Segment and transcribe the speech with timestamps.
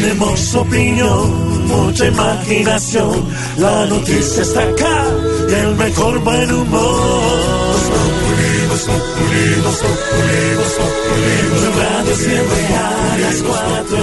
[0.00, 3.26] Tenemos opinión, mucha imaginación.
[3.58, 5.04] La noticia está acá
[5.48, 7.60] y el mejor buen humor.
[11.76, 13.98] Radio siempre a las cuatro.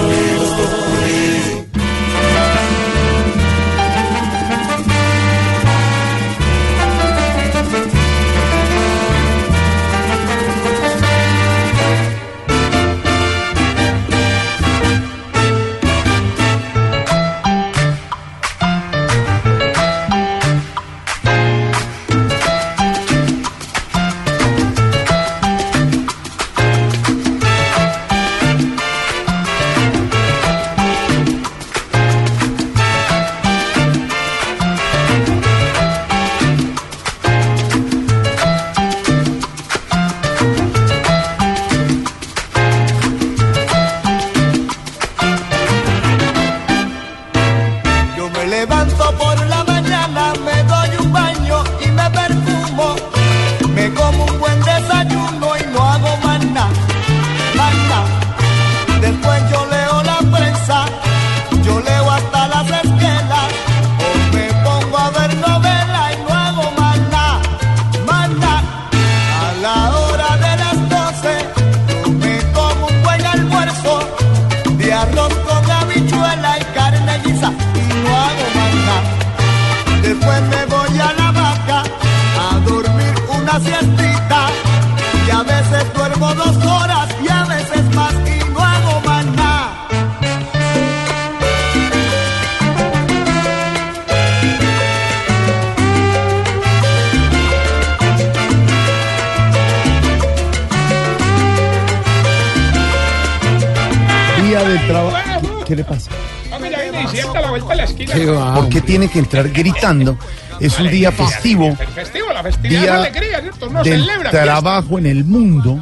[108.88, 110.16] Tiene que entrar gritando?
[110.58, 113.68] Es un día festivo, El festivo, la festividad es la día alegría, ¿cierto?
[113.68, 115.78] Uno del trabajo en el mundo.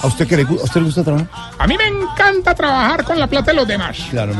[0.00, 1.28] ¿A usted, qué le, gu- ¿A usted le gusta trabajar?
[1.58, 3.98] A mí me encanta trabajar con la plata de los demás.
[4.10, 4.32] Claro,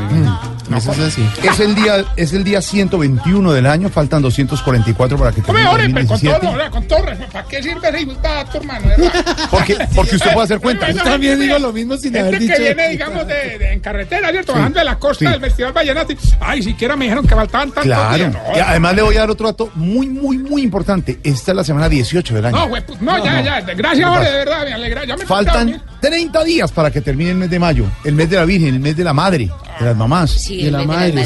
[0.75, 1.25] Eso es así.
[1.43, 5.83] Es el día, es el día 121 del año, faltan 244 para que termine ahora,
[5.91, 6.47] pues, con todo, 2017.
[6.47, 8.87] ahora, con todo, ¿para qué sirve ese dato, hermano?
[9.51, 10.91] Porque, porque usted puede hacer cuenta.
[10.91, 12.55] Yo también digo lo mismo sin haber Gente dicho.
[12.57, 14.53] que viene, digamos, de, de- en carretera, ¿cierto?
[14.53, 15.31] Bajando de la costa sí.
[15.31, 16.13] del Festival Vallenato.
[16.13, 18.15] y, Ay, siquiera me dijeron que faltaban tantos Claro.
[18.15, 18.33] días.
[18.33, 21.19] No, Y además le voy a dar otro dato muy, muy, muy importante.
[21.23, 22.57] Esta es la semana 18 del año.
[22.57, 23.61] no, güey, pues, no, ya, ya.
[23.61, 25.05] Gracias, hombre, de verdad, me alegra.
[25.05, 28.29] Ya me Faltan faltaba, 30 días para que termine el mes de mayo, el mes
[28.29, 29.49] de la Virgen, el mes de la Madre,
[29.79, 30.31] de las mamás.
[30.31, 31.25] Sí, De la madre,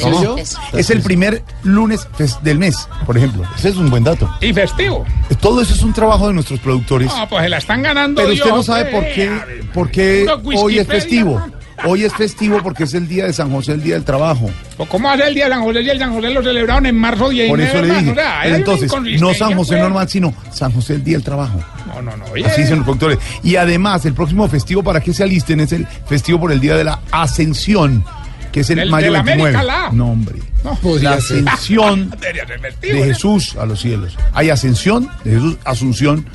[0.74, 2.08] Es el primer lunes
[2.42, 3.44] del mes, por ejemplo.
[3.58, 4.30] Ese es un buen dato.
[4.42, 5.06] Y festivo.
[5.40, 7.14] Todo eso es un trabajo de nuestros productores.
[7.16, 8.22] No, pues se la están ganando.
[8.22, 11.42] Pero usted no sabe por eh, qué, por qué hoy es festivo.
[11.86, 14.50] Hoy es festivo porque es el día de San José, el día del trabajo.
[14.76, 15.82] Pues, ¿Cómo hace el día de San José?
[15.82, 18.12] Y el San José lo celebraron en marzo 19, Por eso le dije.
[18.12, 19.82] o sea, entonces, no San José pues.
[19.84, 21.60] normal, sino San José, el día del trabajo.
[21.88, 22.26] No, no, no.
[22.34, 22.46] oye.
[22.46, 23.20] Así dicen los productores.
[23.44, 26.76] Y además, el próximo festivo para que se alisten es el festivo por el día
[26.76, 28.04] de la Ascensión,
[28.52, 29.56] que es el Del- mayo de la 29.
[29.58, 29.92] América, la.
[29.92, 30.40] No, hombre.
[30.64, 32.10] No, La ascensión
[32.82, 33.04] de.
[33.06, 34.18] Jesús a los cielos.
[34.34, 36.26] Hay ascensión de Jesús, asunción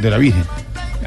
[0.00, 0.44] de la Virgen.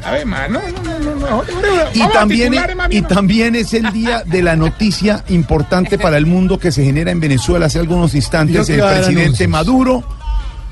[0.04, 1.38] A ver, man, no, no, no, no, no.
[1.38, 3.08] hombre, hombre, Y también, titular, mami, y no.
[3.08, 7.20] también es el día de la noticia importante para el mundo que se genera en
[7.20, 8.68] Venezuela hace algunos instantes.
[8.68, 9.46] El presidente.
[9.46, 10.02] Maduro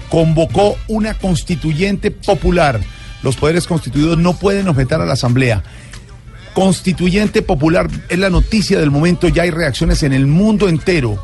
[0.09, 2.81] convocó una constituyente popular.
[3.23, 5.63] Los poderes constituidos no pueden objetar a la Asamblea.
[6.55, 11.23] Constituyente popular es la noticia del momento, ya hay reacciones en el mundo entero.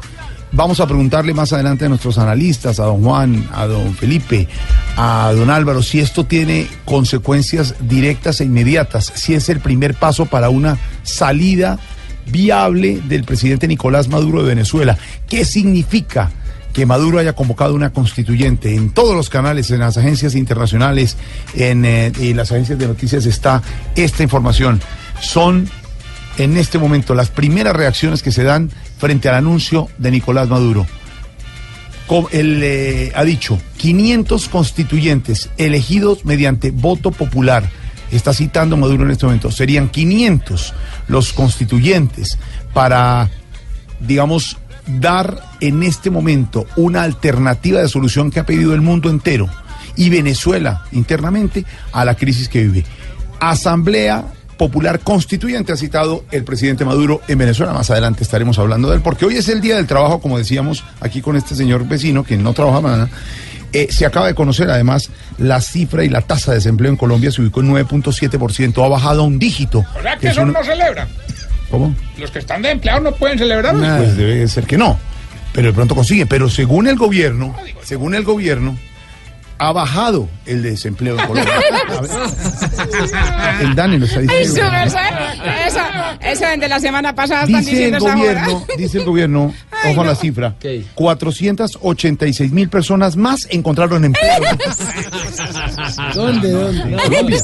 [0.53, 4.49] Vamos a preguntarle más adelante a nuestros analistas, a don Juan, a don Felipe,
[4.97, 10.27] a don Álvaro, si esto tiene consecuencias directas e inmediatas, si es el primer paso
[10.27, 11.79] para una salida
[12.31, 14.97] viable del presidente Nicolás Maduro de Venezuela.
[15.29, 16.31] ¿Qué significa?
[16.73, 18.75] que Maduro haya convocado una constituyente.
[18.75, 21.17] En todos los canales, en las agencias internacionales,
[21.55, 23.63] en, eh, y las agencias de noticias está
[23.95, 24.83] esta información.
[25.21, 25.69] Son
[26.39, 30.87] en este momento las primeras reacciones que se dan frente al anuncio de Nicolás Maduro.
[32.31, 37.69] Él eh, ha dicho 500 constituyentes elegidos mediante voto popular.
[38.13, 39.51] Está citando Maduro en este momento.
[39.51, 40.73] Serían 500
[41.09, 42.39] los constituyentes
[42.73, 43.29] para,
[44.01, 49.49] digamos, dar en este momento una alternativa de solución que ha pedido el mundo entero
[49.97, 52.85] y Venezuela internamente a la crisis que vive.
[53.41, 54.25] Asamblea
[54.57, 57.73] Popular Constituyente ha citado el presidente Maduro en Venezuela.
[57.73, 60.85] Más adelante estaremos hablando de él, porque hoy es el Día del Trabajo, como decíamos
[61.01, 63.09] aquí con este señor vecino que no trabaja mañana.
[63.73, 67.31] Eh, se acaba de conocer además la cifra y la tasa de desempleo en Colombia
[67.31, 69.85] se ubicó en 9.7%, ha bajado a un dígito.
[69.99, 71.07] O sea que eso no celebra.
[71.71, 71.95] ¿Cómo?
[72.19, 73.75] Los que están de empleados no pueden celebrar.
[73.75, 74.99] Pues debe ser que no,
[75.53, 76.25] pero de pronto consigue.
[76.27, 78.79] Pero según el gobierno, según el gobierno,
[79.59, 81.53] ha bajado el desempleo en Colombia.
[83.61, 84.71] El Dani lo está diciendo.
[84.71, 84.99] merced,
[85.67, 85.81] Eso,
[86.21, 88.67] eso de la semana pasada están Dice el diciendo gobierno, hora.
[88.77, 90.19] dice el gobierno, Ay, ojo a la no.
[90.19, 90.55] cifra,
[90.95, 94.31] 486 mil personas más encontraron empleo.
[96.15, 96.83] ¿Dónde, dónde?
[96.93, 97.39] en Colombia.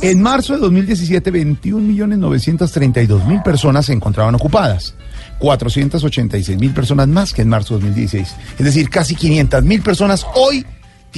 [0.00, 4.94] En marzo de 2017, 21 millones 932 mil personas se encontraban ocupadas.
[5.38, 8.34] 486 mil personas más que en marzo de 2016.
[8.58, 10.64] Es decir, casi 500 mil personas hoy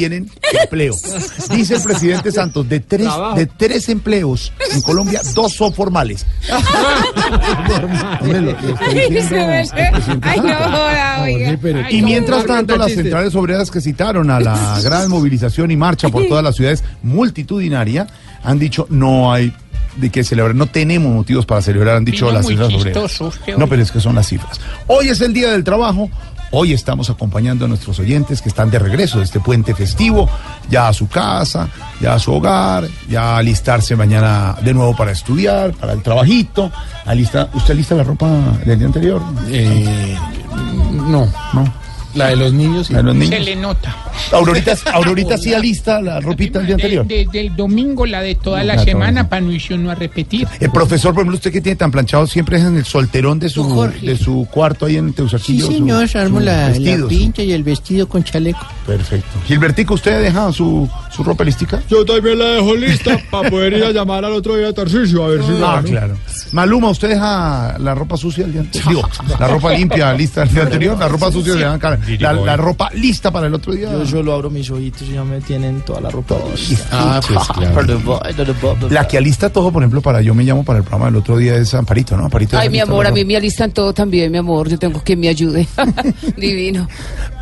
[0.01, 0.31] tienen
[0.63, 0.95] empleo.
[1.51, 3.07] Dice el presidente Santos, de tres,
[3.37, 6.25] de tres empleos en Colombia, dos son formales.
[11.91, 16.27] Y mientras tanto, las centrales obreras que citaron a la gran movilización y marcha por
[16.27, 18.07] todas las ciudades multitudinaria
[18.43, 19.53] han dicho no hay
[19.97, 23.59] de qué celebrar, no tenemos motivos para celebrar, han dicho Vino las centrales obreras.
[23.59, 24.61] No, pero es que son las cifras.
[24.87, 26.09] Hoy es el Día del Trabajo.
[26.53, 30.29] Hoy estamos acompañando a nuestros oyentes que están de regreso de este puente festivo,
[30.69, 31.69] ya a su casa,
[32.01, 36.73] ya a su hogar, ya a alistarse mañana de nuevo para estudiar, para el trabajito.
[37.07, 38.29] Alista, ¿Usted alista la ropa
[38.65, 39.23] del día anterior?
[39.49, 40.17] Eh,
[40.93, 41.90] no, No.
[42.15, 42.87] La de los niños.
[42.89, 42.93] sí.
[42.93, 43.45] La de los Se niños.
[43.45, 43.97] le nota.
[44.33, 47.07] Aurorita, Aurorita sí alista la ropita del día anterior.
[47.07, 49.95] de- del domingo, la de toda No, la la semana, para no irse uno a
[49.95, 50.47] repetir.
[50.61, 53.49] El profesor, por ejemplo, usted que tiene tan planchado, siempre es en el solterón de
[53.49, 54.07] su, Jorge.
[54.07, 55.67] de su cuarto ahí en Sí, Teusaquillo.
[55.67, 58.61] su- señor, su armo la, la vestido, pincha y el vestido con chaleco.
[58.87, 59.29] Perfecto.
[59.47, 61.81] Gilbertico, ¿usted deja su, su ropa listica?
[61.89, 65.25] Yo también la dejo lista para poder ir a llamar al otro día a Tarcisio
[65.25, 65.89] a ver si Ah, ¿no?
[65.89, 66.17] claro.
[66.53, 68.91] Maluma, ¿usted deja la ropa sucia el día anterior?
[69.23, 71.99] Digo, la ropa limpia lista el día anterior, la ropa sucia le dan cara.
[72.19, 73.91] La, la ropa lista para el otro día.
[73.91, 76.87] Yo solo abro mis ojitos y ya me tienen toda la ropa lista.
[76.91, 78.89] Ah, pues claro.
[78.91, 81.37] La que alista todo, por ejemplo, para yo me llamo para el programa del otro
[81.37, 82.25] día es Amparito, ¿no?
[82.25, 84.69] Amparito Ay, mi amor, a mí me alistan todo también, mi amor.
[84.69, 85.67] Yo tengo que me ayude.
[86.37, 86.89] Divino.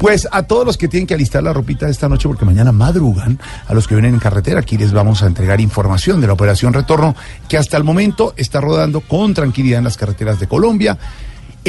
[0.01, 2.73] Pues a todos los que tienen que alistar la ropita de esta noche, porque mañana
[2.73, 6.33] madrugan, a los que vienen en carretera, aquí les vamos a entregar información de la
[6.33, 7.15] operación Retorno,
[7.49, 10.99] que hasta el momento está rodando con tranquilidad en las carreteras de Colombia.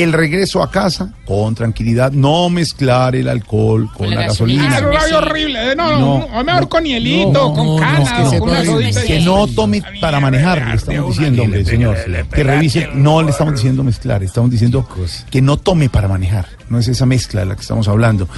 [0.03, 4.63] El regreso a casa con tranquilidad, no mezclar el alcohol con, Con la la gasolina.
[4.63, 4.91] Ah, gasolina.
[4.91, 5.75] no, rabia horrible.
[5.75, 9.47] No, No, no, mejor con hielito, con cana, no, o con una que, que no
[9.47, 11.97] tome para manejar, le estamos diciendo, hombre, señor.
[12.31, 14.87] Que revise, no le estamos diciendo mezclar, estamos diciendo
[15.29, 16.47] que no tome para manejar.
[16.69, 18.29] No es esa mezcla de la que estamos hablando.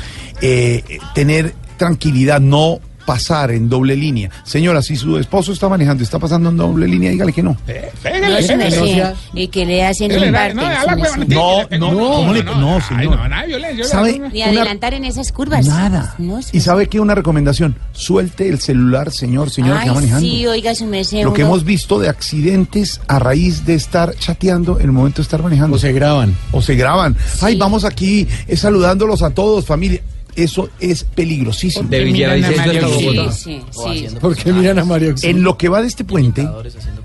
[0.42, 0.84] Eh,
[1.14, 4.30] tener tranquilidad, no pasar en doble línea.
[4.44, 7.56] Señora, si su esposo está manejando y está pasando en doble línea, dígale que no.
[7.66, 7.92] Pégale,
[8.30, 8.70] No, pégale.
[8.78, 10.56] no, sea- y que le hacen un no, parte.
[10.56, 10.62] no,
[11.80, 11.98] No, no.
[12.16, 13.18] ¿cómo le- no, ay, señor.
[13.18, 13.86] no, nada de violencia.
[13.86, 14.22] ¿Sabe?
[14.34, 15.66] Ni adelantar en esas curvas.
[15.68, 16.16] Nada.
[16.18, 20.22] No, Y sabe que una recomendación, suelte el celular, señor, señora que va manejando.
[20.22, 21.24] sí, oiga, su merced.
[21.24, 25.24] Lo que hemos visto de accidentes a raíz de estar chateando en el momento de
[25.24, 25.76] estar manejando.
[25.76, 26.36] O se graban.
[26.52, 27.16] o se graban.
[27.42, 30.02] Ay, vamos aquí eh, saludándolos a todos, familia.
[30.36, 31.90] Eso es peligrosísimo.
[31.90, 33.32] De Villavicencio hasta Bogotá.
[33.32, 34.16] Sí, sí, sí.
[34.20, 35.16] ¿Por qué miran a Mario?
[35.24, 36.48] En lo que va de este puente,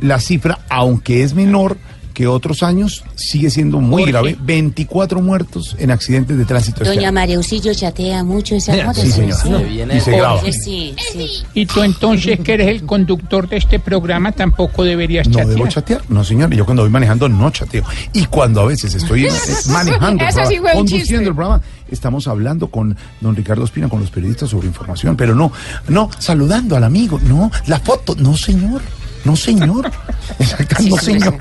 [0.00, 1.76] la cifra, aunque es menor
[2.16, 4.12] que otros años, sigue siendo muy Jorge.
[4.12, 4.36] grave.
[4.40, 6.82] 24 muertos en accidentes de tránsito.
[6.82, 7.12] este Doña.
[7.12, 9.02] María Auxilio chatea mucho esa moto.
[9.02, 9.36] Sí, señora.
[9.36, 10.40] Se viene Y se graba.
[10.40, 11.28] Sí, sí, sí.
[11.52, 15.54] Y tú entonces, que eres el conductor de este programa, tampoco deberías No chatear.
[15.54, 16.02] debo chatear.
[16.08, 16.54] No, señor.
[16.54, 17.84] Yo cuando voy manejando no chateo.
[18.14, 19.30] Y cuando a veces estoy eh,
[19.68, 21.16] manejando, el programa, sí conduciendo chiste.
[21.16, 25.18] el programa, estamos hablando con don Ricardo Espina, con los periodistas sobre información.
[25.18, 25.52] Pero no,
[25.88, 27.20] no, saludando al amigo.
[27.22, 28.14] No, la foto.
[28.16, 28.80] No, señor.
[29.26, 29.90] No, señor.
[30.38, 31.36] Exacto, Sí, no, señor.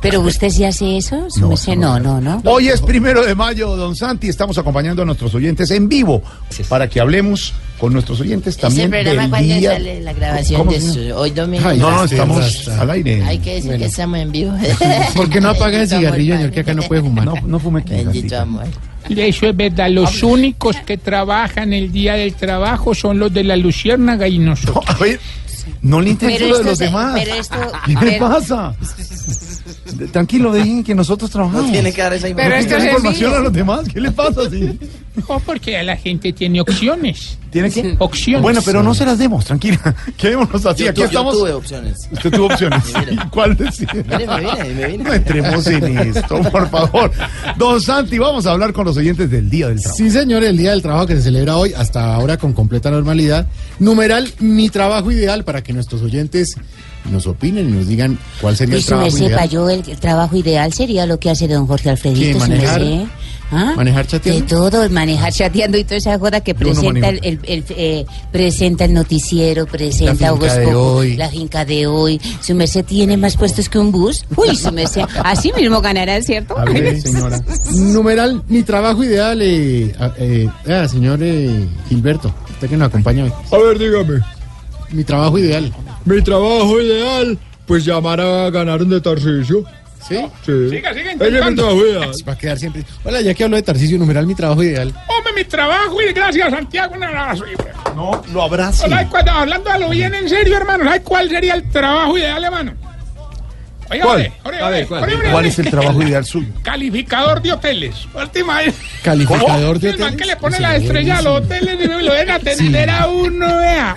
[0.00, 2.42] Pero usted sí hace eso, No, no, No, no, no.
[2.44, 4.28] Hoy es primero de mayo, don Santi.
[4.28, 6.22] Estamos acompañando a nuestros oyentes en vivo
[6.68, 9.72] para que hablemos con nuestros oyentes también Ese programa del cuando día.
[9.72, 10.94] sale la grabación ¿Cómo, de señor?
[11.12, 11.68] su- hoy domingo.
[11.68, 13.24] Ay, No, no, Sí, estamos al aire.
[13.24, 13.80] Hay que decir Bueno.
[13.82, 14.52] que estamos en vivo.
[15.16, 17.24] ¿Por qué no apaga el cigarrillo, señor, que acá no puede fumar?
[17.24, 17.92] No, no fume aquí.
[17.94, 18.64] Bendito amor.
[19.08, 19.90] Y Eso es verdad.
[19.90, 24.84] Los únicos que trabajan el día del trabajo son los de la Luciérnaga y nosotros.
[24.86, 25.18] No, a ver,
[25.82, 27.14] no le interesa Pero lo de esto los se- demás.
[27.14, 27.56] pero esto-
[27.86, 28.74] ¿Qué le pero- pasa?
[30.12, 31.66] Tranquilo, dejen que nosotros trabajamos.
[31.66, 32.60] No tiene que dar esa Pero información.
[32.60, 33.88] esto ¿Qué es en información a los demás?
[33.92, 34.50] ¿Qué le pasa?
[34.50, 34.78] Sí?
[35.28, 37.36] No, porque la gente tiene opciones.
[37.50, 37.96] ¿Tiene que?
[37.98, 38.42] Opciones.
[38.42, 39.94] Bueno, pero no se las demos, tranquila.
[40.16, 40.84] Quedémonos así.
[40.84, 41.38] Yo, Aquí tu- yo estamos.
[41.38, 42.08] tuve opciones.
[42.12, 42.84] Usted tuvo opciones.
[42.98, 43.12] Mire.
[43.14, 43.88] ¿Y ¿Cuál decía?
[43.94, 45.04] Mire, me vine, me vine.
[45.04, 47.10] No entremos en esto, por favor.
[47.56, 49.96] Don Santi, vamos a hablar con los oyentes del Día del Trabajo.
[49.96, 53.46] Sí, señor, el Día del Trabajo que se celebra hoy, hasta ahora con completa normalidad.
[53.80, 56.54] Numeral, mi trabajo ideal para que nuestros oyentes
[57.10, 59.34] nos opinen y nos digan cuál sería Y el su trabajo merced, ideal.
[59.38, 62.38] para yo el, el trabajo ideal sería lo que hace don Jorge Alfredito, ¿Qué, su
[62.38, 62.80] manejar?
[62.80, 63.06] merced.
[63.50, 63.72] ¿Ah?
[63.76, 64.46] ¿Manejar De chateando?
[64.46, 68.04] todo, manejar chateando y toda esa joda que Yo no presenta el, el- el, eh,
[68.30, 71.16] presenta el noticiero, presenta finca de Horóscopo, hoy.
[71.16, 72.20] la finca de hoy.
[72.42, 74.26] Su merced tiene más puestos que un bus.
[74.36, 75.00] Uy, su merced.
[75.24, 76.58] Así mismo ganará, ¿cierto?
[76.58, 77.40] A ver, señora.
[77.74, 83.24] Numeral, mi trabajo ideal, eh, ah, eh, ah, señor eh, Gilberto, usted que nos acompaña
[83.24, 83.32] hoy.
[83.50, 84.20] A ver, dígame.
[84.90, 85.72] Mi trabajo ideal.
[86.04, 89.64] Mi trabajo ideal, pues llamar a ganar un de Tarcisio.
[90.08, 90.16] ¿Sí?
[90.46, 90.70] Sí.
[90.70, 91.62] Siga, siga es intentando.
[91.62, 92.10] trabajo ideal.
[92.26, 92.84] Va a quedar siempre.
[93.04, 94.88] Hola, ya que hablo de Tarcisio, numeral, mi trabajo ideal.
[95.08, 96.94] Hombre, mi trabajo y gracias, Santiago.
[96.94, 97.44] Un abrazo.
[97.94, 98.88] No, lo abrazo.
[98.88, 102.42] ¿Sabe cuál- hablando a lo bien en serio, hermano, ¿sabe cuál sería el trabajo ideal,
[102.42, 102.72] hermano?
[103.90, 104.16] Oiga, ¿Cuál?
[104.18, 105.18] ver, ore, ¿cuál?
[105.32, 106.48] ¿Cuál es el trabajo ideal suyo?
[106.62, 107.94] Calificador de hoteles.
[108.14, 108.74] Última vez.
[109.02, 110.22] Calificador de El man hoteles.
[110.26, 113.46] que le pone Sí, la estrella a los hoteles y lo deja atender a uno,
[113.46, 113.96] vea.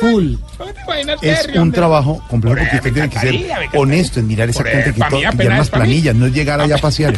[0.00, 0.34] Full.
[0.56, 3.34] ¿Cómo te imaginas, Es un trabajo complejo Por porque usted tiene que ser
[3.74, 7.14] honesto en mirar exactamente que todo, las planillas, no es llegar allá a pasear.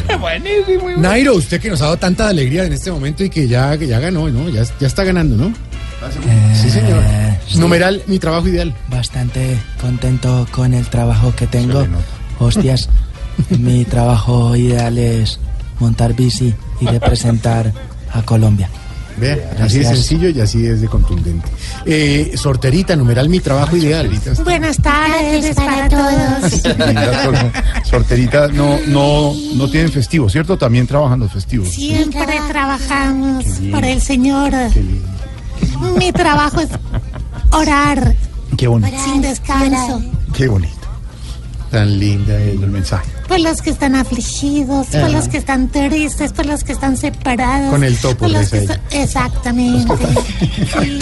[0.97, 3.87] Nairo, usted que nos ha dado tanta alegría en este momento y que ya, que
[3.87, 4.49] ya ganó, ¿no?
[4.49, 5.53] Ya, ya está ganando, ¿no?
[6.59, 7.03] Sí, señor.
[7.55, 8.73] Numeral, mi trabajo ideal.
[8.89, 11.85] Bastante contento con el trabajo que tengo.
[12.39, 12.89] Hostias,
[13.49, 15.39] mi trabajo ideal es
[15.79, 17.71] montar bici y representar
[18.11, 18.69] a Colombia.
[19.21, 21.47] Vea, así de sencillo y así es de contundente.
[21.85, 24.09] Eh, sorterita, numeral, mi trabajo ideal.
[24.43, 26.61] Buenas tardes para todos.
[27.87, 30.57] Sorterita no, no, no tienen festivos, ¿cierto?
[30.57, 31.69] También trabajan los festivos.
[31.69, 34.53] Siempre trabajamos por el Señor.
[35.97, 36.69] Mi trabajo es
[37.51, 38.15] orar
[38.57, 40.01] Qué bonito, sin descanso
[40.33, 40.75] qué bonito.
[41.69, 43.20] Tan linda El mensaje.
[43.31, 47.69] Por los que están afligidos, por los que están tristes, por los que están separados.
[47.71, 49.93] Con el topo, por los que Exactamente.
[50.81, 50.99] Sí.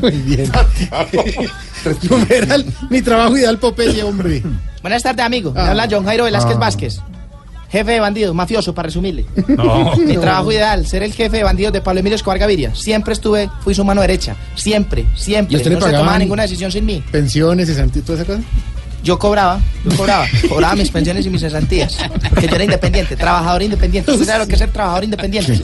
[0.00, 0.50] Muy bien.
[2.08, 4.42] numeral, mi trabajo ideal, Popeye, hombre.
[4.80, 5.52] Buenas tardes, amigo.
[5.52, 5.70] Me Ah.
[5.70, 6.60] habla John Jairo Velázquez Ah.
[6.60, 7.00] Vázquez.
[7.70, 9.26] Jefe de bandidos, mafioso, para resumirle.
[9.48, 9.96] No.
[9.96, 12.74] Mi trabajo ideal, ser el jefe de bandidos de Pablo Emilio Escobar Gaviria.
[12.74, 14.36] Siempre estuve, fui su mano derecha.
[14.54, 15.56] Siempre, ¿Y siempre.
[15.56, 17.02] a usted le No se tomaba ninguna decisión sin mí.
[17.10, 18.42] Pensiones, cesantías, toda esa cosa.
[19.04, 21.98] Yo cobraba, yo cobraba, cobraba mis pensiones y mis cesantías.
[22.30, 24.10] Porque yo era independiente, trabajador independiente.
[24.10, 25.60] ¿Usted sabe lo que es ser trabajador independiente?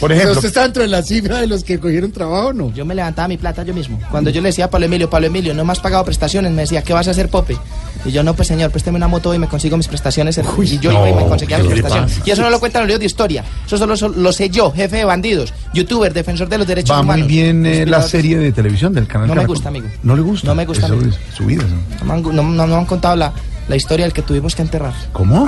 [0.00, 2.52] Por Pero ejemplo, ¿Usted está dentro de la cifra de los que cogieron trabajo o
[2.52, 2.72] no?
[2.74, 3.98] Yo me levantaba mi plata yo mismo.
[4.10, 6.62] Cuando yo le decía a Pablo Emilio, Pablo Emilio, no me has pagado prestaciones, me
[6.62, 7.56] decía, ¿qué vas a hacer, Pope?
[8.04, 10.38] Y yo, no, pues señor, présteme una moto y me consigo mis prestaciones.
[10.38, 12.20] y yo iba y me conseguía ¿qué mis prestaciones.
[12.24, 13.44] Y eso no lo cuentan los libros de historia.
[13.66, 17.02] Eso solo so- lo sé yo, jefe de bandidos, youtuber, defensor de los derechos va
[17.02, 17.28] muy humanos.
[17.28, 19.86] bien eh, la serie de televisión del canal No me gusta, amigo.
[20.02, 20.46] ¿No le gusta?
[20.48, 21.62] No me gusta, Eso es su vida.
[21.64, 21.76] ¿no?
[22.00, 23.32] No me han, gu- no- no- no me han contado la,
[23.66, 24.92] la historia del que tuvimos que enterrar.
[25.12, 25.46] ¿Cómo?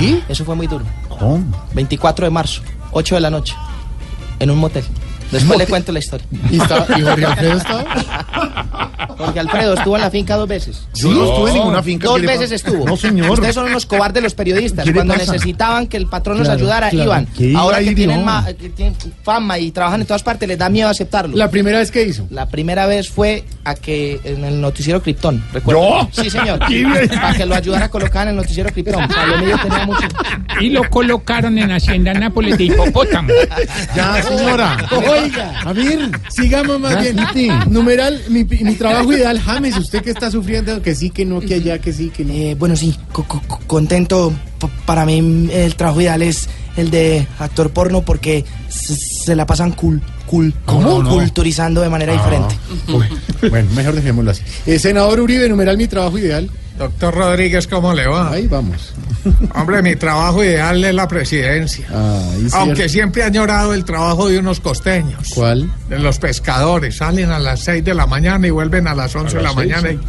[0.00, 0.22] ¿Sí?
[0.28, 0.84] Eso fue muy duro.
[1.08, 1.44] ¿Cómo?
[1.74, 3.54] 24 de marzo, 8 de la noche,
[4.40, 4.84] en un motel.
[5.30, 6.26] Después le cuento la historia.
[6.50, 7.84] ¿Y, está, y Jorge Alfredo estaba?
[9.24, 10.86] Porque Alfredo estuvo en la finca dos veces.
[10.94, 12.06] Yo no estuve en ninguna finca.
[12.06, 12.84] Dos ¿qué le veces estuvo.
[12.84, 13.30] No, señor.
[13.30, 14.84] Ustedes son unos cobardes los periodistas.
[14.84, 17.04] ¿Qué le Cuando necesitaban que el patrón los ayudara, claro.
[17.04, 17.26] iban.
[17.26, 18.24] ¿Qué iba Ahora que tienen, no?
[18.26, 21.36] ma- que tienen fama y trabajan en todas partes, les da miedo aceptarlo.
[21.36, 22.26] La, La primera vez que hizo.
[22.50, 25.80] primera vez fue a que en el noticiero Krypton, ¿recuerda?
[25.80, 26.08] ¿Yo?
[26.22, 26.58] Sí, señor.
[27.20, 29.06] Para que lo ayudara a colocar en el noticiero Krypton.
[29.14, 30.06] Pablo Emilio tenía mucho.
[30.60, 33.28] Y lo colocaron en Hacienda Nápoles de hipopótamo.
[33.94, 34.76] Ya, señora.
[34.90, 36.10] Oiga, A ver.
[36.28, 37.16] sigamos más bien.
[37.68, 41.54] Numeral, mi, mi trabajo ideal, James, usted que está sufriendo, que sí, que no, que
[41.54, 42.32] allá, que sí, que no.
[42.32, 44.32] Eh, bueno, sí, co- co- co- contento.
[44.58, 49.72] P- para mí el trabajo ideal es el de actor porno porque se, la pasan
[49.72, 51.02] cool, cool, ¿Cómo?
[51.02, 51.10] No.
[51.10, 52.54] culturizando de manera diferente.
[53.48, 54.42] Bueno, mejor dejémoslo así.
[54.66, 56.48] Eh, senador Uribe, numeral, mi trabajo ideal.
[56.80, 58.30] Doctor Rodríguez, ¿cómo le va?
[58.32, 58.94] Ahí vamos.
[59.54, 61.86] Hombre, mi trabajo ideal es la presidencia.
[61.86, 62.48] Sí.
[62.54, 65.28] Aunque siempre ha añorado el trabajo de unos costeños.
[65.34, 65.70] ¿Cuál?
[65.90, 66.96] De los pescadores.
[66.96, 69.56] Salen a las 6 de la mañana y vuelven a las 11 de la las
[69.58, 70.00] seis, mañana y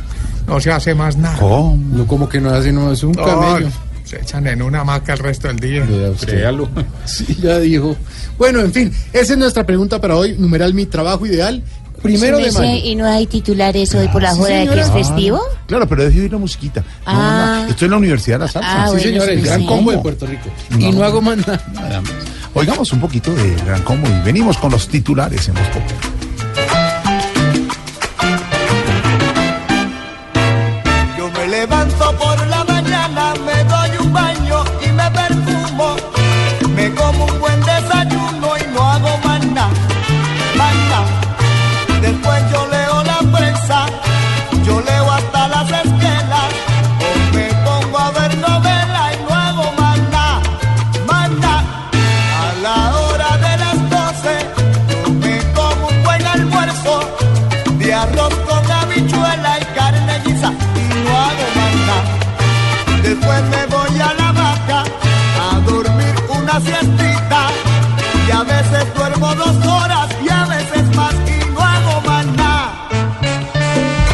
[0.47, 1.37] no se hace más nada.
[1.39, 1.77] ¿Cómo?
[1.91, 3.67] No, como que no hace, no es un No, camello.
[4.05, 5.83] se echan en una hamaca el resto del día.
[5.83, 6.49] Usted.
[7.05, 7.97] Sí, ya dijo.
[8.37, 10.37] Bueno, en fin, esa es nuestra pregunta para hoy.
[10.39, 11.61] Numeral, mi trabajo ideal.
[12.01, 12.81] Primero de mayo.
[12.83, 15.41] ¿Y no hay titulares hoy por la Sí, joda de que es festivo?
[15.67, 16.81] Claro, pero deje oír la musiquita.
[16.81, 17.61] No, Ah.
[17.65, 18.69] no, estoy en la Universidad de la Salsa.
[18.71, 19.65] Ah, Sí, bueno, señor, el gran sí.
[19.67, 19.97] combo de.
[19.99, 20.49] Puerto Rico.
[20.71, 20.79] No.
[20.79, 21.61] Y no hago más nada.
[21.73, 22.11] Nada más.
[22.53, 26.10] Oigamos un poquito de Gran Combo y venimos con los titulares en los Populares.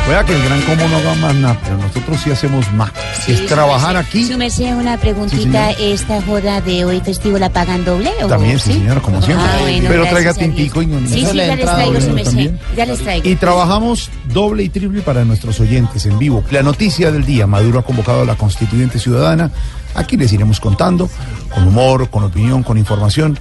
[0.08, 2.92] Pueda que el gran combo no haga más nada, pero nosotros sí hacemos más.
[3.28, 4.24] es trabajar aquí.
[4.24, 5.72] Su merced, una preguntita.
[5.72, 8.12] ¿Esta joda de hoy festivo la pagan doble?
[8.24, 9.46] O, También, sí, señora, como siempre.
[9.46, 12.52] Ah, bueno, pero traiga tintico y no Sí, sí, ya les traigo, su merced.
[12.78, 13.28] Ya les traigo.
[13.28, 16.42] Y trabajamos doble y triple para nuestros oyentes en vivo.
[16.52, 19.52] La noticia del día, Maduro ha convocado a la constituyente ciudadana.
[19.94, 21.10] Aquí les iremos contando,
[21.54, 23.38] con humor, con opinión, con información,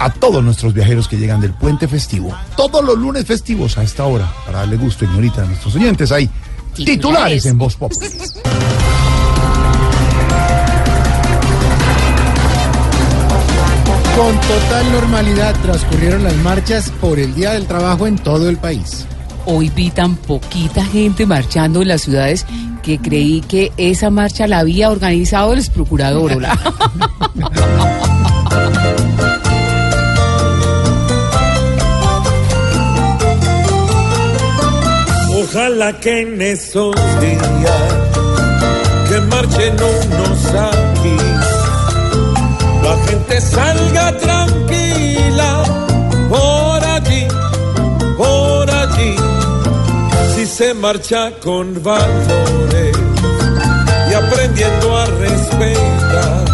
[0.00, 2.34] a todos nuestros viajeros que llegan del puente festivo.
[2.56, 6.10] Todos los lunes festivos a esta hora, para darle gusto y ahorita a nuestros oyentes.
[6.10, 6.28] Hay
[6.74, 7.92] titulares, en Voz Pop.
[14.16, 19.06] Con total normalidad transcurrieron las marchas por el Día del Trabajo en todo el país.
[19.44, 22.46] Hoy vi tan poquita gente marchando en las ciudades
[22.82, 26.38] que creí que esa marcha la había organizado el procurador.
[35.52, 37.92] Ojalá que en esos días
[39.08, 41.16] que marchen unos aquí,
[42.84, 45.64] la gente salga tranquila
[46.28, 47.26] por allí,
[48.16, 49.16] por allí.
[50.36, 52.96] Si se marcha con valores
[54.08, 56.44] y aprendiendo a respetar,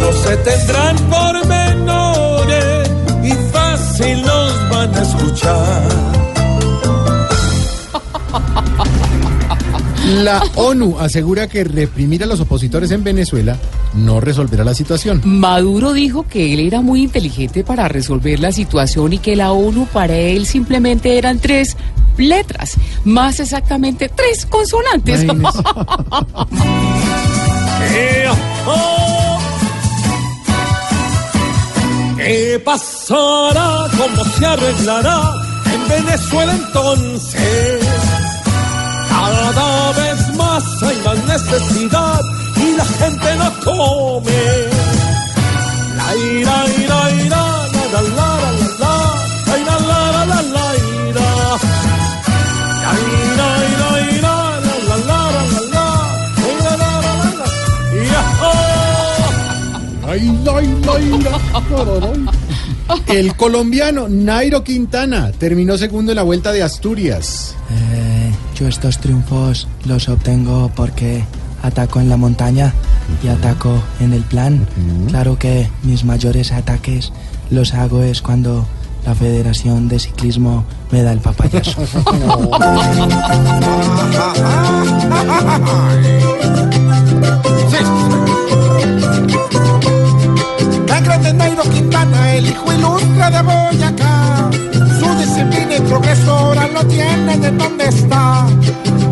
[0.00, 2.90] no se tendrán por menores
[3.24, 6.26] y fácil nos van a escuchar.
[10.06, 13.56] La ONU asegura que reprimir a los opositores en Venezuela
[13.94, 15.20] no resolverá la situación.
[15.24, 19.86] Maduro dijo que él era muy inteligente para resolver la situación y que la ONU
[19.86, 21.76] para él simplemente eran tres
[22.16, 25.26] letras, más exactamente tres consonantes.
[27.98, 28.26] Eh,
[28.66, 29.38] oh.
[32.16, 33.86] ¿Qué pasará?
[33.96, 35.34] ¿Cómo se arreglará
[35.72, 37.95] en Venezuela entonces?
[39.26, 42.20] Cada vez más hay más necesidad
[42.56, 44.42] y la gente no come.
[45.96, 48.94] La ira, ira, ira, la la la la la la,
[49.46, 51.30] la ira, la la la la ira.
[52.84, 55.86] La ira, ira, ira, la la la la la la, la
[56.54, 57.46] ira, la la la la,
[58.04, 60.08] ira, oh.
[60.08, 60.22] Ay,
[60.54, 61.28] ay, ay, ay,
[62.02, 62.20] ay.
[63.08, 67.56] El colombiano Nairo Quintana terminó segundo en la vuelta de Asturias.
[68.56, 71.24] Yo estos triunfos los obtengo porque
[71.62, 72.72] ataco en la montaña
[73.22, 74.66] y ataco en el plan.
[75.08, 77.12] Claro que mis mayores ataques
[77.50, 78.66] los hago es cuando
[79.04, 81.82] la Federación de Ciclismo me da el papayazo.
[91.36, 94.50] Nairo Quintana, el hijo ilustre de Boyacá.
[94.98, 98.46] Su disciplina y progreso ahora lo tiene de donde está.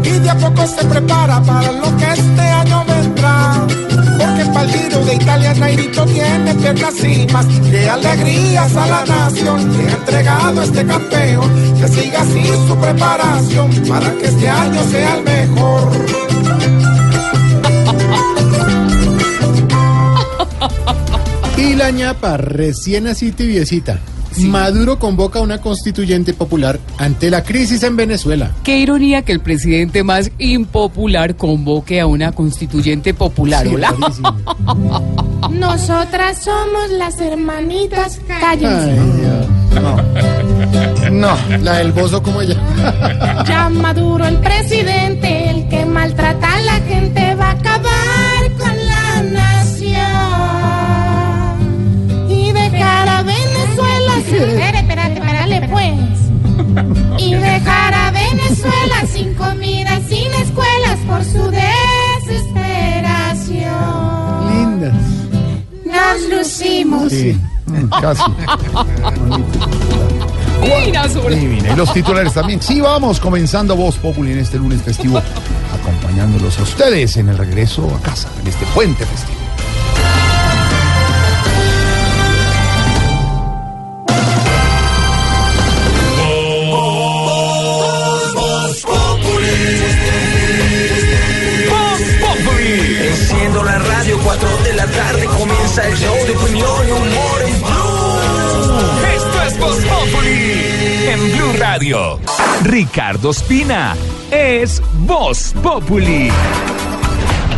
[0.03, 3.67] Y de a poco se prepara para lo que este año vendrá.
[4.19, 6.95] Porque para el Giro de Italia Nairito tiene piernas
[7.33, 9.77] más de alegrías a la nación.
[9.77, 15.17] Le ha entregado este campeón que siga así su preparación para que este año sea
[15.17, 15.93] el mejor.
[21.57, 23.99] Y la ñapa, recién así tibiecita.
[24.39, 28.51] Maduro convoca a una constituyente popular ante la crisis en Venezuela.
[28.63, 33.67] Qué ironía que el presidente más impopular convoque a una constituyente popular.
[33.67, 33.95] Sí, hola.
[35.51, 38.93] Nosotras somos las hermanitas Ay, Cállense.
[39.21, 39.47] Dios.
[41.13, 42.57] No, la del bozo como ella.
[43.47, 48.24] Ya Maduro el presidente, el que maltrata a la gente va a acabar
[57.35, 64.51] Y dejar a Venezuela sin comida, sin escuelas por su desesperación.
[64.51, 64.95] Lindas.
[65.85, 67.11] Nos lucimos.
[67.11, 68.23] Sí, mm, casi.
[71.29, 71.73] Divina.
[71.73, 72.63] Y los titulares también.
[72.63, 75.21] Sí, vamos comenzando Voz Populi en este lunes festivo,
[75.73, 79.44] acompañándolos a ustedes en el regreso a casa, en este puente festivo.
[94.25, 99.05] 4 de la tarde comienza el show de opinión y humor en Blue.
[99.15, 102.19] Esto es Voz Populi en Blue Radio.
[102.63, 103.95] Ricardo Espina
[104.31, 106.31] es Voz Populi.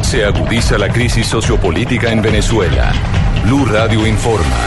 [0.02, 2.92] Se agudiza la crisis sociopolítica en Venezuela.
[3.44, 4.66] Blue Radio informa.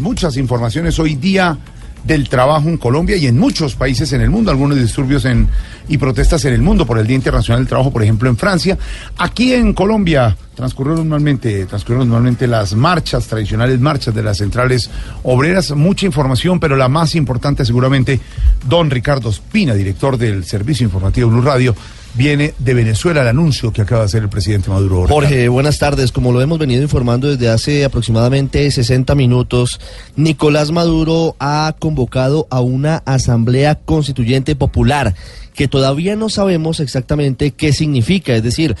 [0.00, 1.56] Muchas informaciones hoy día
[2.04, 5.48] del trabajo en Colombia y en muchos países en el mundo, algunos disturbios en,
[5.88, 8.78] y protestas en el mundo por el Día Internacional del Trabajo, por ejemplo, en Francia.
[9.18, 14.90] Aquí en Colombia transcurrieron normalmente, transcurrieron normalmente las marchas, tradicionales marchas de las centrales
[15.22, 18.20] obreras, mucha información, pero la más importante seguramente,
[18.68, 21.74] don Ricardo Espina, director del Servicio Informativo Blue Radio,
[22.14, 25.06] viene de Venezuela el anuncio que acaba de hacer el presidente Maduro.
[25.08, 26.12] Jorge, buenas tardes.
[26.12, 29.80] Como lo hemos venido informando desde hace aproximadamente 60 minutos,
[30.16, 35.14] Nicolás Maduro ha convocado a una asamblea constituyente popular
[35.54, 38.76] que todavía no sabemos exactamente qué significa, es decir,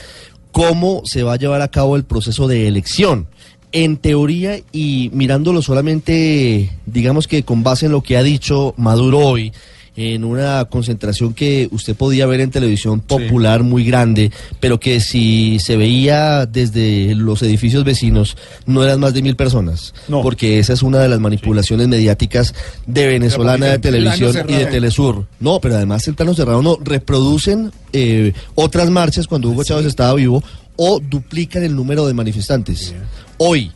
[0.50, 3.26] cómo se va a llevar a cabo el proceso de elección.
[3.74, 9.18] En teoría y mirándolo solamente, digamos que con base en lo que ha dicho Maduro
[9.20, 9.52] hoy,
[9.94, 15.58] en una concentración que usted podía ver en televisión popular muy grande, pero que si
[15.58, 20.82] se veía desde los edificios vecinos no eran más de mil personas, porque esa es
[20.82, 22.54] una de las manipulaciones mediáticas
[22.86, 25.26] de venezolana de televisión y de Telesur.
[25.40, 30.14] No, pero además el plano cerrado no reproducen eh, otras marchas cuando Hugo Chávez estaba
[30.14, 30.42] vivo
[30.76, 32.94] o duplican el número de manifestantes.
[33.36, 33.70] Hoy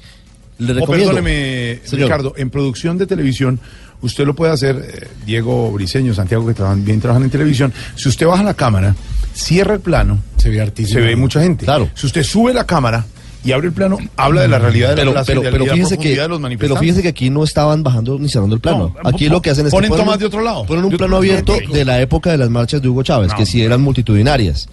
[0.59, 1.13] le Oh, recomiendo.
[1.13, 2.07] perdóneme, Señor.
[2.07, 3.61] Ricardo, en producción de televisión,
[4.03, 7.73] usted lo puede hacer, eh, Diego Briseño, Santiago, que trabajan, bien trabajan en televisión.
[7.95, 8.95] Si usted baja la cámara,
[9.35, 11.01] cierra el plano, se ve artísimo.
[11.01, 11.65] Se ve mucha gente.
[11.65, 11.89] Claro.
[11.95, 13.05] Si usted sube la cámara
[13.45, 16.17] y abre el plano, habla de la realidad de la plaza pero, pero fíjese que,
[16.17, 18.95] de los pero fíjese que aquí no estaban bajando ni cerrando el plano.
[19.03, 20.65] No, aquí lo que hacen es que ponen ponen tomas de otro lado.
[20.67, 23.37] Ponen un De plano abierto de la época de las marchas de Hugo Chávez, No,
[23.37, 24.69] que sí eran multitudinarias.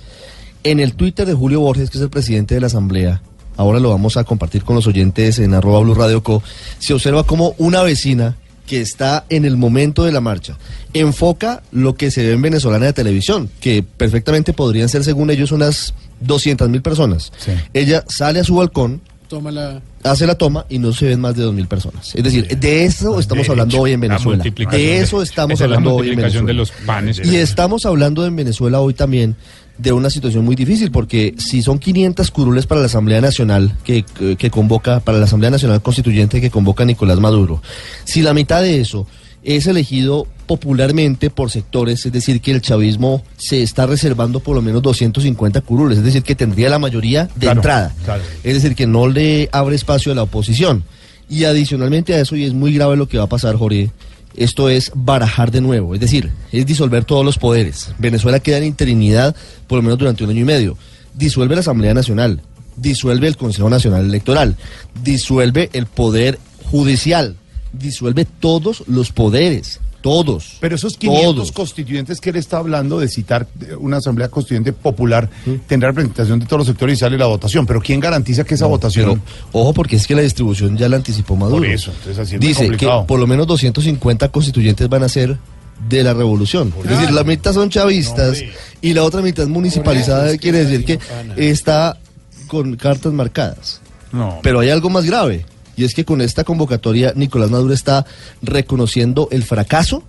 [0.64, 3.22] En el Twitter de Julio Borges, que es el presidente de la Asamblea,
[3.58, 6.42] ahora lo vamos a compartir con los oyentes en arroba Blue Radio Co,
[6.80, 10.58] se observa como una vecina que está en el momento de la marcha
[10.94, 15.52] enfoca lo que se ve en venezolana de televisión, que perfectamente podrían ser, según ellos,
[15.52, 17.32] unas 200 mil personas.
[17.74, 19.82] Ella sale a su balcón, Toma la...
[20.04, 22.14] hace la toma y no se ven más de 2.000 personas.
[22.14, 24.44] Es decir, de eso estamos De hablando hecho, hoy en la Venezuela.
[24.70, 26.48] De eso estamos es hablando hoy en Venezuela.
[26.48, 27.22] de los panes.
[27.24, 29.36] Y estamos hablando en Venezuela hoy también
[29.78, 34.04] de una situación muy difícil, porque si son 500 curules para la Asamblea Nacional que,
[34.38, 37.62] que, convoca, para la Asamblea Nacional Constituyente que convoca Nicolás Maduro,
[38.04, 39.08] si la mitad de eso
[39.44, 44.62] es elegido popularmente por sectores, es decir, que el chavismo se está reservando por lo
[44.62, 47.96] menos 250 curules, es decir, que tendría la mayoría de Claro, entrada.
[48.06, 48.24] claro.
[48.44, 50.84] Es decir, que no le abre espacio a la oposición.
[51.30, 53.90] Y adicionalmente a eso, y es muy grave lo que va a pasar, Jorge,
[54.36, 57.94] esto es barajar de nuevo, es decir, es disolver todos los poderes.
[58.00, 59.36] Venezuela queda en interinidad
[59.68, 60.78] por lo menos durante un año y medio.
[61.14, 62.42] Disuelve la Asamblea Nacional,
[62.76, 64.56] disuelve el Consejo Nacional Electoral,
[65.04, 66.40] disuelve el Poder
[66.72, 67.36] Judicial,
[67.72, 70.58] disuelve todos los poderes, todos.
[70.60, 71.52] Pero esos 500 todos.
[71.54, 73.48] constituyentes que él está hablando de citar
[73.80, 75.30] una asamblea constituyente popular
[75.66, 77.66] tendrá representación de todos los sectores y sale la votación.
[77.66, 79.22] Pero ¿quién garantiza que esa votación...
[79.22, 79.22] Pero,
[79.54, 81.64] ojo, porque es que la distribución ya la anticipó Maduro.
[81.64, 85.38] Por eso, entonces así es Dice que por lo menos 250 constituyentes van a ser
[85.88, 86.74] de la revolución.
[86.84, 88.44] Es decir, la mitad son chavistas
[88.82, 91.00] y la otra mitad municipalizada quiere decir que
[91.38, 91.98] está
[92.48, 93.82] con cartas marcadas.
[94.12, 94.40] No.
[94.44, 98.06] Pero hay algo más grave, y es que con esta convocatoria Nicolás Maduro está
[98.42, 100.04] reconociendo el fracaso,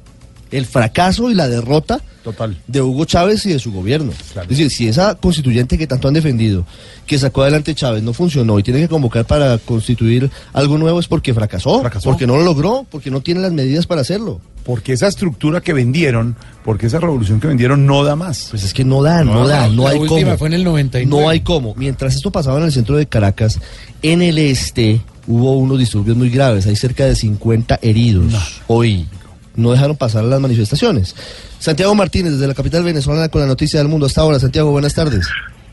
[0.50, 2.56] el fracaso y la derrota Total.
[2.66, 4.12] de Hugo Chávez y de su gobierno.
[4.42, 6.64] Es decir, si esa constituyente que tanto han defendido,
[7.06, 11.08] que sacó adelante Chávez, no funcionó y tiene que convocar para constituir algo nuevo es
[11.08, 12.08] porque fracasó, Fracasó.
[12.10, 14.40] porque no lo logró, porque no tiene las medidas para hacerlo.
[14.64, 18.46] Porque esa estructura que vendieron, porque esa revolución que vendieron no da más.
[18.50, 20.38] Pues es que no da, no, da, no la hay última cómo.
[20.38, 21.22] fue en el 99.
[21.22, 21.74] No hay cómo.
[21.76, 23.60] Mientras esto pasaba en el centro de Caracas,
[24.04, 26.66] en el este hubo unos disturbios muy graves.
[26.66, 28.34] Hay cerca de 50 heridos
[28.66, 29.08] hoy.
[29.56, 31.16] No dejaron pasar las manifestaciones.
[31.58, 34.04] Santiago Martínez, desde la capital venezolana, con la noticia del mundo.
[34.04, 35.26] Hasta ahora, Santiago, buenas tardes.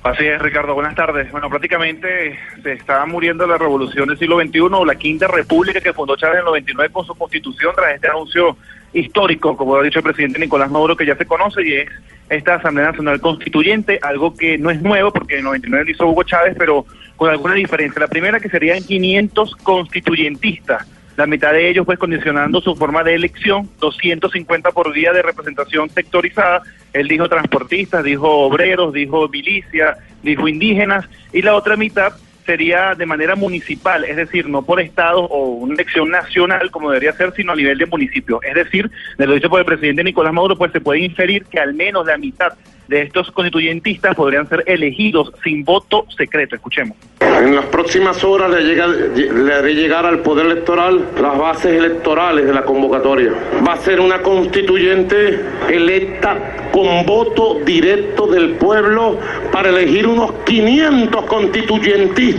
[0.03, 0.73] Así es, Ricardo.
[0.73, 1.31] Buenas tardes.
[1.31, 6.15] Bueno, prácticamente se está muriendo la revolución del siglo XXI, la quinta república que fundó
[6.15, 8.57] Chávez en el 99 con su constitución, tras este anuncio
[8.93, 11.89] histórico, como ha dicho el presidente Nicolás Maduro, que ya se conoce, y es
[12.29, 16.07] esta Asamblea Nacional Constituyente, algo que no es nuevo, porque en el 99 lo hizo
[16.07, 16.85] Hugo Chávez, pero
[17.15, 17.99] con alguna diferencia.
[17.99, 20.87] La primera que serían 500 constituyentistas.
[21.17, 25.89] La mitad de ellos, pues, condicionando su forma de elección, 250 por día de representación
[25.89, 26.62] sectorizada.
[26.93, 32.13] Él dijo transportistas, dijo obreros, dijo milicia, dijo indígenas, y la otra mitad
[32.45, 37.13] sería de manera municipal, es decir, no por estado o una elección nacional como debería
[37.13, 38.39] ser, sino a nivel de municipio.
[38.41, 41.60] Es decir, de lo dicho por el presidente Nicolás Maduro, pues se puede inferir que
[41.60, 42.54] al menos la mitad
[42.88, 46.56] de estos constituyentistas podrían ser elegidos sin voto secreto.
[46.56, 46.97] Escuchemos.
[47.21, 52.45] En las próximas horas le, llega- le haré llegar al Poder Electoral las bases electorales
[52.45, 53.32] de la convocatoria.
[53.65, 59.17] Va a ser una constituyente electa con voto directo del pueblo
[59.54, 62.30] para elegir unos 500 constituyentistas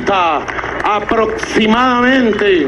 [0.85, 2.67] aproximadamente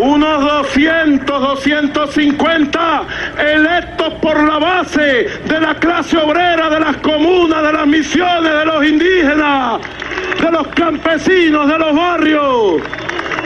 [0.00, 3.02] unos 200, 250
[3.38, 8.64] electos por la base de la clase obrera, de las comunas, de las misiones, de
[8.64, 9.80] los indígenas,
[10.40, 12.82] de los campesinos, de los barrios,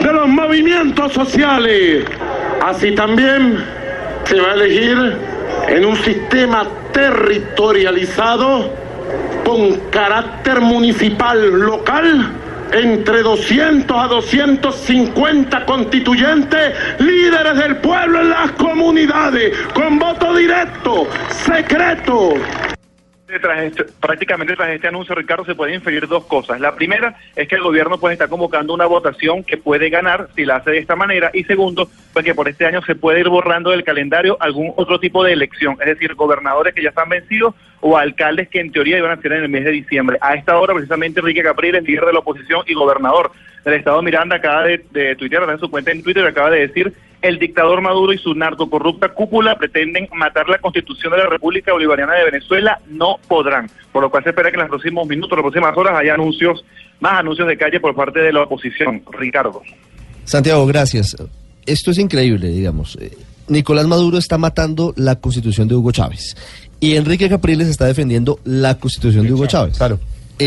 [0.01, 2.05] de los movimientos sociales.
[2.63, 3.63] Así también
[4.25, 5.17] se va a elegir
[5.67, 8.71] en un sistema territorializado
[9.43, 12.31] con carácter municipal local
[12.71, 21.07] entre 200 a 250 constituyentes, líderes del pueblo en las comunidades, con voto directo,
[21.43, 22.33] secreto.
[23.39, 26.59] Tras este- prácticamente tras este anuncio, Ricardo, se pueden inferir dos cosas.
[26.59, 30.43] La primera es que el gobierno pues está convocando una votación que puede ganar si
[30.43, 31.31] la hace de esta manera.
[31.33, 34.99] Y segundo, pues que por este año se puede ir borrando del calendario algún otro
[34.99, 38.97] tipo de elección, es decir, gobernadores que ya están vencidos o alcaldes que en teoría
[38.97, 40.17] iban a ser en el mes de diciembre.
[40.21, 43.31] A esta hora, precisamente, Enrique Capriles, líder de la oposición y gobernador
[43.65, 46.93] del estado Miranda, acaba de, de tuitear, en su cuenta en Twitter, acaba de decir
[47.21, 52.13] el dictador Maduro y su narcocorrupta cúpula pretenden matar la constitución de la República Bolivariana
[52.13, 53.69] de Venezuela, no podrán.
[53.91, 56.15] Por lo cual se espera que en los próximos minutos, en las próximas horas, haya
[56.15, 56.65] anuncios,
[56.99, 59.03] más anuncios de calle por parte de la oposición.
[59.11, 59.61] Ricardo.
[60.23, 61.15] Santiago, gracias.
[61.65, 62.97] Esto es increíble, digamos.
[62.99, 63.11] Eh,
[63.47, 66.35] Nicolás Maduro está matando la constitución de Hugo Chávez.
[66.79, 69.77] Y Enrique Capriles está defendiendo la constitución de Hugo Chávez.
[69.77, 69.99] Claro.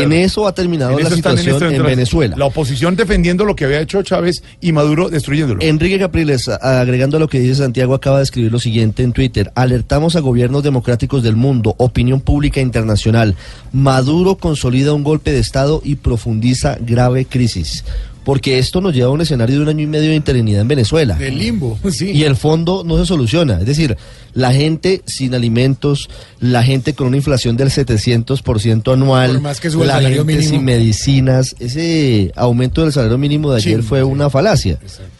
[0.03, 2.35] En eso ha terminado En la en situación este en, Venezuela.
[2.37, 5.61] La oposición defendiendo lo que había hecho Chávez y Maduro destruyéndolo.
[5.61, 9.51] Enrique Capriles, agregando a lo que dice Santiago, acaba de escribir lo siguiente en Twitter.
[9.55, 13.35] Alertamos a gobiernos democráticos del mundo, opinión pública internacional.
[13.71, 17.83] Maduro consolida un golpe de Estado y profundiza grave crisis.
[18.25, 20.67] Porque esto nos lleva a un escenario de un año y medio de interinidad en
[20.67, 21.15] Venezuela.
[21.15, 22.09] Del limbo, sí.
[22.11, 23.59] Y el fondo no se soluciona.
[23.59, 23.95] Es decir,
[24.33, 26.09] la gente sin alimentos,
[26.39, 30.23] la gente con una inflación del 700% anual, Por más que suba el la gente
[30.23, 30.49] mínimo.
[30.49, 31.55] sin medicinas.
[31.59, 33.87] Ese aumento del salario mínimo de ayer Sí.
[33.87, 34.79] fue una falacia.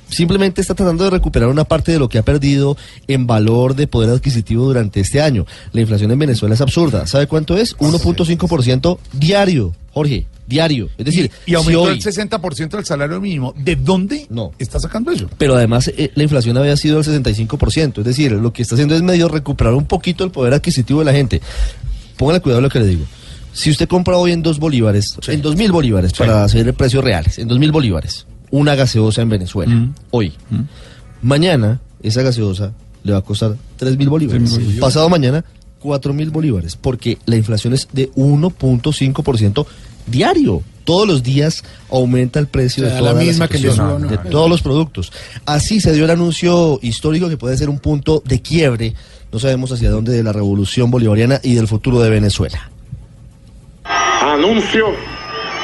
[0.09, 3.87] Simplemente está tratando de recuperar una parte de lo que ha perdido en valor de
[3.87, 5.45] poder adquisitivo durante este año.
[5.73, 7.07] La inflación en Venezuela es absurda.
[7.07, 7.75] ¿Sabe cuánto es?
[7.77, 10.89] 1.5% diario, Jorge, diario.
[10.97, 13.53] Es decir, y aumentó si hoy- el 60% del salario mínimo.
[13.57, 14.51] ¿De dónde No.
[14.59, 15.27] está sacando eso?
[15.37, 17.99] pero además eh, la inflación había sido del 65%.
[18.01, 21.05] Es decir, lo que está haciendo es medio recuperar un poquito el poder adquisitivo de
[21.05, 21.41] la gente.
[22.17, 23.05] Póngale cuidado a lo que le digo.
[23.53, 27.39] Si usted compra hoy en dos bolívares, en dos mil bolívares, para hacer precios reales,
[27.39, 29.93] en dos mil bolívares, una gaseosa en Venezuela, Mm.
[30.11, 30.33] hoy,
[31.21, 34.51] mañana esa gaseosa le va a costar tres mil bolívares.
[34.51, 34.79] bolívares.
[34.79, 35.43] Pasado mañana,
[35.79, 39.65] cuatro mil bolívares, porque la inflación es de 1.5%
[40.07, 40.61] diario.
[40.83, 45.11] Todos los días aumenta el precio O de todas la misma de todos los productos.
[45.45, 48.93] Así se dio el anuncio histórico que puede ser un punto de quiebre.
[49.31, 52.69] No sabemos hacia dónde de la revolución bolivariana y del futuro de Venezuela.
[54.21, 54.85] Anuncio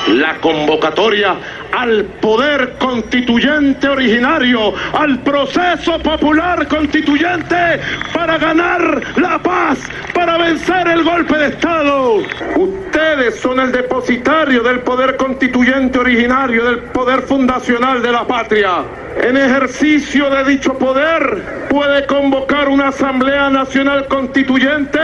[0.09, 1.37] la convocatoria
[1.73, 7.79] al poder constituyente originario, al proceso popular constituyente
[8.13, 9.79] para ganar la paz,
[10.13, 12.17] para vencer el golpe de Estado.
[12.55, 18.83] Ustedes son el depositario del poder constituyente originario, del poder fundacional de la patria.
[19.21, 24.99] En ejercicio de dicho poder puede convocar una Asamblea Nacional Constituyente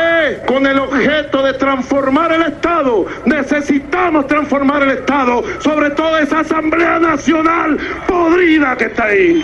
[0.48, 3.06] con el objeto de transformar el Estado.
[3.26, 9.44] Necesitamos transformar el Estado, sobre todo esa Asamblea Nacional podrida que está ahí.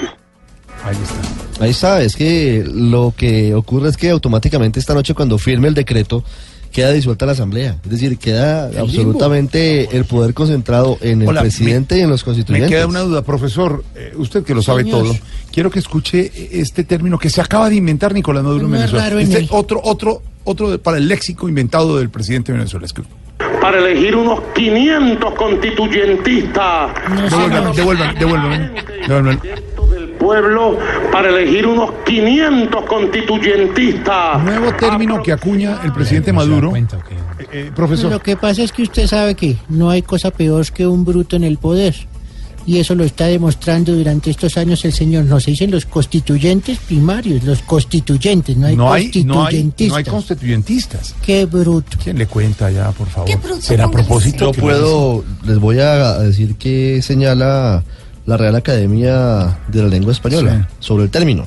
[0.83, 1.63] Ahí está.
[1.63, 5.75] Ahí está, es que lo que ocurre es que automáticamente esta noche cuando firme el
[5.75, 6.23] decreto
[6.71, 11.99] queda disuelta la asamblea, es decir, queda absolutamente el poder concentrado en el Hola, presidente
[11.99, 12.71] y en los Me constituyentes.
[12.71, 13.83] queda una duda, profesor.
[13.95, 15.03] eh, usted que lo sabe Señor.
[15.03, 15.15] todo,
[15.51, 19.07] quiero que escuche este término que se acaba de inventar Nicolás Maduro en No Venezuela.
[19.09, 22.87] en Este otro, otro, otro de- para el léxico inventado del presidente de Venezuela.
[23.63, 26.91] Para elegir unos 500 constituyentistas.
[27.29, 28.73] Devuelvan, devuelvan, devuelvan,
[29.07, 29.39] devuelvan.
[29.89, 30.77] del pueblo
[31.13, 34.43] para elegir unos 500 constituyentistas.
[34.43, 36.75] Nuevo término que acuña el presidente Maduro.
[36.75, 36.85] Eh,
[37.53, 38.11] eh, profesor.
[38.11, 41.37] Lo que pasa es que usted sabe que no hay cosa peor que un bruto
[41.37, 41.95] en el poder.
[42.65, 45.25] Y eso lo está demostrando durante estos años el señor.
[45.25, 49.89] No se dicen los constituyentes primarios, los constituyentes, no hay No hay, no hay, constituyentistas.
[49.89, 51.15] no hay constituyentistas.
[51.21, 51.97] Qué bruto.
[52.01, 53.29] ¿Quién le cuenta ya, por favor?
[53.59, 54.51] ¿Será a propósito?
[54.53, 57.83] Yo puedo, les voy a decir que señala
[58.25, 61.45] la Real Academia de la Lengua Española sobre el término.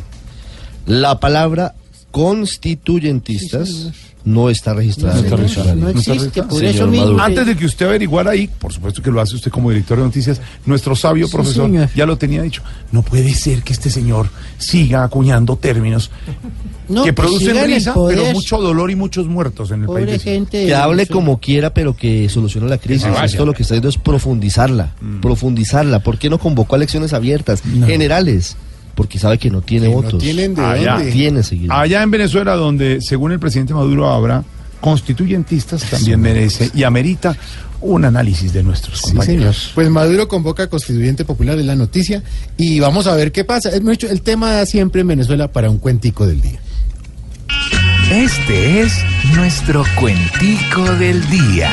[0.85, 1.75] La palabra
[2.11, 3.91] constituyentistas
[4.27, 5.15] no está registrada.
[5.15, 5.75] No está registrada.
[5.75, 6.51] registrada.
[6.51, 7.23] Señor Señor Maduro.
[7.23, 10.05] Antes de que usted averiguara ahí, por supuesto que lo hace usted como director de
[10.05, 11.89] noticias, nuestro sabio Sí, profesor señor.
[11.95, 12.61] ya lo tenía dicho.
[12.93, 16.11] No puede ser que este señor siga acuñando términos
[16.89, 18.19] No, que producen el risa, poder.
[18.19, 20.23] pero mucho dolor y muchos muertos en el Pobre país.
[20.23, 20.67] gente.
[20.67, 23.07] Que hable Eso- como quiera, pero que solucione la crisis.
[23.07, 23.25] Que.
[23.27, 25.21] Esto lo que está haciendo es profundizarla, Mm.
[25.21, 26.01] profundizarla.
[26.01, 28.57] ¿Por qué no convocó a elecciones abiertas, generales?
[28.97, 30.21] Porque sabe que no tiene Que no votos.
[30.21, 30.95] tienen de Allá.
[30.97, 31.13] dónde.
[31.13, 31.71] Tiene seguir.
[31.71, 34.43] Allá en Venezuela, donde según el presidente Maduro habrá
[34.81, 37.37] constituyentistas, también merece y amerita
[37.83, 39.17] un análisis de nuestros Sí, señor.
[39.27, 39.71] compañeros.
[39.75, 42.23] Pues Maduro convoca a Constituyente Popular, es la noticia,
[42.57, 43.69] y vamos a ver qué pasa.
[43.71, 46.59] Es mucho- El tema da siempre en Venezuela para un cuentico del día.
[48.11, 48.93] Este es
[49.35, 51.71] nuestro cuentico del día.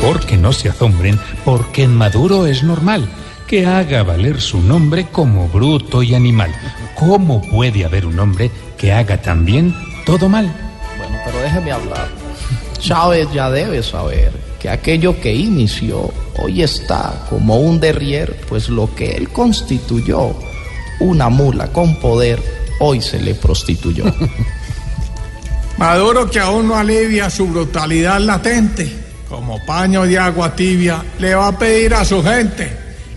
[0.00, 3.06] Mejor que no se asombren porque en Maduro es normal
[3.46, 6.50] que haga valer su nombre como bruto y animal.
[6.94, 9.74] ¿Cómo puede haber un hombre que haga también
[10.06, 10.50] todo mal?
[10.96, 12.08] Bueno, pero déjeme hablar.
[12.78, 18.94] Chávez ya debe saber que aquello que inició hoy está como un derrier, pues lo
[18.94, 20.34] que él constituyó,
[21.00, 22.42] una mula con poder,
[22.80, 24.04] hoy se le prostituyó.
[25.76, 28.99] Maduro que aún no alivia su brutalidad latente,
[29.30, 32.68] como paño de agua tibia, le va a pedir a su gente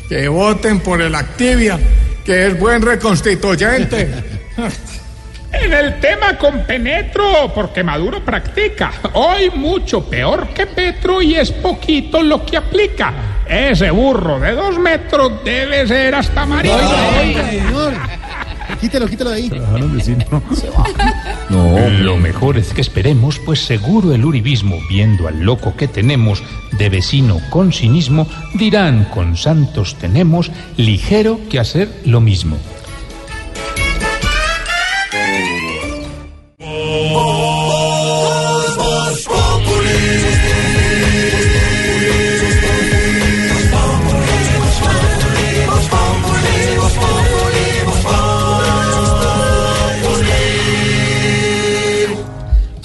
[0.07, 1.79] que voten por el Activia,
[2.23, 4.09] que es buen reconstituyente.
[5.53, 8.91] En el tema con Penetro, porque Maduro practica.
[9.13, 13.13] Hoy mucho peor que Petro y es poquito lo que aplica.
[13.47, 16.75] Ese burro de dos metros debe ser hasta marido.
[17.19, 17.93] Oiga, señor.
[18.83, 19.49] Quítelo, quítelo de ahí.
[19.49, 20.43] Dejaron decir, ¿no?
[21.49, 26.43] No, lo mejor es que esperemos, pues seguro el uribismo, viendo al loco que tenemos
[26.77, 32.57] de vecino con cinismo, dirán con santos tenemos ligero que hacer lo mismo.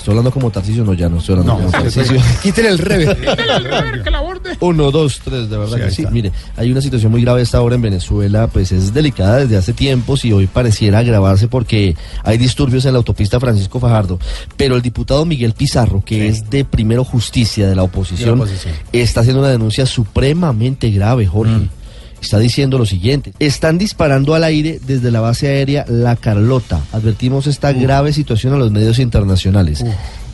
[0.09, 2.19] Estoy hablando como Tarcisio, no, ya no estoy hablando como Tarcisio.
[2.43, 3.15] Quítele el revés.
[4.61, 6.07] Uno, dos, tres, de verdad que sí.
[6.11, 9.75] Mire, hay una situación muy grave esta hora en Venezuela, pues es delicada desde hace
[9.75, 11.95] tiempos y hoy pareciera agravarse porque
[12.25, 14.19] hay disturbios en la autopista Francisco Fajardo.
[14.57, 18.43] Pero el diputado Miguel Pizarro, que es de Primero Justicia de la oposición, De la
[18.45, 18.75] oposición.
[18.95, 21.69] está haciendo una denuncia supremamente grave, Jorge.
[22.21, 26.81] Está diciendo lo siguiente, están disparando al aire desde la base aérea La Carlota.
[26.93, 29.85] Advertimos esta grave situación a los medios internacionales.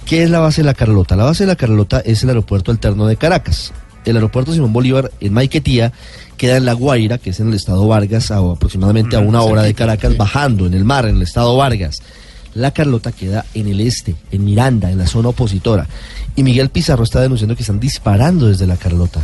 [0.07, 1.16] ¿Qué es la base de La Carlota?
[1.16, 3.73] La base de La Carlota es el aeropuerto alterno de Caracas.
[4.05, 5.92] El aeropuerto Simón Bolívar en Maiquetía
[6.37, 9.62] queda en La Guaira, que es en el estado Vargas, a aproximadamente a una hora
[9.62, 12.03] de Caracas, bajando en el mar, en el estado Vargas.
[12.55, 15.88] La Carlota queda en el este, en Miranda, en la zona opositora.
[16.37, 19.20] Y Miguel Pizarro está denunciando que están disparando desde La Carlota.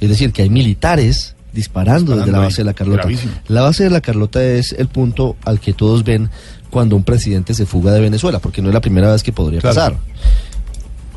[0.00, 2.44] Es decir, que hay militares disparando, desde la ahí.
[2.44, 2.98] base de La Carlota.
[3.02, 3.32] Gravísimo.
[3.48, 6.30] La base de La Carlota es el punto al que todos ven
[6.70, 9.60] cuando un presidente se fuga de Venezuela, porque no es la primera vez que podría
[9.60, 9.74] Claro.
[9.74, 9.96] pasar.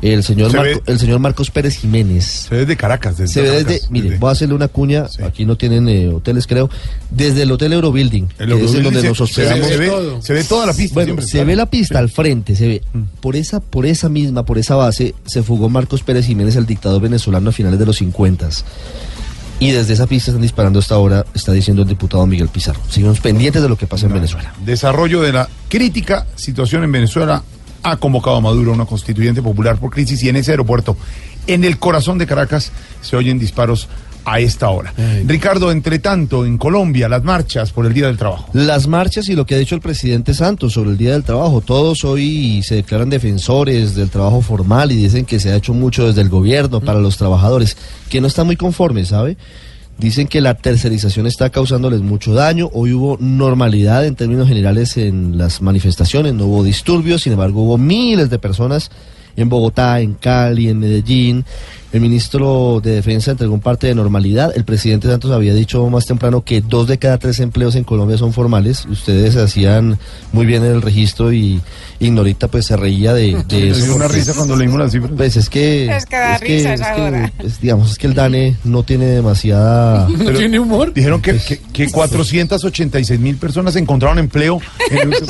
[0.02, 2.24] El señor, Se Marco- ve- el señor Marcos Pérez Jiménez.
[2.24, 3.18] Se ve desde Caracas.
[3.18, 5.86] Desde Se ve Caracas, desde, mire, desde- voy a hacerle una cuña, aquí no tienen
[5.90, 6.70] eh, hoteles creo,
[7.10, 9.66] desde el Hotel Eurobuilding, El que es donde se- nos hospedamos.
[9.66, 12.66] se ve- se ve toda la pista Bueno, se ve la pista al frente, se
[12.66, 12.82] ve.
[13.20, 17.02] Por esa, por esa misma, por esa base, se fugó Marcos Pérez Jiménez, el dictador
[17.02, 18.48] venezolano a finales de los 50.
[19.60, 22.80] Y desde esa pista están disparando hasta ahora, está diciendo el diputado Miguel Pizarro.
[22.88, 24.54] Seguimos pendientes de lo que pasa en Venezuela.
[24.64, 27.42] Desarrollo de la crítica situación en Venezuela
[27.82, 30.96] ha convocado a Maduro a una constituyente popular por crisis y en ese aeropuerto,
[31.46, 33.88] en el corazón de Caracas, se oyen disparos
[34.24, 34.92] a esta hora.
[35.26, 38.48] Ricardo, entre tanto, en Colombia, las marchas por el Día del Trabajo.
[38.52, 41.60] Las marchas y lo que ha dicho el presidente Santos sobre el Día del Trabajo.
[41.60, 46.06] Todos hoy se declaran defensores del trabajo formal y dicen que se ha hecho mucho
[46.06, 47.76] desde el gobierno para los trabajadores,
[48.08, 49.36] que no están muy conformes, ¿sabe?
[49.98, 52.70] Dicen que la tercerización está causándoles mucho daño.
[52.72, 57.76] Hoy hubo normalidad en términos generales en las manifestaciones, no hubo disturbios, sin embargo hubo
[57.76, 58.90] miles de personas
[59.36, 61.44] en Bogotá, en Cali, en Medellín.
[61.92, 64.52] El ministro de Defensa entregó un parte de normalidad.
[64.54, 68.16] El presidente Santos había dicho más temprano que dos de cada tres empleos en Colombia
[68.16, 68.86] son formales.
[68.88, 69.98] Ustedes hacían
[70.32, 71.60] muy bien el registro y
[71.98, 73.94] Ignorita pues se reía de, de eso.
[73.96, 75.12] una risa cuando leímos las cifras.
[75.16, 75.86] Pues es que...
[75.94, 77.32] Es que da risa esa que, hora.
[77.42, 80.06] es, digamos, es que el DANE no tiene demasiada...
[80.18, 80.94] Pero humor?
[80.94, 84.60] Dijeron que, que, que 486 mil personas encontraron empleo.
[84.90, 85.20] en el-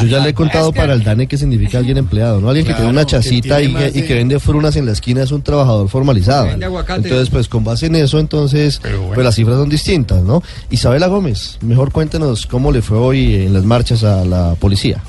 [0.00, 2.48] Yo ya le he contado para el DANE qué significa alguien empleado, ¿no?
[2.48, 4.86] Alguien que tiene una que chacita y tiene que, más- y que vende frunas en
[4.86, 6.44] la esquina es un trabajador formalizado.
[6.44, 7.08] Que vende aguacate.
[7.08, 8.80] Entonces, pues con base en eso, entonces,
[9.14, 10.42] pues las cifras son distintas, ¿no?
[10.70, 15.02] Isabela Gómez, mejor cuéntenos cómo le fue hoy en las marchas a la policía.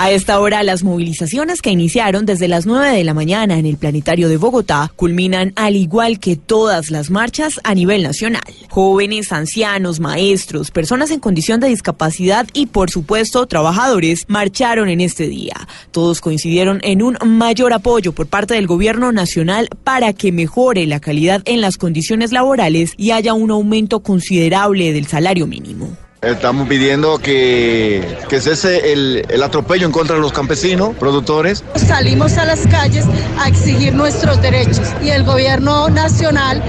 [0.00, 3.76] A esta hora, las movilizaciones que iniciaron desde las 9 de la mañana en el
[3.76, 8.44] Planetario de Bogotá culminan al igual que todas las marchas a nivel nacional.
[8.68, 15.26] Jóvenes, ancianos, maestros, personas en condición de discapacidad y, por supuesto, trabajadores marcharon en este
[15.26, 15.66] día.
[15.90, 21.00] Todos coincidieron en un mayor apoyo por parte del gobierno nacional para que mejore la
[21.00, 26.07] calidad en las condiciones laborales y haya un aumento considerable del salario mínimo.
[26.20, 31.62] Estamos pidiendo que, que cese el, el atropello en contra de los campesinos, productores.
[31.76, 33.04] Salimos a las calles
[33.38, 36.60] a exigir nuestros derechos y el gobierno nacional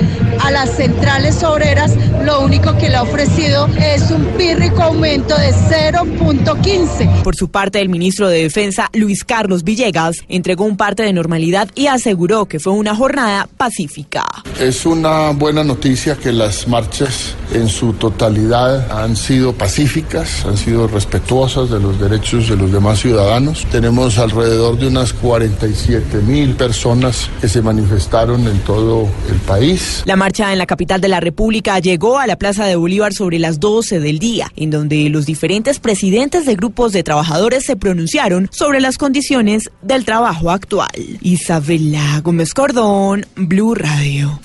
[0.43, 5.51] a las centrales obreras lo único que le ha ofrecido es un pírrico aumento de
[5.51, 7.23] 0.15.
[7.23, 11.69] Por su parte, el ministro de Defensa, Luis Carlos Villegas, entregó un parte de normalidad
[11.73, 14.25] y aseguró que fue una jornada pacífica.
[14.59, 20.87] Es una buena noticia que las marchas en su totalidad han sido pacíficas, han sido
[20.87, 23.65] respetuosas de los derechos de los demás ciudadanos.
[23.71, 30.03] Tenemos alrededor de unas 47 mil personas que se manifestaron en todo el país.
[30.05, 33.39] La marcha en la capital de la República llegó a la Plaza de Bolívar sobre
[33.39, 38.49] las 12 del día, en donde los diferentes presidentes de grupos de trabajadores se pronunciaron
[38.51, 40.89] sobre las condiciones del trabajo actual.
[41.21, 44.39] Isabela Gómez Cordón, Blue Radio.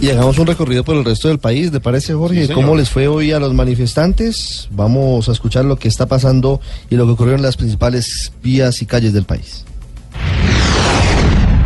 [0.00, 2.48] Y hagamos un recorrido por el resto del país, ¿te parece, Jorge?
[2.52, 4.68] ¿Cómo les fue hoy a los manifestantes?
[4.70, 8.80] Vamos a escuchar lo que está pasando y lo que ocurrió en las principales vías
[8.80, 9.64] y calles del país.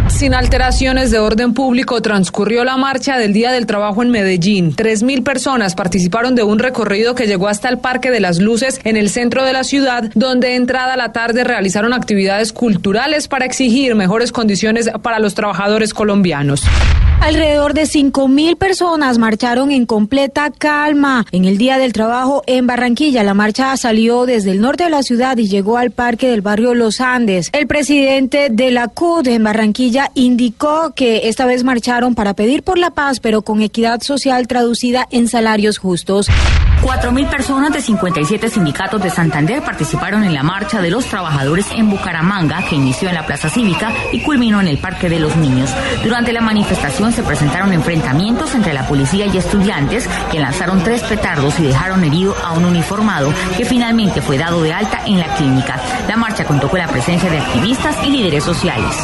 [0.09, 4.75] Sin alteraciones de orden público transcurrió la marcha del Día del Trabajo en Medellín.
[4.75, 8.81] Tres mil personas participaron de un recorrido que llegó hasta el Parque de las Luces
[8.85, 13.47] en el centro de la ciudad, donde entrada a la tarde realizaron actividades culturales para
[13.47, 16.63] exigir mejores condiciones para los trabajadores colombianos.
[17.23, 23.23] Alrededor de 5.000 personas marcharon en completa calma en el Día del Trabajo en Barranquilla.
[23.23, 26.75] La marcha salió desde el norte de la ciudad y llegó al parque del barrio
[26.75, 27.49] Los Andes.
[27.53, 32.77] El presidente de la CUD en Barranquilla indicó que esta vez marcharon para pedir por
[32.77, 36.27] la paz, pero con equidad social traducida en salarios justos.
[36.83, 41.89] 4.000 personas de 57 sindicatos de Santander participaron en la marcha de los trabajadores en
[41.89, 45.71] Bucaramanga, que inició en la Plaza Cívica y culminó en el Parque de los Niños.
[46.03, 51.59] Durante la manifestación se presentaron enfrentamientos entre la policía y estudiantes, que lanzaron tres petardos
[51.61, 55.81] y dejaron herido a un uniformado, que finalmente fue dado de alta en la clínica.
[56.09, 58.97] La marcha contó con la presencia de activistas y líderes sociales.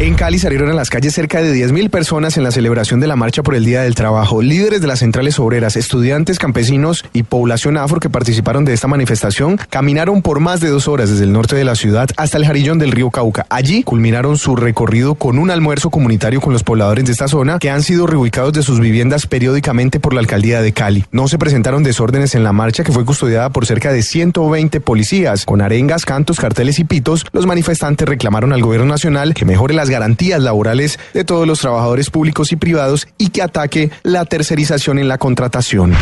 [0.00, 3.16] En Cali salieron a las calles cerca de 10.000 personas en la celebración de la
[3.16, 4.42] marcha por el Día del Trabajo.
[4.42, 9.58] Líderes de las centrales obreras, estudiantes, campesinos y población afro que participaron de esta manifestación
[9.70, 12.78] caminaron por más de dos horas desde el norte de la ciudad hasta el jarillón
[12.78, 13.44] del río Cauca.
[13.50, 17.70] Allí culminaron su recorrido con un almuerzo comunitario con los pobladores de esta zona que
[17.70, 21.06] han sido reubicados de sus viviendas periódicamente por la alcaldía de Cali.
[21.10, 25.44] No se presentaron desórdenes en la marcha que fue custodiada por cerca de 120 policías.
[25.44, 29.87] Con arengas, cantos, carteles y pitos, los manifestantes reclamaron al gobierno nacional que mejore las
[29.90, 35.08] garantías laborales de todos los trabajadores públicos y privados y que ataque la tercerización en
[35.08, 35.94] la contratación.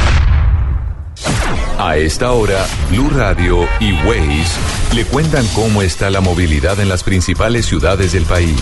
[1.79, 7.03] A esta hora, Blue Radio y Waze le cuentan cómo está la movilidad en las
[7.03, 8.57] principales ciudades del país.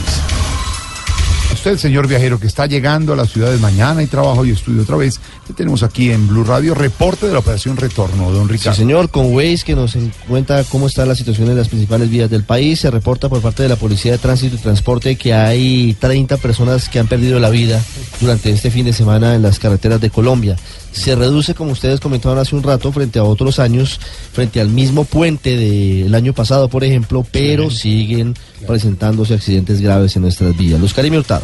[1.53, 4.97] Usted, señor viajero, que está llegando a las ciudades mañana y trabajo y estudio otra
[4.97, 5.20] vez,
[5.53, 8.76] tenemos aquí en Blue Radio reporte de la operación Retorno, don Sí, Ricardo.
[8.76, 12.45] señor, con Waze que nos cuenta cómo está la situación en las principales vías del
[12.45, 12.80] país.
[12.80, 16.88] Se reporta por parte de la Policía de Tránsito y Transporte que hay 30 personas
[16.88, 17.82] que han perdido la vida
[18.20, 20.57] durante este fin de semana en las carreteras de Colombia.
[20.92, 24.01] Se reduce, como ustedes comentaban hace un rato, frente a otros años,
[24.32, 28.34] frente al mismo puente del año pasado, por ejemplo, pero siguen
[28.66, 30.80] presentándose accidentes graves en nuestras vías.
[30.80, 31.42] Los Karim Hurtado.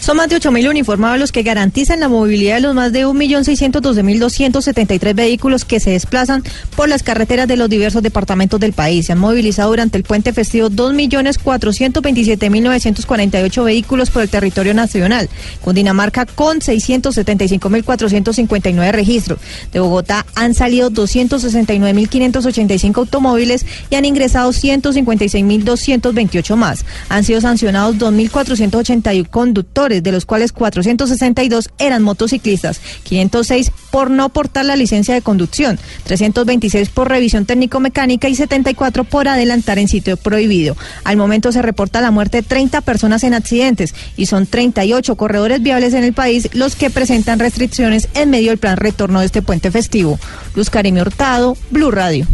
[0.00, 5.14] Son más de 8.000 uniformados los que garantizan la movilidad de los más de 1.612.273
[5.14, 6.44] vehículos que se desplazan
[6.76, 9.06] por las carreteras de los diversos departamentos del país.
[9.06, 15.28] Se han movilizado durante el puente festivo 2.427.948 vehículos por el territorio nacional.
[15.60, 19.40] Cundinamarca con 675.459 registros.
[19.72, 26.84] De Bogotá han salido 269.585 automóviles y han ingresado 156.228 más.
[27.08, 34.64] Han sido sancionados 2.481 conductores de los cuales 462 eran motociclistas, 506 por no portar
[34.64, 40.76] la licencia de conducción, 326 por revisión técnico-mecánica y 74 por adelantar en sitio prohibido.
[41.04, 45.62] Al momento se reporta la muerte de 30 personas en accidentes y son 38 corredores
[45.62, 49.42] viables en el país los que presentan restricciones en medio del plan retorno de este
[49.42, 50.18] puente festivo.
[50.54, 52.26] Luz Karime Hurtado, Blue Radio.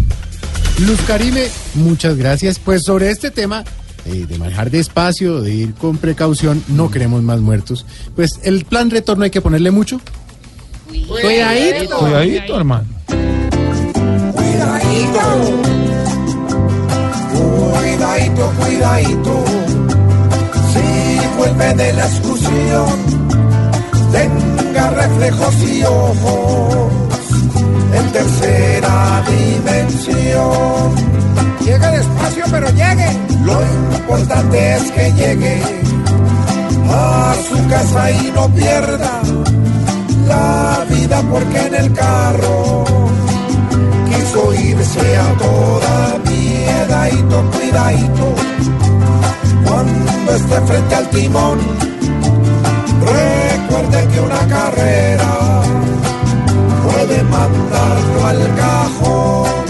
[0.78, 2.58] Luz Karime, muchas gracias.
[2.58, 3.64] Pues sobre este tema
[4.06, 7.86] eh, de manejar despacio, de ir con precaución, no queremos más muertos.
[8.16, 10.00] Pues el plan retorno hay que ponerle mucho.
[10.86, 11.98] Cuidadito.
[11.98, 12.86] Cuidadito, hermano.
[14.32, 15.20] Cuidadito,
[17.80, 19.44] cuidadito, cuidadito.
[20.72, 22.88] Si vuelve de la excursión,
[24.80, 26.92] reflejos y ojos
[27.94, 30.94] en tercera dimensión.
[31.60, 33.06] Llegue despacio, pero llegue.
[33.44, 33.60] Lo
[33.98, 35.62] importante es que llegue
[36.90, 39.22] a su casa y no pierda
[40.26, 42.84] la vida porque en el carro
[44.08, 48.34] quiso irse a toda miedadito, cuidadito.
[49.64, 51.58] Cuando esté frente al timón,
[54.12, 55.62] que una carrera
[56.84, 59.64] puede mandarlo al cajón.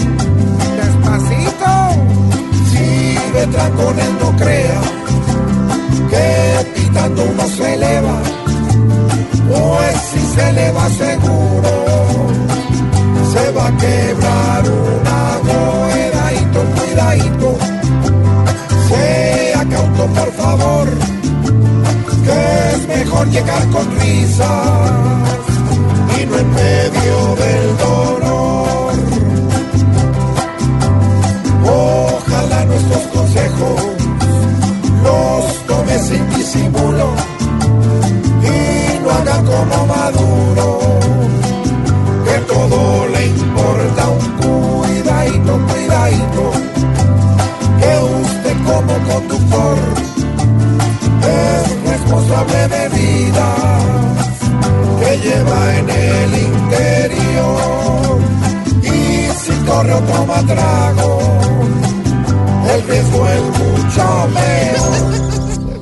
[0.77, 1.73] Despacito,
[2.69, 4.81] si de trancones no crea
[6.09, 8.17] que pitando uno se eleva,
[9.49, 11.83] pues si se eleva seguro
[13.33, 17.57] se va a quebrar una cuidadito, cuidadito.
[18.87, 20.87] Sea cauto, por favor,
[22.23, 24.91] que es mejor llegar con risas
[26.19, 28.93] y no en medio del dolor.
[31.65, 33.81] Ojalá nuestros consejos
[35.03, 37.07] los tome sin disimulo
[38.43, 40.79] y no haga como Maduro,
[42.25, 46.51] que todo le importa un cuidadito, cuidadito,
[47.79, 47.91] que
[48.23, 49.77] usted como conductor
[51.23, 51.82] es
[52.13, 53.83] responsable de vidas
[54.99, 58.21] que lleva en el interior
[58.83, 61.19] y si corre o toma trago,
[62.73, 65.13] el riesgo es mucho peor.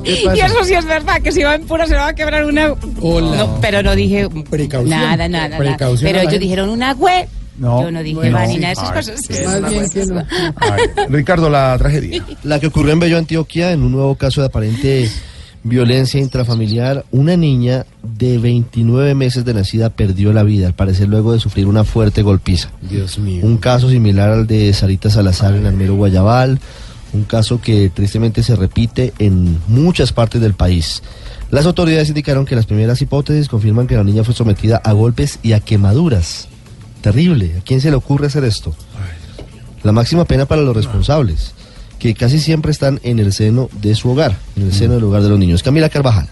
[0.04, 2.74] Y eso sí es verdad, que si va en pura se va a quebrar una...
[3.00, 3.36] Hola.
[3.36, 4.90] No, pero no dije Precaución.
[4.90, 5.58] nada, nada, nada.
[5.58, 7.28] Precaución Pero ellos dijeron una web.
[7.58, 9.28] No, Yo no dije no, ni nada de esas cosas.
[9.28, 10.24] qué Más bien que no.
[11.08, 12.24] Ricardo, la tragedia.
[12.42, 15.08] La que ocurrió en Bello Antioquia en un nuevo caso de aparente
[15.64, 17.04] violencia intrafamiliar.
[17.10, 21.66] Una niña de 29 meses de nacida perdió la vida, al parecer luego de sufrir
[21.66, 22.70] una fuerte golpiza.
[22.80, 23.44] Dios mío.
[23.44, 26.60] Un caso similar al de Sarita Salazar en Almero Guayabal,
[27.12, 31.02] un caso que tristemente se repite en muchas partes del país.
[31.50, 35.38] Las autoridades indicaron que las primeras hipótesis confirman que la niña fue sometida a golpes
[35.42, 36.48] y a quemaduras.
[37.02, 37.56] Terrible.
[37.58, 38.74] ¿A quién se le ocurre hacer esto?
[39.82, 41.54] La máxima pena para los responsables,
[42.02, 45.22] que casi siempre están en el seno de su hogar, en el seno del hogar
[45.22, 45.62] de los niños.
[45.62, 46.28] Camila Carvajal.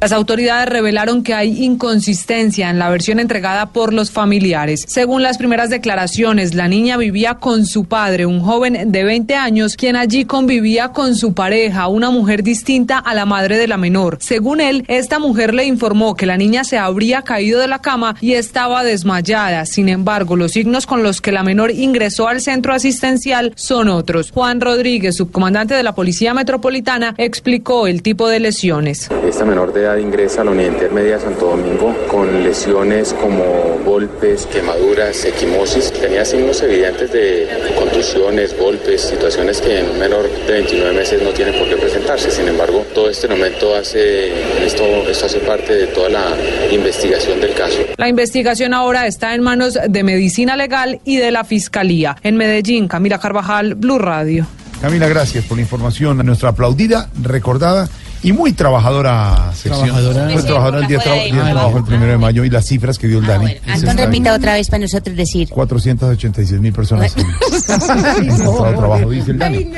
[0.00, 4.84] Las autoridades revelaron que hay inconsistencia en la versión entregada por los familiares.
[4.86, 9.76] Según las primeras declaraciones, la niña vivía con su padre, un joven de 20 años,
[9.76, 14.18] quien allí convivía con su pareja, una mujer distinta a la madre de la menor.
[14.20, 18.14] Según él, esta mujer le informó que la niña se habría caído de la cama
[18.20, 19.64] y estaba desmayada.
[19.64, 24.30] Sin embargo, los signos con los que la menor ingresó al centro asistencial son otros.
[24.32, 29.08] Juan Rodríguez, subcomandante de la Policía Metropolitana, explicó el tipo de lesiones.
[29.26, 33.44] Esta menor de edad ingresa a la unidad intermedia Santo Domingo con lesiones como
[33.84, 35.92] golpes, quemaduras, equimosis.
[35.92, 41.30] Tenía signos evidentes de contusiones, golpes, situaciones que en un menor de 29 meses no
[41.30, 42.30] tiene por qué presentarse.
[42.30, 46.24] Sin embargo, todo este momento hace, esto, esto hace parte de toda la
[46.70, 47.78] investigación del caso.
[47.96, 52.16] La investigación ahora está en manos de Medicina Legal y de la Fiscalía.
[52.22, 54.46] En Medellín, Camila Carvajal, Blue Radio.
[54.80, 56.20] Camila, gracias por la información.
[56.20, 57.88] A nuestra aplaudida, recordada
[58.24, 59.84] y muy trabajadora sección.
[59.84, 60.30] Trabajadora.
[60.30, 62.66] Fue trabajadora el día, de tra- día de trabajo el primero de mayo y las
[62.66, 63.54] cifras que dio el Dani.
[63.66, 65.48] Anton, repita otra vez para nosotros decir.
[65.50, 67.26] 486 mil personas en
[68.24, 69.68] en estado de trabajo, dice el Dani.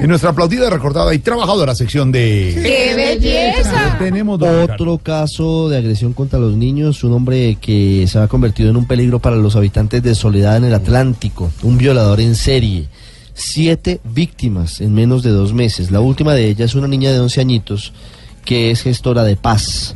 [0.00, 2.52] En nuestra aplaudida, recordada y trabajadora sección de...
[2.62, 3.96] ¡Qué belleza!
[3.98, 4.40] Tenemos.
[4.40, 8.86] Otro caso de agresión contra los niños, un hombre que se ha convertido en un
[8.86, 12.86] peligro para los habitantes de Soledad en el Atlántico, un violador en serie.
[13.38, 15.90] Siete víctimas en menos de dos meses.
[15.90, 17.92] La última de ellas es una niña de 11 añitos
[18.46, 19.94] que es gestora de paz.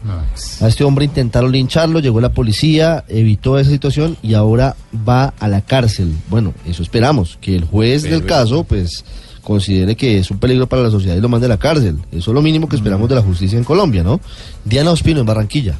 [0.60, 4.76] A este hombre intentaron lincharlo, llegó la policía, evitó esa situación y ahora
[5.08, 6.12] va a la cárcel.
[6.28, 9.04] Bueno, eso esperamos, que el juez del caso pues
[9.42, 11.96] considere que es un peligro para la sociedad y lo mande a la cárcel.
[12.12, 14.20] Eso es lo mínimo que esperamos de la justicia en Colombia, ¿no?
[14.66, 15.78] Diana Ospino en Barranquilla.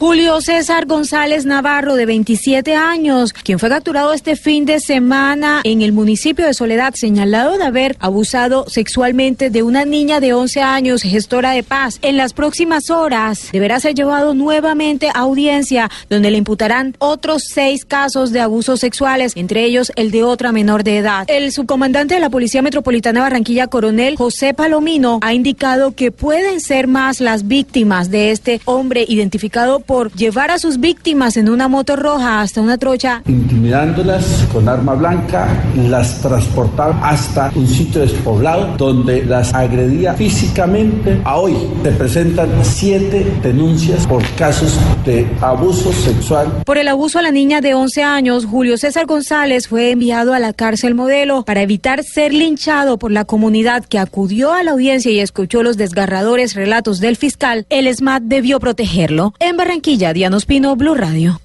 [0.00, 5.82] Julio César González Navarro, de 27 años, quien fue capturado este fin de semana en
[5.82, 11.02] el municipio de Soledad, señalado de haber abusado sexualmente de una niña de 11 años,
[11.02, 11.98] gestora de paz.
[12.00, 17.84] En las próximas horas deberá ser llevado nuevamente a audiencia, donde le imputarán otros seis
[17.84, 21.26] casos de abusos sexuales, entre ellos el de otra menor de edad.
[21.28, 26.86] El subcomandante de la Policía Metropolitana Barranquilla, coronel José Palomino, ha indicado que pueden ser
[26.86, 31.96] más las víctimas de este hombre identificado por llevar a sus víctimas en una moto
[31.96, 33.24] roja hasta una trocha.
[33.26, 41.20] Intimidándolas con arma blanca, las transportaba hasta un sitio despoblado donde las agredía físicamente.
[41.24, 46.62] A hoy se presentan siete denuncias por casos de abuso sexual.
[46.64, 50.38] Por el abuso a la niña de 11 años, Julio César González fue enviado a
[50.38, 55.10] la cárcel modelo para evitar ser linchado por la comunidad que acudió a la audiencia
[55.10, 57.66] y escuchó los desgarradores relatos del fiscal.
[57.70, 59.34] El SMAT debió protegerlo.
[59.40, 61.40] En Barranquilla, Diana Ospino, Blue Radio.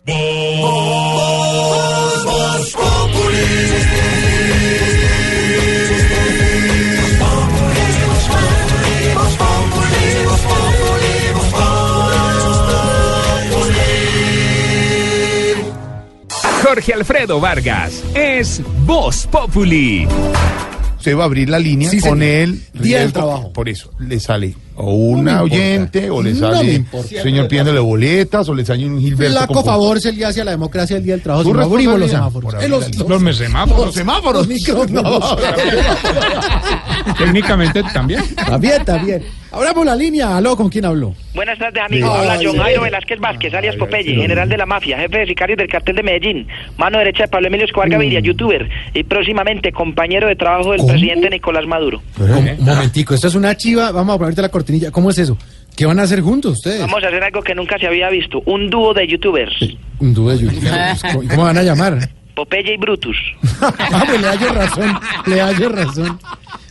[16.64, 20.08] Jorge Alfredo Vargas es Voz Populi.
[20.98, 22.24] Usted va a abrir la línea Sí, con señor.
[22.24, 22.62] él.
[22.74, 23.54] Día del riesgo, trabajo.
[23.54, 27.22] Por eso, le sale o una No oyente, o le No sale importa.
[27.24, 29.38] señor pidiéndole boletas, o le sale un Gilberto.
[29.38, 31.54] Flaco favor se le hace a la democracia el día del trabajo.
[31.54, 32.54] No abrimos los semáforos.
[32.54, 33.86] por Eh, los, la los- Los semáforos.
[33.86, 34.38] Los semáforos.
[34.40, 35.38] los micrófonos.
[37.18, 38.22] Técnicamente también.
[38.36, 39.24] También, también.
[39.52, 40.36] Abramos la línea.
[40.36, 41.14] Aló, ¿con quién habló?
[41.34, 42.12] Buenas tardes, amigo.
[42.14, 42.82] Ay, Habla John Jairo.
[42.82, 46.48] Velázquez Vázquez, alias Popeye, general de la mafia, jefe de sicarios del cartel de Medellín,
[46.78, 50.92] mano derecha de Pablo Emilio Escobar Gaviria, youtuber y próximamente compañero de trabajo del ¿Cómo?
[50.92, 52.02] presidente Nicolás Maduro.
[52.20, 53.92] Un momentico, esto es una chiva.
[53.92, 54.50] Vamos a ponerte la
[54.92, 55.38] ¿Cómo es eso?
[55.76, 56.80] ¿Qué van a hacer juntos ustedes?
[56.82, 59.54] Vamos a hacer algo que nunca se había visto, un dúo de youtubers,
[60.00, 60.62] Un dúo de YouTube.
[61.14, 62.10] ¿Cómo- ¿Cómo van a llamar?
[62.36, 63.18] Popeye y Brutus.
[63.62, 65.00] Ah, pues le hallo razón.
[65.26, 66.20] Le hallo razón.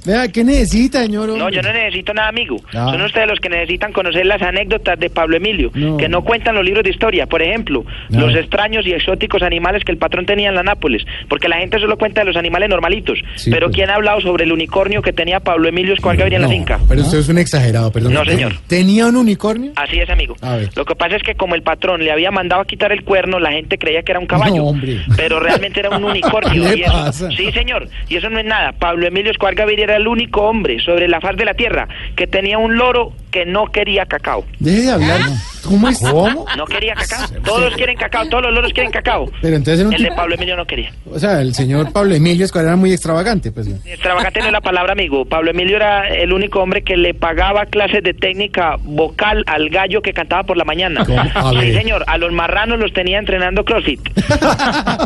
[0.04, 1.28] Vea, ¿qué necesita, señor?
[1.28, 1.56] No, hombre?
[1.56, 2.56] yo no necesito nada, amigo.
[2.74, 2.88] Ah.
[2.92, 5.96] Son ustedes los que necesitan conocer las anécdotas de Pablo Emilio, No.
[5.96, 7.26] que no cuentan los libros de historia.
[7.26, 8.20] Por ejemplo, No.
[8.26, 11.78] los extraños y exóticos animales que el patrón tenía en la Nápoles, porque la gente
[11.78, 13.18] solo cuenta de los animales normalitos.
[13.36, 13.76] Sí, pero pues.
[13.76, 16.54] ¿quién ha hablado sobre el unicornio que tenía Pablo Emilio Escobar Gaviria en la No,
[16.54, 16.78] finca?
[16.88, 18.12] Pero usted es un exagerado, perdón.
[18.14, 18.52] No, señor.
[18.66, 19.72] ¿Tenía un unicornio?
[19.76, 20.36] Así es, amigo.
[20.42, 20.68] A ver.
[20.76, 23.38] Lo que pasa es que como el patrón le había mandado a quitar el cuerno,
[23.38, 24.56] la gente creía que era un caballo.
[24.56, 24.98] No, hombre.
[25.16, 26.62] Pero realmente era un unicornio.
[26.70, 27.28] ¿Qué y eso- pasa?
[27.30, 27.88] Sí, señor.
[28.08, 28.72] Y eso no es nada.
[28.72, 32.26] Pablo Emilio Escobar Gaviria era el único hombre sobre la faz de la tierra que
[32.26, 34.44] tenía un loro que no quería cacao.
[34.58, 35.20] Deje de hablar.
[35.64, 35.98] ¿Cómo es?
[35.98, 36.46] ¿Cómo?
[36.56, 37.26] No quería cacao.
[37.44, 39.30] Todos quieren cacao, todos los loros quieren cacao.
[39.42, 40.92] Pero entonces era un El de tipo- Pablo Emilio no quería.
[41.10, 43.66] O sea, el señor Pablo Emilio Escobar era muy extravagante, pues.
[43.84, 45.24] Extravagante no es la palabra, amigo.
[45.24, 50.02] Pablo Emilio era el único hombre que le pagaba clases de técnica vocal al gallo
[50.02, 51.04] que cantaba por la mañana.
[51.04, 52.04] Sí, señor.
[52.06, 54.00] A los marranos los tenía entrenando CrossFit.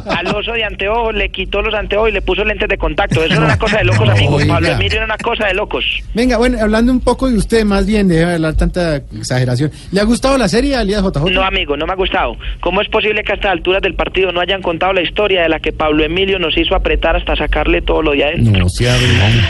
[0.07, 3.23] al oso de anteojos le quitó los anteojos y le puso lentes de contacto.
[3.23, 4.37] Eso era una cosa de locos, amigo.
[4.37, 4.55] Oiga.
[4.55, 5.85] Pablo Emilio era una cosa de locos.
[6.15, 9.71] Venga, bueno, hablando un poco de usted, más bien, de hablar tanta exageración.
[9.93, 11.31] ¿Le ha gustado la serie Alias JJ?
[11.31, 12.37] No, amigo, no me ha gustado.
[12.61, 15.49] ¿Cómo es posible que a estas alturas del partido no hayan contado la historia de
[15.49, 18.63] la que Pablo Emilio nos hizo apretar hasta sacarle todo lo de adentro?
[18.63, 18.87] No, se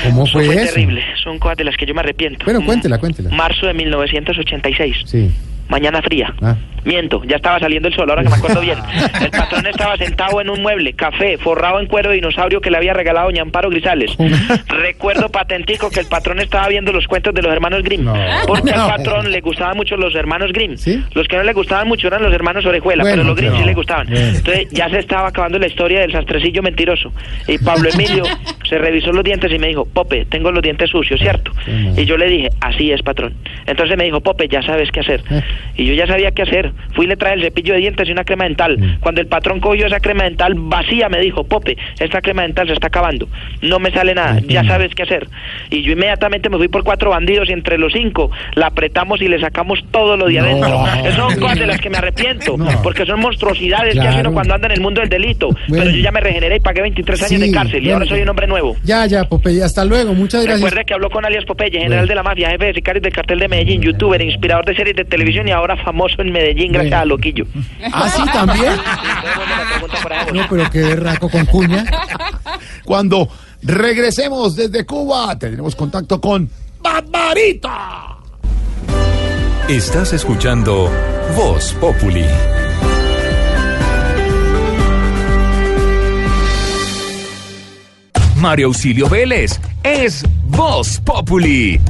[0.05, 0.75] ¿Cómo Eso fue fue eso?
[0.75, 1.03] terrible.
[1.23, 2.45] Son cosas de las que yo me arrepiento.
[2.45, 3.31] Bueno, cuéntela, cuéntela.
[3.31, 4.97] Marzo de 1986.
[5.05, 5.31] Sí.
[5.69, 6.35] Mañana fría.
[6.43, 6.57] Ah.
[6.85, 8.79] Miento, ya estaba saliendo el sol, ahora que me acuerdo bien.
[9.21, 12.77] El patrón estaba sentado en un mueble, café, forrado en cuero de dinosaurio que le
[12.79, 14.17] había regalado doña Amparo Grisales.
[14.69, 18.07] Recuerdo patentico que el patrón estaba viendo los cuentos de los hermanos Grimm.
[18.47, 18.85] Porque No.
[18.85, 20.77] al patrón le gustaban mucho los hermanos Grimm.
[20.77, 21.03] ¿Sí?
[21.15, 23.65] Los que no le gustaban mucho eran los hermanos Orejuela, Bueno, pero los Grimm sí
[23.65, 24.07] le gustaban.
[24.11, 27.13] Entonces ya se estaba acabando la historia del sastrecillo mentiroso.
[27.47, 28.25] Y Pablo Emilio
[28.69, 31.51] se revisó los dientes y me dijo, Pope, tengo los dientes sucios, ¿cierto?
[31.97, 33.35] Y yo le dije, así es, patrón.
[33.67, 35.23] Entonces me dijo, Pope, ya sabes qué hacer.
[35.77, 36.73] Y yo ya sabía qué hacer.
[36.95, 38.99] Fui y le traje el cepillo de dientes y una crema dental.
[39.01, 42.73] Cuando el patrón cogió esa crema dental vacía, me dijo, Pope, esta crema dental se
[42.75, 43.29] está acabando.
[43.63, 45.29] No me sale nada, ya sabes qué hacer.
[45.71, 49.29] Y yo inmediatamente me fui por cuatro bandidos y entre los cinco la apretamos y
[49.29, 50.85] le sacamos todo lo de adentro.
[51.05, 54.31] Esas son cosas de las que me arrepiento, porque son monstruosidades que hace Claro.
[54.31, 55.49] uno cuando anda en el mundo del delito.
[55.69, 55.85] Bueno.
[55.85, 58.07] Pero yo ya me regeneré y pagué 23 años Sí, de cárcel y bueno, ahora
[58.07, 58.77] soy un hombre nuevo.
[58.85, 60.63] Ya, ya, Popeye, hasta luego, muchas gracias.
[60.63, 62.07] Recuerde que habló con alias Popeye, general Bueno.
[62.07, 65.05] de la mafia, jefe de sicarios del cartel de Medellín, youtuber, inspirador de series de
[65.05, 67.47] televisión y ahora famoso en Medellín gracias a Loquillo.
[67.93, 68.75] ¿Ah, sí, también?
[70.35, 71.85] No, pero qué berraco con cuña.
[72.85, 73.29] Cuando
[73.63, 76.51] regresemos desde Cuba, tendremos contacto con
[76.83, 78.19] Barbarita.
[79.69, 80.91] Estás escuchando
[81.35, 82.25] Voz Populi.
[88.37, 91.81] Mario Auxilio Vélez es Voz Populi.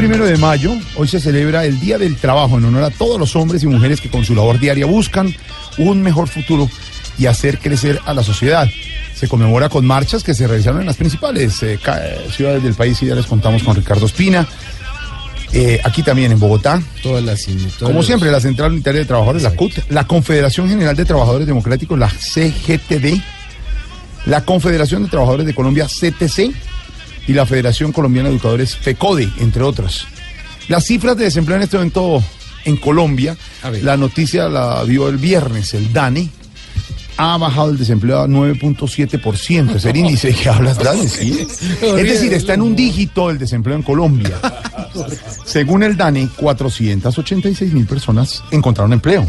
[0.00, 3.36] Primero de mayo, hoy se celebra el Día del Trabajo en honor a todos los
[3.36, 5.34] hombres y mujeres que con su labor diaria buscan
[5.76, 6.70] un mejor futuro
[7.18, 8.66] y hacer crecer a la sociedad.
[9.14, 11.78] Se conmemora con marchas que se realizaron en las principales eh,
[12.34, 14.48] ciudades del país y ya les contamos con Ricardo Espina.
[15.52, 16.80] Eh, aquí también en Bogotá.
[17.02, 17.46] Todas las,
[17.78, 21.98] Como siempre, la Central Unitaria de Trabajadores, la CUT, la Confederación General de Trabajadores Democráticos,
[21.98, 23.20] la CGTD,
[24.24, 26.54] la Confederación de Trabajadores de Colombia, CTC,
[27.30, 30.04] y la Federación Colombiana de Educadores, FECODE, entre otros.
[30.66, 32.20] Las cifras de desempleo en este momento
[32.64, 33.36] en Colombia,
[33.82, 36.28] la noticia la dio el viernes, el DANE,
[37.18, 39.76] ha bajado el desempleo a 9.7%.
[39.76, 41.46] Es el índice que hablas, Dani, sí.
[41.80, 44.36] Es decir, está en un dígito el desempleo en Colombia.
[45.44, 49.24] Según el DANE, 486 mil personas encontraron empleo.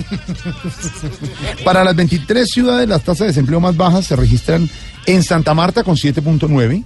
[1.64, 4.68] Para las 23 ciudades, las tasas de desempleo más bajas se registran
[5.06, 6.84] en Santa Marta con 7.9,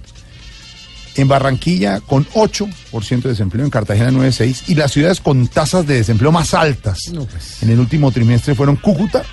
[1.16, 5.94] en Barranquilla con 8% de desempleo, en Cartagena 9.6 y las ciudades con tasas de
[5.94, 7.10] desempleo más altas
[7.62, 9.24] en el último trimestre fueron Cúcuta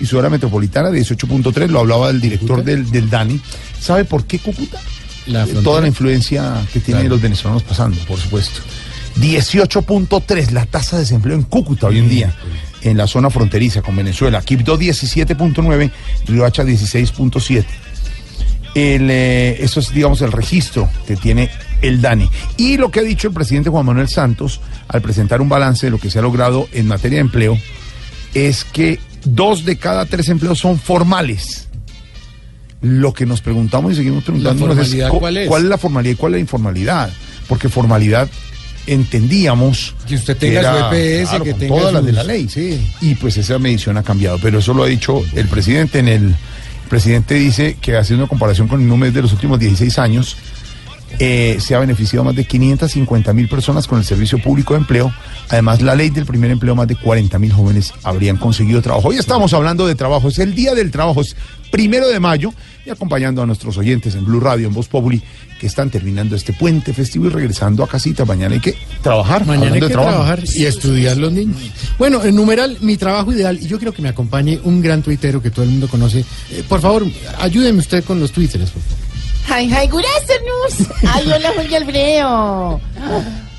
[0.00, 3.40] y su área metropolitana 18.3, lo hablaba el director del, del DANI.
[3.80, 4.78] ¿Sabe por qué Cúcuta?
[5.26, 5.60] La Eh.
[5.62, 8.60] Toda la influencia que tienen los venezolanos pasando, por supuesto.
[9.16, 12.34] 18.3 la tasa de desempleo en Cúcuta hoy en día,
[12.82, 14.40] en la zona fronteriza con Venezuela.
[14.42, 15.90] Quibdó 17.9,
[16.26, 17.64] Riohacha 16.7.
[18.78, 21.50] El, eh, eso es, digamos, el registro que tiene
[21.82, 22.28] el DANI.
[22.56, 25.90] Y lo que ha dicho el presidente Juan Manuel Santos al presentar un balance de
[25.90, 27.58] lo que se ha logrado en materia de empleo
[28.34, 31.68] es que dos de cada tres empleos son formales.
[32.80, 34.76] Lo que nos preguntamos y seguimos preguntándonos
[35.10, 35.48] cu- cuál es?
[35.48, 37.10] ¿cuál es la formalidad y cuál es la informalidad?
[37.48, 38.28] Porque formalidad
[38.86, 40.60] entendíamos Que usted tenga
[40.90, 42.48] su EPS, que tenga todas las de la ley.
[43.00, 46.36] Y pues esa medición ha cambiado, pero eso lo ha dicho el presidente en el
[46.88, 50.36] presidente dice que haciendo una comparación con el número de los últimos 16 años,
[51.18, 55.12] eh, se ha beneficiado más de 550 mil personas con el servicio público de empleo.
[55.48, 59.08] Además, la ley del primer empleo, más de 40 mil jóvenes habrían conseguido trabajo.
[59.08, 61.34] Hoy estamos hablando de trabajo, es el día del trabajo, es
[61.70, 62.52] primero de mayo,
[62.86, 65.22] y acompañando a nuestros oyentes en Blue Radio, en Voz Populi,
[65.58, 68.24] que están terminando este puente festivo y regresando a casita.
[68.24, 69.44] Mañana hay que trabajar.
[69.44, 71.56] Mañana hay que trabajar y estudiar los niños.
[71.98, 75.42] Bueno, en numeral, mi trabajo ideal, y yo quiero que me acompañe un gran tuitero
[75.42, 76.20] que todo el mundo conoce.
[76.50, 77.04] Eh, por favor,
[77.40, 79.07] ayúdeme usted con los twitteres, por favor.
[79.50, 80.88] Hi, hi, good afternoon.
[81.08, 82.80] Ay, hola, Jorge Alfredo.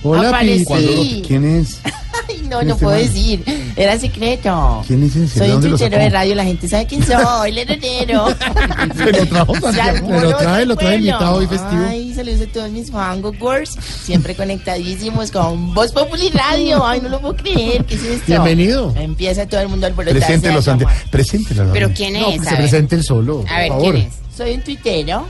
[0.03, 0.59] Hola, Aparecí.
[0.59, 0.65] Pi.
[0.65, 1.79] ¿Cuándo ¿Quién es?
[1.83, 3.45] Ay, no, ¿Quién no es puedo este man?
[3.45, 3.71] decir.
[3.75, 4.83] Era secreto.
[4.87, 5.39] ¿Quién es ese?
[5.39, 5.89] Soy ¿De un sacó?
[5.97, 8.27] de radio, la gente sabe quién soy, leronero.
[8.97, 10.07] Se lo trajo Santiago.
[10.09, 11.85] Me lo trae, lo trae invitado hoy festivo.
[11.87, 13.71] Ay, saludos a todos mis fangogers,
[14.03, 16.85] siempre conectadísimos con Voz Populi Radio.
[16.85, 18.25] Ay, no lo puedo creer, ¿qué es esto?
[18.27, 18.93] Bienvenido.
[18.95, 20.33] Empieza todo el mundo a alborotarse.
[20.33, 20.95] Ante, llamar.
[21.09, 21.69] preséntelos.
[21.73, 22.41] ¿Pero quién No, es?
[22.41, 22.57] A se ver.
[22.59, 23.43] presente el solo.
[23.49, 23.93] A ver, por favor.
[23.95, 24.13] ¿quién es?
[24.37, 25.25] Soy un tuitero.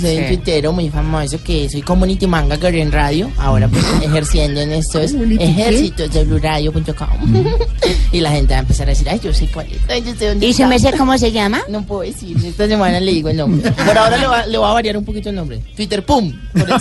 [0.00, 0.28] Soy un Sí.
[0.36, 3.30] tuitero muy famoso que soy community manager en radio.
[3.38, 7.44] Ahora pues ejerciendo en estos ejércitos de bluradio.com.
[8.12, 9.78] y la gente va a empezar a decir, ay, yo sé cuál es.
[9.88, 10.68] Ay, yo sé dónde ¿Y su está".
[10.68, 11.62] merced cómo se llama?
[11.68, 12.36] No puedo decir.
[12.44, 13.70] Esta semana le digo el nombre.
[13.72, 15.60] Por ahora le va, le va a variar un poquito el nombre.
[15.76, 16.32] Twitter Pum.
[16.52, 16.66] Por.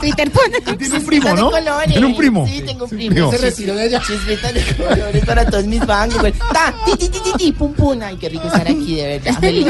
[0.00, 0.30] Twitter,
[0.78, 1.50] Tiene un primo, ¿no?
[1.86, 2.46] Tiene un primo.
[2.46, 3.10] Sí, tengo un primo.
[3.14, 3.30] primo.
[3.32, 4.00] Se retiró de allá.
[4.06, 6.32] Chispita de colores para todos mis güey.
[6.52, 7.98] Ta, ti, ti, ti, ti, ti, pum, pum.
[8.02, 9.38] Ay, qué rico estar aquí, de verdad.
[9.40, 9.66] Feliz.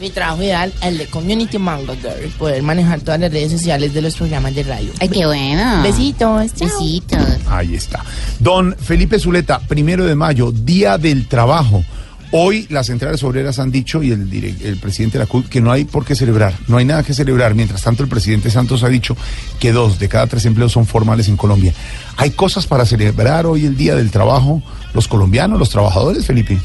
[0.00, 2.28] Mi trabajo ideal, el de Community Manager.
[2.38, 4.92] Poder manejar todas las redes sociales de los programas de radio.
[5.00, 5.82] Ay, qué bueno.
[5.82, 6.54] Besitos.
[6.54, 6.68] chao.
[6.68, 7.26] Besitos.
[7.48, 8.04] Ahí está.
[8.38, 11.84] Don Felipe Zuleta, primero de mayo, Día del Trabajo.
[12.30, 15.86] Hoy las centrales obreras han dicho, y el presidente de la CUT, que no hay
[15.86, 17.54] por qué celebrar, no hay nada que celebrar.
[17.54, 19.16] Mientras tanto, el presidente Santos ha dicho
[19.58, 21.72] que dos de cada tres empleos son formales en Colombia.
[22.18, 24.62] ¿Hay cosas para celebrar hoy el Día del Trabajo?
[24.92, 26.58] ¿Los colombianos, los trabajadores, Felipe?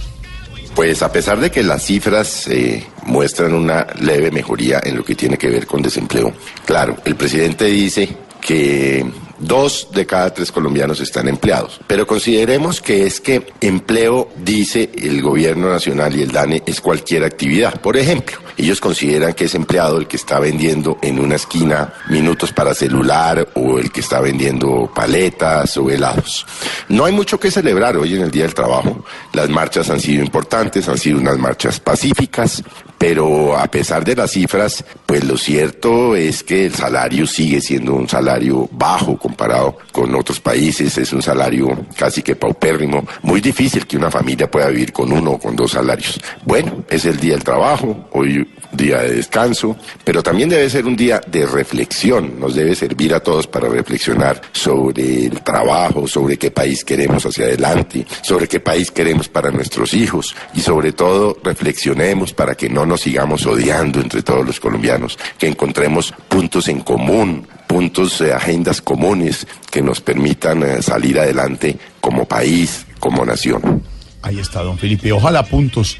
[0.75, 5.15] Pues a pesar de que las cifras eh, muestran una leve mejoría en lo que
[5.15, 6.33] tiene que ver con desempleo,
[6.65, 8.09] claro, el presidente dice
[8.41, 9.05] que
[9.39, 15.21] dos de cada tres colombianos están empleados, pero consideremos que es que empleo, dice el
[15.21, 17.79] gobierno nacional y el DANE, es cualquier actividad.
[17.81, 22.51] Por ejemplo, ellos consideran que es empleado el que está vendiendo en una esquina minutos
[22.51, 26.45] para celular o el que está vendiendo paletas o helados.
[26.89, 29.03] No hay mucho que celebrar hoy en el Día del Trabajo.
[29.33, 32.63] Las marchas han sido importantes, han sido unas marchas pacíficas,
[33.05, 37.95] pero a pesar de las cifras, pues lo cierto es que el salario sigue siendo
[37.95, 43.85] un salario bajo comparado con otros países, es un salario casi que paupérrimo, muy difícil
[43.85, 46.17] que una familia pueda vivir con uno o con dos salarios.
[46.45, 49.75] Bueno, es el día del trabajo, hoy día de descanso,
[50.05, 54.41] pero también debe ser un día de reflexión, nos debe servir a todos para reflexionar
[54.53, 59.93] sobre el trabajo, sobre qué país queremos hacia adelante, sobre qué país queremos para nuestros
[59.93, 65.17] hijos y sobre todo reflexionemos para que no nos sigamos odiando entre todos los colombianos,
[65.37, 71.77] que encontremos puntos en común, puntos, eh, agendas comunes que nos permitan eh, salir adelante
[71.99, 73.81] como país, como nación.
[74.21, 75.11] Ahí está, don Felipe.
[75.11, 75.97] Ojalá puntos.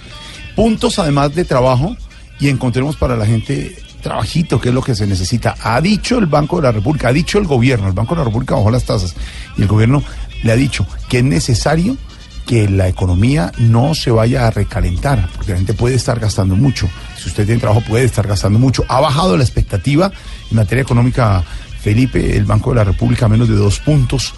[0.55, 1.95] Puntos además de trabajo
[2.39, 5.55] y encontremos para la gente trabajito, que es lo que se necesita.
[5.61, 8.25] Ha dicho el Banco de la República, ha dicho el gobierno, el Banco de la
[8.25, 9.15] República bajó las tasas
[9.57, 10.03] y el gobierno
[10.43, 11.97] le ha dicho que es necesario
[12.45, 16.89] que la economía no se vaya a recalentar, porque la gente puede estar gastando mucho.
[17.17, 18.83] Si usted tiene trabajo, puede estar gastando mucho.
[18.89, 20.11] Ha bajado la expectativa
[20.49, 21.43] en materia económica,
[21.81, 24.33] Felipe, el Banco de la República, menos de dos puntos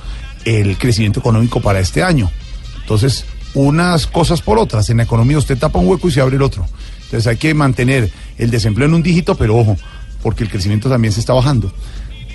[0.45, 2.31] el crecimiento económico para este año.
[2.81, 3.25] Entonces,
[3.55, 4.89] unas cosas por otras.
[4.89, 6.67] En la economía usted tapa un hueco y se abre el otro.
[7.05, 9.77] Entonces hay que mantener el desempleo en un dígito, pero ojo,
[10.21, 11.71] porque el crecimiento también se está bajando.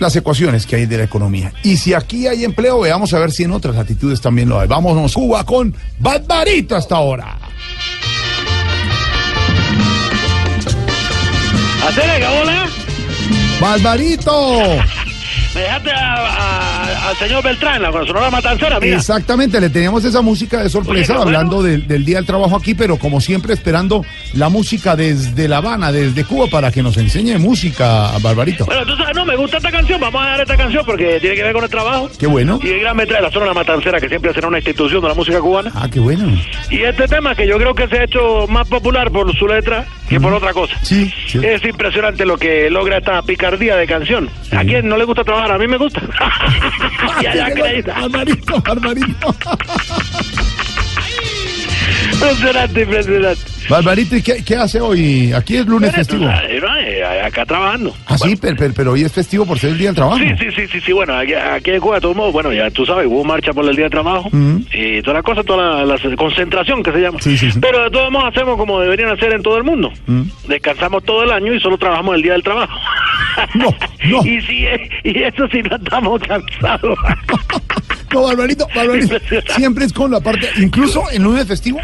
[0.01, 1.53] Las ecuaciones que hay de la economía.
[1.63, 4.67] Y si aquí hay empleo, veamos a ver si en otras latitudes también lo hay.
[4.67, 7.37] Vámonos, Cuba, con Barbarito hasta ahora.
[11.87, 12.25] ¡Hacele!
[13.61, 14.59] ¡Barbarito!
[15.55, 16.60] Me dejaste a- a-
[17.09, 18.97] al señor Beltrán, la sonora matancera, mira.
[18.97, 22.97] Exactamente, le teníamos esa música de sorpresa hablando del, del Día del Trabajo aquí, pero
[22.97, 28.13] como siempre esperando la música desde La Habana, desde Cuba, para que nos enseñe música,
[28.21, 28.65] Barbarito.
[28.67, 31.37] Bueno, tú sabes, no, me gusta esta canción, vamos a dar esta canción porque tiene
[31.37, 32.11] que ver con el trabajo.
[32.19, 32.59] Qué bueno.
[32.63, 35.15] Y el gran metra de la sonora matancera, que siempre será una institución de la
[35.15, 35.71] música cubana.
[35.75, 36.37] Ah, qué bueno.
[36.71, 39.87] Y este tema que yo creo que se ha hecho más popular por su letra
[40.09, 40.75] que por otra cosa.
[40.83, 41.39] Sí, sí.
[41.43, 44.29] Es impresionante lo que logra esta picardía de canción.
[44.51, 45.53] ¿A quién no le gusta trabajar?
[45.53, 46.01] A mí me gusta.
[47.23, 47.95] y allá creída.
[48.01, 49.37] Barbarito, Barbarito.
[52.13, 53.60] Impresionante, impresionante.
[53.71, 55.33] Barbarito, ¿y qué, qué hace hoy?
[55.33, 56.27] Aquí es lunes festivo.
[56.29, 56.61] Eh,
[57.25, 57.95] Acá trabajando.
[58.07, 60.19] Ah, sí, pero, pero- pero hoy es festivo por ser el Día del Trabajo.
[60.19, 62.71] Sí, sí, sí, sí, sí, bueno, aquí, aquí en Cuba, de todos modos, bueno, ya
[62.71, 64.29] tú sabes, hubo marcha por el día de trabajo
[64.73, 67.19] y toda la cosa, toda la, la concentración que se llama.
[67.21, 67.59] Sí, sí, sí.
[67.61, 69.93] Pero de todos modos hacemos como deberían hacer en todo el mundo.
[70.49, 72.77] Descansamos todo el año y solo trabajamos el día del trabajo.
[73.55, 74.25] No, no.
[74.27, 74.67] y, si,
[75.05, 76.99] y eso si no estamos cansados.
[78.13, 79.17] No, Barbarito, Barbarito.
[79.57, 81.79] Siempre es con la parte, incluso en lunes festivo,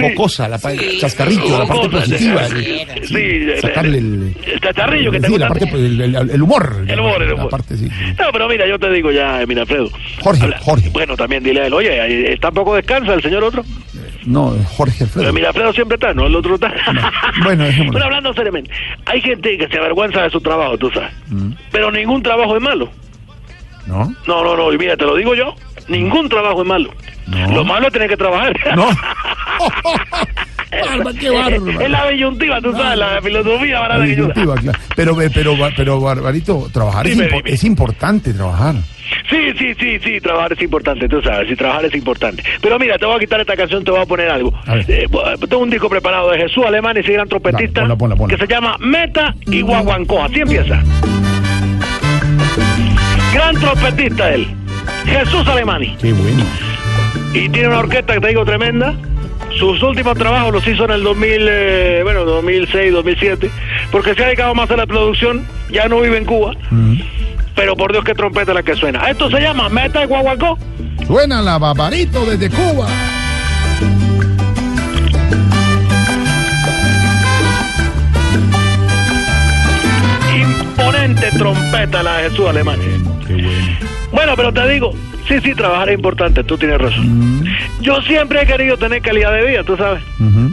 [0.00, 2.44] jocosa, la parte chascarrillo, la parte positiva.
[2.48, 6.84] sí, sí, sacarle el, El chacharrillo que te la parte, pues, el, el- el humor.
[6.88, 7.50] El humor, el La humor.
[7.50, 7.94] parte, sí, sí.
[8.18, 9.90] No, pero mira, yo te digo ya, mira, Alfredo.
[10.22, 10.88] Jorge, Habla- Jorge.
[10.90, 13.64] Bueno, también dile a él, oye, tampoco descansa el señor otro.
[14.24, 15.22] No, Jorge Alfredo.
[15.24, 16.72] Pero mira, Alfredo siempre está, no el otro está.
[17.44, 17.92] Bueno, dejémoslo.
[17.92, 18.70] Bueno, hablando seriamente,
[19.04, 21.12] hay gente que se avergüenza de su trabajo, tú sabes.
[21.70, 22.86] Pero ningún trabajo es malo.
[22.86, 23.90] Mm.
[23.90, 24.14] ¿No?
[24.26, 25.54] No, no, no, y mira, te lo digo yo,
[25.88, 26.90] ningún trabajo es malo.
[27.52, 28.52] Lo malo es tener que trabajar.
[28.76, 28.88] No.
[30.70, 31.80] Barba, qué bárbaro.
[31.80, 34.78] Es la disyuntiva, tú sabes, la filosofía barata La que claro.
[34.94, 37.50] Pero, eh, pero, pero, Barbarito, trabajar es, Dime, impo- dime.
[37.50, 38.74] es importante, trabajar.
[39.30, 42.42] Sí, sí, sí, sí, trabajar es importante, tú sabes, sí, trabajar es importante.
[42.60, 44.52] Pero mira, te voy a quitar esta canción, te voy a poner algo.
[44.66, 44.76] A.
[44.76, 45.06] Eh,
[45.48, 48.36] tengo un disco preparado de Jesús Alemán, ese gran trompetista, Dale, ponla, ponla, ponla.
[48.36, 50.24] que se llama Meta y Guaguancó.
[50.24, 50.82] Así empieza.
[53.32, 54.48] Gran trompetista él,
[55.06, 55.96] Jesús Alemani.
[56.00, 56.44] Qué bueno.
[57.32, 58.94] Y tiene una orquesta que te digo tremenda.
[59.58, 63.50] Sus últimos trabajos los hizo en el 2000, eh, bueno, 2006, 2007,
[63.90, 66.54] porque se ha dedicado más a la producción, ya no vive en Cuba,
[67.54, 69.08] pero por Dios que trompeta la que suena.
[69.08, 70.58] Esto se llama Meta y Guaguancó.
[71.06, 72.88] Suena la Barbarito desde Cuba.
[80.34, 82.78] Imponente trompeta la de Jesús Alemán.
[83.26, 83.65] Qué bueno.
[84.12, 84.92] Bueno, pero te digo,
[85.28, 87.44] sí, sí, trabajar es importante, tú tienes razón.
[87.80, 90.02] Yo siempre he querido tener calidad de vida, tú sabes.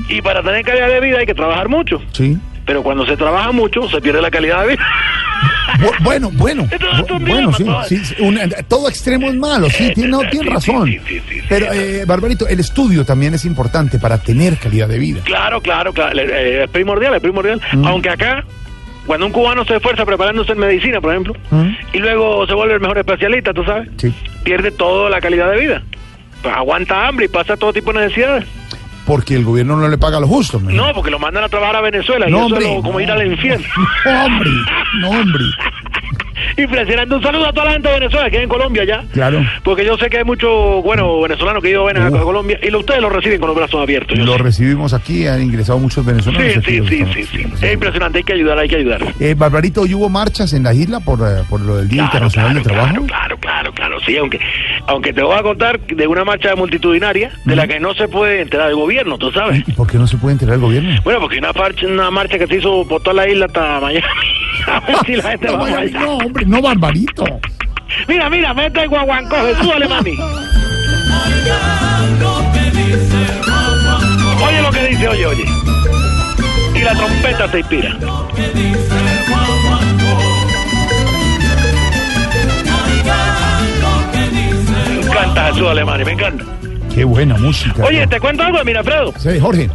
[0.10, 2.01] Y para tener calidad de vida hay que trabajar mucho.
[2.12, 2.38] Sí.
[2.66, 4.86] Pero cuando se trabaja mucho, se pierde la calidad de vida.
[5.80, 6.68] Bu- Bueno, bueno,
[7.20, 8.39] bueno, sí, sí, sí, un-
[8.70, 10.88] todo extremo es malo, sí, tiene, no, tiene razón.
[10.88, 14.88] sí, sí, sí, sí, Pero, eh, Barbarito, el estudio también es importante para tener calidad
[14.88, 15.22] de vida.
[15.26, 16.18] Claro, claro, claro.
[16.22, 17.62] es primordial, es primordial.
[17.86, 18.45] Aunque acá,
[19.06, 21.36] cuando un cubano se esfuerza preparándose en medicina, por ejemplo,
[21.93, 24.14] y luego se vuelve el mejor especialista, tú sabes, Sí.
[24.43, 25.84] pierde toda la calidad de vida.
[26.41, 28.45] Pues aguanta hambre y pasa todo tipo de necesidades.
[29.06, 30.60] Porque el gobierno no le paga lo justo.
[30.62, 30.70] ¿no?
[30.72, 32.93] No, porque lo mandan a trabajar a Venezuela y No, eso hombre, es lo- como
[32.93, 32.99] no.
[33.01, 33.66] ir al infierno.
[34.06, 34.49] No, hombre,
[35.01, 35.43] no, hombre.
[36.58, 37.16] Impresionante.
[37.16, 39.04] Un saludo a toda la gente de Venezuela que hay en Colombia ya.
[39.12, 39.42] Claro.
[39.64, 42.80] Porque yo sé que hay muchos, bueno, venezolanos que iban a, a Colombia y lo-
[42.80, 44.18] ustedes lo reciben con los brazos abiertos.
[44.18, 44.44] Lo sé.
[44.44, 46.54] recibimos aquí, han ingresado muchos venezolanos.
[46.54, 47.66] Sí, aquí, sí, sí, sí, sí.
[47.66, 49.02] Es impresionante, hay que ayudar, hay que ayudar.
[49.20, 52.26] Eh, Barbarito, ¿hoy hubo marchas en la isla por, eh, por lo del Día Claro,
[52.28, 52.94] Internacional del Trabajo?
[52.94, 54.40] Claro, claro, claro, claro, sí, aunque,
[54.88, 58.42] aunque te voy a contar de una marcha multitudinaria de la que no se puede
[58.42, 59.64] enterar el gobierno, tú sabes.
[59.68, 61.00] ¿Y por qué no se puede enterar el gobierno?
[61.04, 64.06] Bueno, porque una marcha, una marcha que se hizo por toda la isla hasta Miami.
[64.68, 66.00] A ver si la gente No, va allá.
[66.00, 67.26] no, hombre, no, Barbarito.
[68.08, 70.18] Mira, mira, mete el guaguancoje, súbale, mami.
[74.46, 75.46] Oye lo que dice, oye, oye.
[76.76, 77.98] Y la trompeta te inspira.
[84.90, 86.46] Me encanta Jesús Alemani, me encanta.
[86.94, 87.84] Qué buena música.
[87.86, 89.14] Oye, ¿te cuento algo de Mirafredo?
[89.18, 89.70] Sí, Jorge.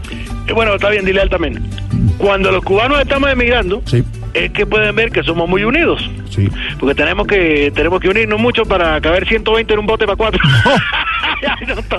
[0.47, 1.71] Eh, bueno, está bien, dile él también.
[2.17, 4.05] Cuando los cubanos estamos emigrando, sí
[4.45, 6.11] es que pueden ver que somos muy unidos.
[6.31, 6.49] Sí.
[6.79, 10.41] Porque tenemos que tenemos que unirnos mucho para caber 120 en un bote para cuatro.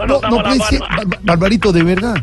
[0.08, 0.44] No, no,
[1.24, 2.16] Barbarito, de verdad.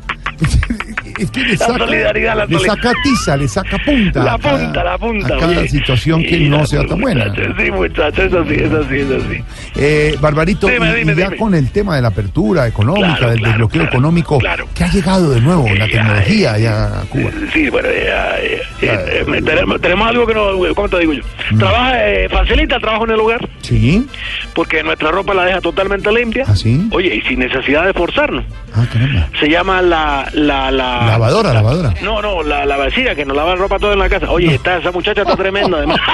[1.18, 2.82] Es que le La saca, solidaridad, la le solidaridad.
[2.90, 4.22] saca tiza, le saca punta.
[4.24, 5.68] La a cada- punta, la punta, A cada oye.
[5.68, 7.32] situación que no sea tan buena.
[7.34, 9.44] Sí, muchachos, es así, es así, es así.
[9.76, 11.36] Eh, Barbarito, Dime, y- dime, y ya dime.
[11.36, 14.68] con el tema de la apertura económica, Claro, del claro, desbloqueo claro, económico, claro.
[14.74, 17.30] que ha llegado de nuevo la tecnología ya a Cuba.
[17.52, 18.06] Sí, bueno, eh,
[18.42, 21.22] eh, eh, eh, tenemos, tenemos algo que no, ¿cómo te digo yo?
[21.52, 21.58] Mm.
[21.58, 24.06] Trabaja, eh, facilita el trabajo en el hogar, Sí,
[24.54, 26.44] porque nuestra ropa la deja totalmente limpia.
[26.46, 26.88] ¿Ah, sí?
[26.92, 28.44] Oye, y sin necesidad de forzarnos.
[28.74, 29.28] ah, caramba.
[29.40, 30.28] Se llama la...
[30.34, 31.94] la, la Lavadora, lavadora.
[32.02, 34.30] No, no, la, la vecina que nos lava la ropa toda en la casa.
[34.30, 35.98] Oye, está, esa muchacha está tremenda, además.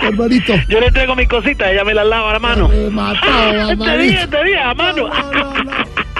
[0.00, 0.54] Barbarito.
[0.68, 2.68] Yo le traigo mis cositas, ella me las lava a la mano.
[2.68, 3.84] Me mató, Barbarito.
[3.98, 5.10] día, este día, a mano.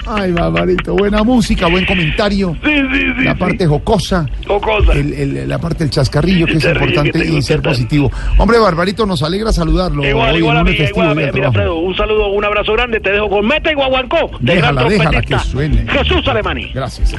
[0.06, 2.56] Ay, Barbarito, buena música, buen comentario.
[2.64, 3.24] Sí, sí, sí.
[3.24, 4.26] La parte jocosa.
[4.46, 4.92] Jocosa.
[4.92, 8.10] El- el- la parte del chascarrillo, que es importante y ser positivo.
[8.38, 10.04] Hombre, Barbarito, nos alegra saludarlo.
[10.04, 11.48] Igual, hoy igual en a un mí, igual a mí, mira.
[11.48, 15.38] Alfredo, un saludo, un abrazo grande, te dejo con Meta y Guaguancó, Déjala, déjala que
[15.40, 15.84] suene.
[15.88, 16.70] Jesús Alemani.
[16.72, 17.14] Gracias.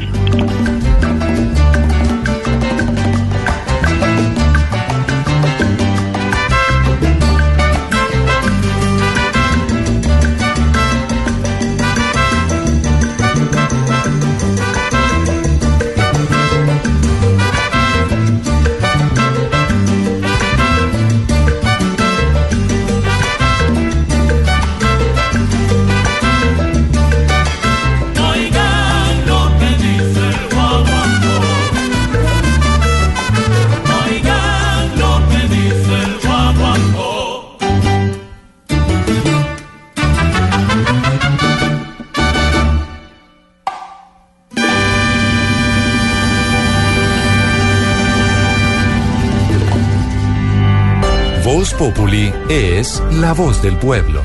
[51.77, 54.23] Populi es la voz del pueblo.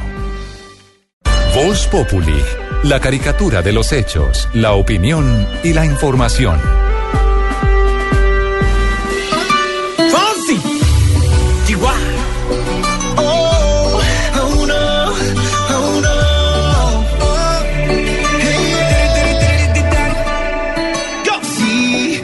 [1.55, 2.43] Voz Populi,
[2.85, 6.59] la caricatura de los hechos, la opinión y la información.
[13.17, 14.01] Oh,
[14.41, 15.13] oh no,
[15.69, 16.13] oh no.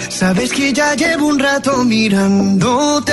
[0.08, 3.12] Sabes que ya llevo un rato mirándote.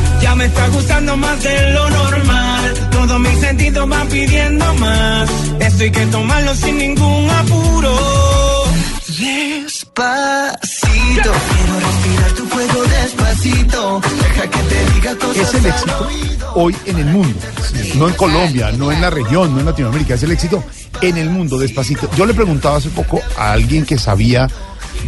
[0.21, 2.73] ya me está gustando más de lo normal.
[2.91, 5.29] Todos mis sentidos van pidiendo más.
[5.59, 7.97] Esto hay que tomarlo sin ningún apuro.
[9.19, 14.01] Despacito, quiero respirar tu fuego despacito.
[14.01, 15.37] Deja que te diga cosas.
[15.37, 16.09] Es el éxito
[16.55, 17.39] hoy en el mundo.
[17.95, 20.15] No en Colombia, no en la región, no en Latinoamérica.
[20.15, 20.63] Es el éxito
[21.01, 22.09] en el mundo, despacito.
[22.15, 24.47] Yo le preguntaba hace poco a alguien que sabía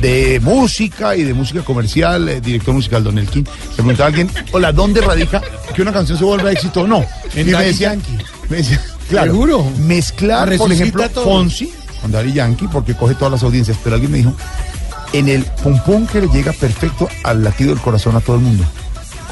[0.02, 3.44] de música y de música comercial, eh, director musical Don Elkin.
[3.44, 5.42] Le preguntaba a alguien, hola, ¿dónde radica
[5.74, 7.06] que una canción se vuelva éxito o no?
[7.36, 8.18] En y me decía, Yankee.
[8.50, 9.72] me decía, claro, Seguro.
[9.80, 11.26] mezclar, por ejemplo, todo.
[11.26, 11.72] Fonsi
[12.02, 14.34] con Daddy Yankee, porque coge todas las audiencias, pero alguien me dijo,
[15.14, 18.42] en el pum pum que le llega perfecto al latido del corazón a todo el
[18.42, 18.66] mundo.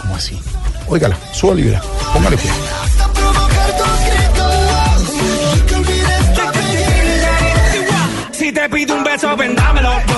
[0.02, 0.40] ¿Cómo así?
[0.88, 1.82] Óigala, suba libra,
[2.14, 2.60] póngale cuidado.
[8.32, 9.36] Si te pido un beso.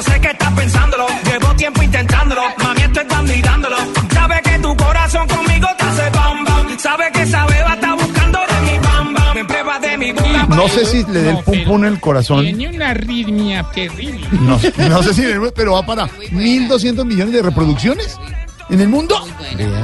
[0.06, 1.08] Sé que estás pensándolo.
[1.26, 2.42] Llevo tiempo intentándolo.
[2.64, 3.76] Mami, estoy dando y dándolo.
[4.14, 6.80] Sabe que tu corazón conmigo te hace bam bam.
[6.80, 9.38] Sabe que esa beba está buscando de mi bam bam.
[9.38, 10.46] En prueba de mi boca.
[10.50, 12.42] No sé si le dé el pum pum en el corazón.
[12.44, 14.28] Tiene una arritmia terrible.
[14.32, 18.18] No, no sé si, le- pero va para 1.200 millones de reproducciones
[18.70, 19.16] en el mundo.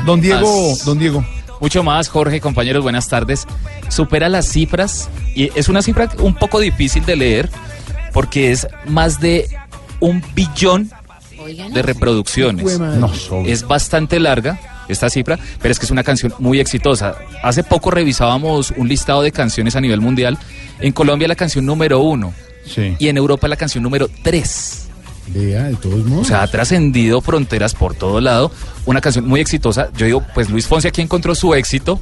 [0.05, 1.26] Don Diego, don Diego.
[1.61, 3.45] Mucho más, Jorge, compañeros, buenas tardes.
[3.89, 7.49] Supera las cifras y es una cifra un poco difícil de leer
[8.13, 9.49] porque es más de
[10.00, 10.89] un billón
[11.74, 12.80] de reproducciones.
[12.80, 13.12] No.
[13.45, 17.16] Es bastante larga esta cifra, pero es que es una canción muy exitosa.
[17.43, 20.38] Hace poco revisábamos un listado de canciones a nivel mundial.
[20.80, 22.34] En Colombia la canción número uno
[22.66, 22.95] Sí.
[23.00, 24.88] y en Europa la canción número tres.
[25.28, 26.26] Vea, de todos modos.
[26.26, 28.52] O sea, ha trascendido fronteras por todo lado.
[28.86, 29.89] Una canción muy exitosa.
[29.95, 32.00] Yo digo, pues Luis Fonsi aquí encontró su éxito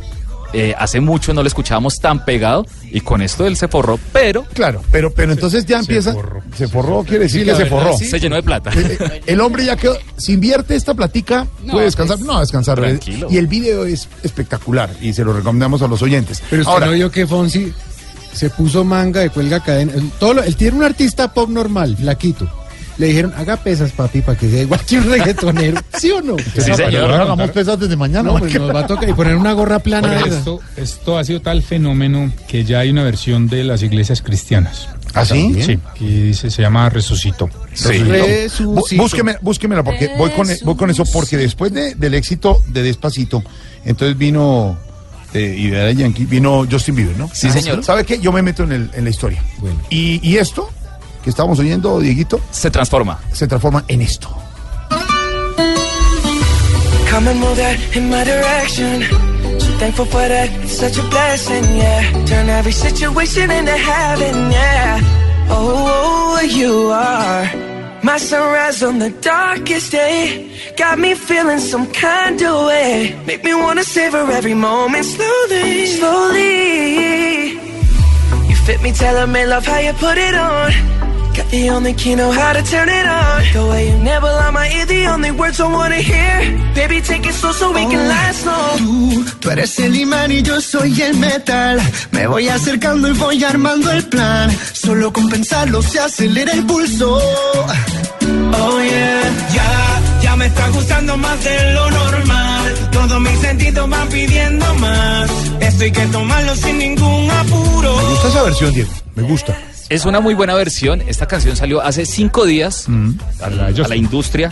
[0.54, 4.44] eh, hace mucho no lo escuchábamos tan pegado y con esto él se forró, pero...
[4.54, 6.16] Claro, pero, pero entonces ya empieza...
[6.56, 7.98] Se forró, quiere decir Sí, que se forró.
[7.98, 8.06] sí.
[8.06, 8.72] Se llenó de plata.
[8.76, 9.98] Eh, El hombre ya quedó...
[10.18, 12.18] Si invierte esta platica, No, puede descansar.
[12.18, 12.80] pues, No, descansar.
[12.80, 13.28] tranquilo.
[13.30, 16.42] Y el video es espectacular y se lo recomendamos a los oyentes.
[16.50, 17.74] Pero usted Ahora, no vio que Fonsi
[18.34, 19.94] se puso manga de cuelga cadena.
[19.96, 22.50] Él, todo lo- él tiene un artista pop normal, flaquito.
[22.98, 25.80] Le dijeron, haga pesas, papi, para que sea igual que un reggaetonero.
[25.98, 26.36] ¿Sí o no?
[26.38, 27.12] Sí, señor.
[27.14, 28.32] Hagamos pesas desde mañana.
[28.32, 30.20] No, pues nos va a tocar y poner una gorra plana.
[30.20, 34.90] Esto, esto ha sido tal fenómeno que ya hay una versión de las iglesias cristianas.
[35.14, 35.56] ¿Ah, sí?
[35.64, 37.50] Sí, que dice, se llama Resucito.
[37.74, 37.88] Sí.
[38.64, 42.84] Bú- Búsqueme, búsquemela porque voy con, voy con eso porque después de- del éxito de
[42.84, 43.44] Despacito,
[43.86, 44.78] entonces vino
[45.34, 47.30] eh, y de Yankee vino Justin Bieber, ¿no?
[47.34, 47.84] Sí, señor.
[47.84, 48.20] ¿Sabe qué?
[48.20, 49.42] Yo me meto en, el- en la historia.
[49.90, 50.70] Y, y esto
[51.28, 53.20] que estábamos oyendo, Dieguito, se transforma.
[53.34, 54.30] Se transforma en esto.
[57.12, 59.04] Come and move that in my direction.
[59.60, 62.26] So thankful for that, it's such a blessing, yeah.
[62.28, 65.02] Turn every situation into heaven, yeah.
[65.50, 67.52] Oh, you are
[68.04, 70.50] my sunrise on the darkest day.
[70.78, 73.22] Got me feeling some kind of way.
[73.26, 77.50] Make me wanna savor every moment slowly, slowly.
[78.48, 80.98] You fit me, tell me love how you put it on.
[81.38, 83.44] Got the only key, know how to turn it on.
[83.54, 86.34] The way you never lie my ear, the only words I wanna hear.
[86.74, 88.78] Baby, take it slow so we can last long.
[88.80, 91.80] Tú, tú eres el imán y yo soy el metal.
[92.10, 94.50] Me voy acercando y voy armando el plan.
[94.74, 97.20] Solo con pensarlo se acelera el pulso.
[97.20, 99.22] Oh yeah,
[99.54, 102.90] ya, ya me está gustando más de lo normal.
[102.92, 105.30] Todos mis sentidos van pidiendo más.
[105.60, 107.96] Esto hay que tomarlo sin ningún apuro.
[107.96, 108.92] Me gusta esa versión, Diego.
[109.14, 109.56] Me gusta.
[109.90, 111.02] Es una muy buena versión.
[111.08, 113.12] Esta canción salió hace cinco días Mm.
[113.42, 114.50] a, la, a la industria.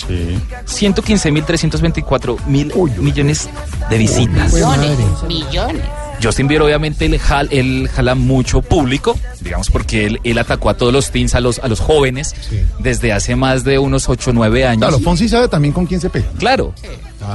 [0.65, 3.49] 115.324 mil millones
[3.89, 4.53] de visitas.
[4.53, 5.81] Millones, millones.
[6.23, 10.73] Justin Bieber obviamente él, jal- él jala mucho público, digamos porque él, él atacó a
[10.77, 12.33] todos los teens, a los, a los jóvenes,
[12.79, 14.79] desde hace más de unos 8 o 9 años.
[14.87, 16.27] Claro, Fonsi sabe también con quién se pega.
[16.39, 16.73] Claro.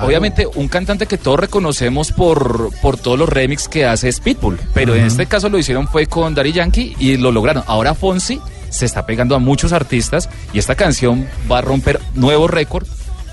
[0.02, 4.58] Obviamente, un cantante que todos reconocemos por, por todos los remix que hace es Pitbull,
[4.74, 7.64] pero en este caso lo hicieron fue con Daddy Yankee y lo lograron.
[7.66, 12.46] Ahora Fonsi se está pegando a muchos artistas y esta canción va a romper nuevo
[12.48, 12.86] récord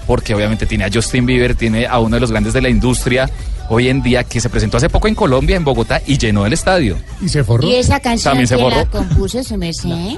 [0.08, 3.30] porque obviamente tiene a Justin Bieber, tiene a uno de los grandes de la industria
[3.70, 6.54] hoy en día que se presentó hace poco en Colombia, en Bogotá, y llenó el
[6.54, 6.98] estadio.
[7.22, 7.68] Y se forró.
[7.68, 8.90] ¿Y esa canción También se la forró.
[8.90, 10.18] compuso su merced?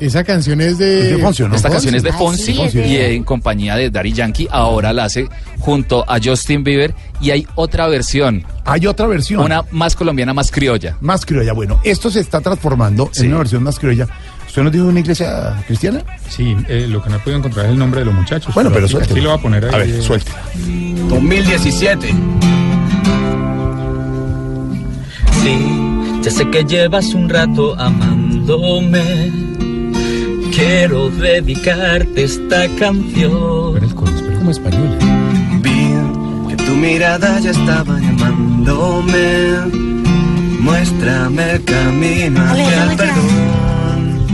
[0.00, 1.10] Esa canción es de...
[1.14, 4.48] Esta canción es de Ah, Fonsi sí, de- y en compañía de Daddy Yankee.
[4.50, 5.28] Ahora la hace
[5.58, 8.44] junto a Justin Bieber y hay otra versión.
[8.64, 9.40] Hay otra versión.
[9.42, 10.96] Una más colombiana, más criolla.
[11.02, 11.52] Más criolla.
[11.52, 14.08] Bueno, esto se está transformando en una versión más criolla.
[14.46, 16.02] ¿Usted nos dijo una iglesia cristiana?
[16.28, 18.52] Sí, eh, lo que no he podido encontrar es el nombre de los muchachos.
[18.54, 19.74] Bueno, pero aquí lo voy a poner ahí.
[19.74, 20.42] A ver, eh, suéltela.
[21.08, 22.08] 2017.
[25.42, 29.49] Sí, ya sé que llevas un rato amándome.
[30.60, 33.80] Quiero dedicarte esta canción.
[34.38, 34.98] como español.
[35.62, 39.56] Vi que tu mirada ya estaba llamándome.
[40.60, 44.26] Muéstrame el camino hacia el perdón.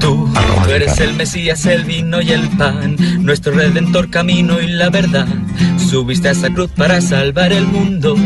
[0.00, 0.28] Tú,
[0.64, 5.28] tú eres el Mesías, el vino y el pan, nuestro redentor camino y la verdad.
[5.78, 8.16] Subiste a esa cruz para salvar el mundo.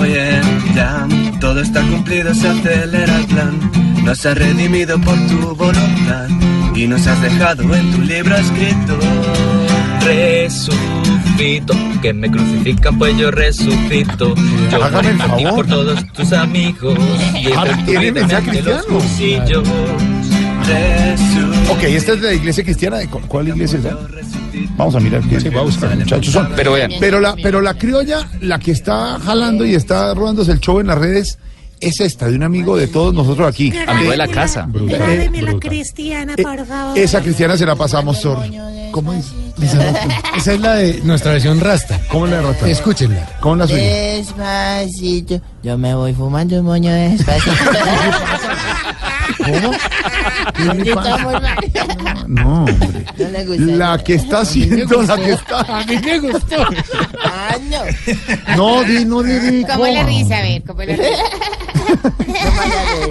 [0.00, 0.40] Oye,
[0.74, 1.06] ya
[1.42, 3.83] todo está cumplido, se acelera el plan.
[4.04, 6.28] Nos has redimido por tu voluntad
[6.74, 8.98] y nos has dejado en tu libro escrito.
[10.04, 14.34] Resucito, que me crucifican pues yo resucito.
[14.70, 15.54] Yo Hágame el por favor.
[15.54, 16.98] por todos tus amigos
[17.34, 18.84] y Ah, tu tiene mensaje los.
[21.70, 22.98] Ok, esta es la iglesia cristiana.
[23.10, 23.84] ¿Cu- ¿Cuál iglesia es?
[23.86, 23.96] esa?
[24.76, 25.96] Vamos a mirar qué Sí, voy a buscar.
[25.96, 26.48] muchachos son.
[26.54, 26.92] Pero vean.
[27.00, 30.88] Pero la, pero la criolla, la que está jalando y está rodándose el show en
[30.88, 31.38] las redes,
[31.80, 33.72] es esta, de un amigo de todos nosotros aquí.
[33.86, 34.68] Amigo de la Eh, casa.
[34.74, 36.98] eh, la cristiana, por favor.
[36.98, 38.38] esa cristiana se la pasamos, Sor.
[38.90, 39.26] ¿Cómo es?
[40.36, 42.00] Esa es la de nuestra versión Rasta.
[42.10, 42.68] ¿Cómo la rata?
[42.68, 43.28] Escúchenla.
[43.40, 43.82] ¿Cómo la suya?
[43.82, 47.52] Despacito, yo me voy fumando un moño despacito.
[49.38, 49.72] ¿Cómo?
[52.28, 53.04] No, hombre.
[53.18, 53.62] No le gusta.
[53.64, 55.60] La que está haciendo, la que está.
[55.60, 56.56] A mí me gustó.
[57.24, 58.56] Ah, no.
[58.56, 59.64] No, di, no le di.
[59.64, 60.38] ¿Cómo le risa?
[60.38, 61.22] A ver, ¿cómo le risa?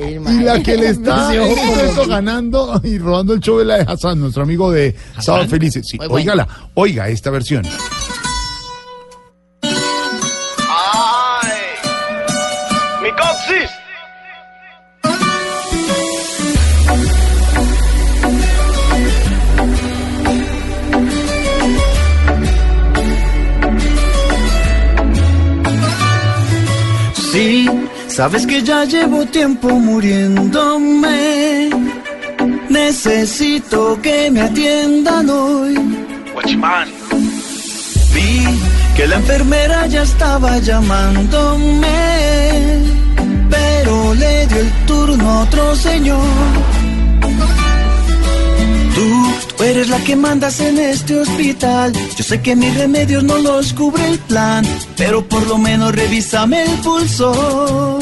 [0.08, 4.20] Y la que le está este ganando y robando el show de la de Hassan,
[4.20, 5.86] nuestro amigo de Sábado Felices.
[5.88, 5.98] Sí,
[6.76, 7.64] oiga esta versión.
[28.16, 31.72] Sabes que ya llevo tiempo muriéndome.
[32.70, 35.74] Necesito que me atiendan hoy.
[38.14, 38.46] Vi
[38.96, 41.88] que la enfermera ya estaba llamándome,
[43.50, 46.22] pero le dio el turno a otro señor.
[48.96, 51.94] Tú, eres la que mandas en este hospital.
[52.16, 54.66] Yo sé que mis remedios no los cubre el plan,
[54.98, 58.00] pero por lo menos revísame el pulso.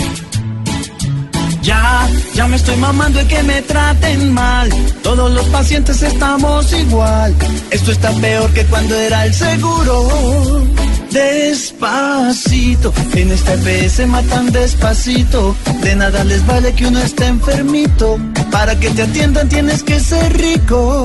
[1.61, 4.69] Ya, ya me estoy mamando de que me traten mal.
[5.03, 7.35] Todos los pacientes estamos igual.
[7.69, 10.68] Esto está peor que cuando era el seguro.
[11.11, 15.55] Despacito, en este EPS matan despacito.
[15.81, 18.17] De nada les vale que uno esté enfermito.
[18.51, 21.03] Para que te atiendan tienes que ser rico.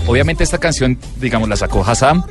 [0.08, 2.26] Obviamente esta canción, digamos, la sacó Hassan.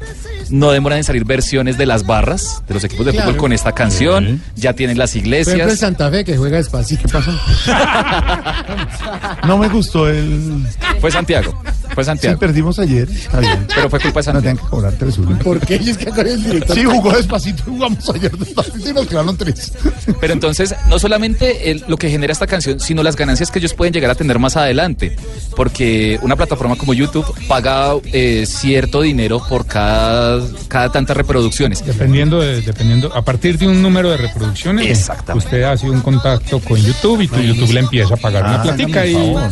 [0.51, 3.28] No demoran en salir versiones de las barras de los equipos de Claro.
[3.28, 4.42] fútbol con esta canción.
[4.56, 5.78] Ya tienen las Por ejemplo, el iglesias.
[5.78, 7.02] Santa Fe que juega despacito.
[7.05, 7.30] ¿Qué pasó?
[9.47, 10.64] No me gustó el...
[11.01, 11.60] Fue Santiago.
[11.95, 12.39] Fue Sí, Santiago.
[12.39, 13.09] perdimos ayer.
[13.11, 13.67] Está bien.
[13.75, 14.41] Pero fue culpa de No Santiago.
[14.43, 15.39] tienen que cobrar tres uno.
[15.39, 15.75] ¿Por qué?
[15.77, 16.77] Es que acá el director.
[16.77, 19.73] Sí, jugó despacito, jugamos ayer despacito y nos quedaron tres.
[20.21, 23.75] Pero entonces, no solamente el- lo que genera esta canción, sino las ganancias que ellos
[23.75, 25.17] pueden llegar a tener más adelante.
[25.57, 31.85] Porque una plataforma como YouTube paga eh, cierto dinero por cada, cada tantas reproducciones.
[31.85, 35.47] Dependiendo, de, dependiendo, a partir de un número de reproducciones, Exactamente.
[35.47, 38.62] usted hace un contacto con YouTube y tu YouTube le empieza a pagar una Ah,
[38.62, 39.51] platica y favor.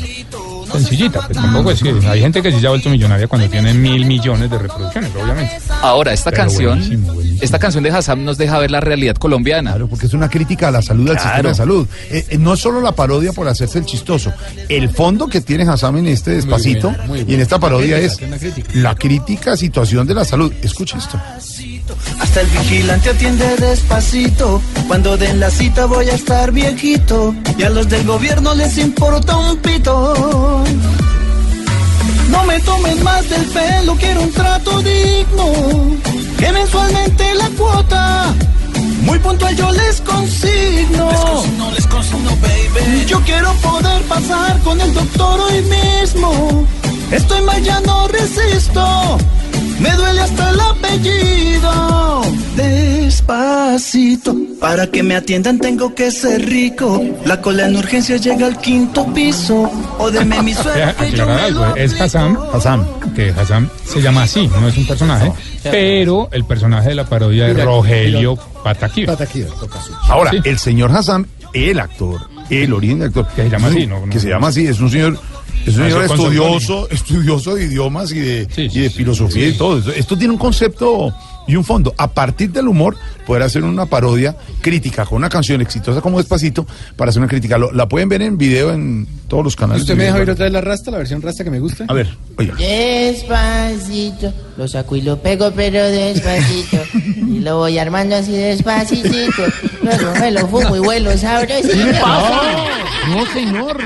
[0.72, 3.72] Sencillita, pues tampoco es que hay gente que sí se ha vuelto millonaria cuando tiene
[3.74, 5.58] mil millones de reproducciones, obviamente.
[5.82, 7.42] Ahora, esta Pero canción, buenísimo, buenísimo.
[7.42, 9.70] esta canción de Hassam nos deja ver la realidad colombiana.
[9.70, 11.28] Claro, porque es una crítica a la salud, al Claro.
[11.30, 11.88] sistema de salud.
[12.10, 14.32] Eh, eh, no es solo la parodia por hacerse el chistoso.
[14.68, 18.16] El fondo que tiene Hassan en este despacito buena, muy y en esta parodia es
[18.16, 18.70] crítica.
[18.74, 20.52] la crítica situación de la salud.
[20.62, 21.20] Escuche esto.
[22.20, 24.60] Hasta el vigilante atiende despacito.
[24.86, 27.35] Cuando den la cita voy a estar viejito.
[27.56, 30.65] Y a los del gobierno les importa un pito.
[32.31, 35.52] No me tomen más del pelo, quiero un trato digno.
[36.39, 38.35] Que mensualmente la cuota.
[39.02, 41.10] Muy puntual yo les consigno.
[41.10, 43.06] Les consigno, les consigno, baby.
[43.06, 46.66] Yo quiero poder pasar con el doctor hoy mismo.
[47.10, 49.19] Estoy mal, ya no resisto.
[49.80, 52.22] Me duele hasta el apellido.
[52.56, 54.34] Despacito.
[54.60, 57.02] Para que me atiendan tengo que ser rico.
[57.24, 59.70] La cola en urgencia llega al quinto piso.
[59.98, 62.86] O deme mi suerte, yo aclarar me algo, lo es Hassan, Hassan.
[63.14, 65.32] que Hassan se llama así, no es un personaje,
[65.62, 69.06] pero el personaje de la parodia es Rogelio Pataquí.
[69.06, 69.92] Pataquía, toca su.
[70.10, 70.38] Ahora, Sí.
[70.44, 73.26] el señor Hassan, el actor, el origen del actor.
[73.34, 74.05] Que se llama así, ¿no?
[74.10, 75.18] Que se llama así, es un señor.
[75.66, 78.97] Es un Ah, señor estudioso, estudioso de idiomas y de, Sí, y sí, de sí.
[78.97, 79.78] filosofía y todo.
[79.78, 81.12] Esto, esto tiene un concepto
[81.48, 81.92] y un fondo.
[81.96, 82.96] A partir del humor,
[83.26, 86.64] poder hacer una parodia crítica con una canción exitosa como Despacito
[86.96, 87.58] para hacer una crítica.
[87.58, 89.82] Lo- la pueden ver en video en todos los canales.
[89.82, 91.84] ¿Usted me de deja oír otra vez la rasta, la versión rasta que me gusta?
[91.88, 92.54] A ver, oiga.
[92.54, 96.78] Despacito, lo saco y lo pego, pero despacito.
[96.94, 99.42] Y lo voy armando así despacitito.
[99.82, 101.74] Luego me lo fumo y vuelo sabrosito.
[103.08, 103.76] No, señor.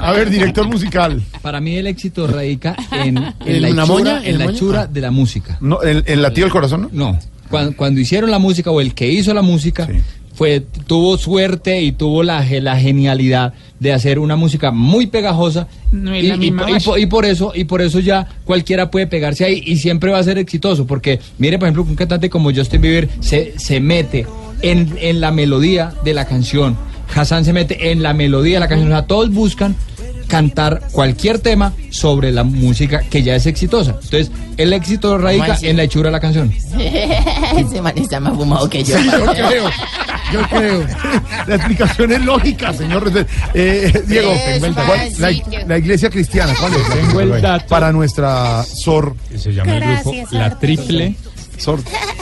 [0.00, 1.22] A ver, director musical.
[1.42, 4.18] Para mí el éxito radica en, en ¿En la la hechura, moña?
[4.18, 4.56] en ¿En la la moña?
[4.56, 5.58] hechura de la música.
[5.60, 7.12] No, el, el latido del corazón, ¿no?
[7.12, 7.18] No,
[7.50, 10.00] cuando, cuando hicieron la música o el que hizo la música Sí.
[10.34, 16.12] fue tuvo suerte y tuvo la, la genialidad de hacer una música muy pegajosa No
[16.14, 16.52] es y,
[16.98, 20.22] y por eso y por eso ya cualquiera puede pegarse ahí y siempre va a
[20.22, 24.26] ser exitoso porque mire por ejemplo un cantante como Justin Bieber se, se mete
[24.62, 26.76] en, en la melodía de la canción
[27.14, 29.74] Hassan se mete en la melodía de la canción o sea todos buscan
[30.28, 35.76] cantar cualquier tema sobre la música que ya es exitosa entonces el éxito radica en
[35.76, 38.96] la hechura de la canción Ese man está más fumado que yo.
[38.98, 39.70] Yo creo,
[40.32, 40.86] yo creo.
[41.46, 43.10] La explicación es lógica, señor.
[43.54, 44.82] Eh, Diego, Despacito.
[44.86, 46.88] ¿cuál- la, la iglesia cristiana, ¿cuál es?
[46.88, 47.66] Tengo el dato.
[47.68, 49.16] Para nuestra SOR.
[49.30, 50.60] que se llama el grupo La Arturo.
[50.60, 51.14] Triple,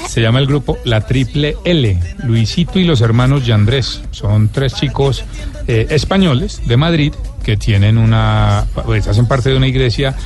[0.08, 4.02] Se llama el grupo La Triple L, Luisito y los hermanos Yandrés.
[4.10, 5.24] Son tres chicos
[5.66, 10.16] eh, españoles de Madrid que tienen una, pues hacen parte de una iglesia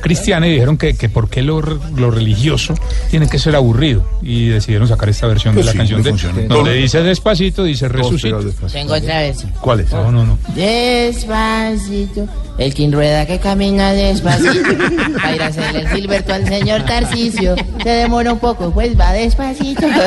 [0.00, 2.74] cristiana y dijeron que, que por qué lo, lo religioso
[3.10, 4.04] tiene que ser aburrido.
[4.22, 7.88] Y decidieron sacar esta versión Pues de la sí, canción de, donde dice despacito, dice
[7.88, 8.40] resucito.
[8.72, 9.46] Tengo otra vez.
[9.60, 9.92] ¿Cuál es?
[9.92, 10.38] No, no, no.
[10.54, 12.26] Despacito,
[12.58, 14.68] el quien rueda que camina despacito.
[15.14, 17.56] Para ir a hacerle el Gilberto al señor Tarcisio.
[17.82, 19.86] Se demora un poco, pues va despacito.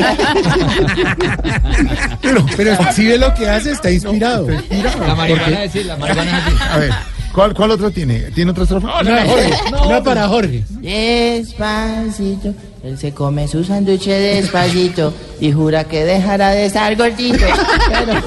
[2.22, 4.48] Pero, pero si ve lo que hace, está inspirado.
[4.48, 6.62] La marihuana es decir, la marihuana es decir.
[6.62, 6.92] A ver,
[7.34, 8.32] ¿cuál, cuál otro tiene?
[8.32, 8.90] ¿Tiene otra estrofa?
[8.90, 9.54] Jorge,
[9.86, 10.64] una para Jorge.
[10.70, 12.54] Despacito,
[12.84, 17.46] él se come su sándwich despacito y jura que dejará de estar gordito.
[17.90, 18.14] Pero...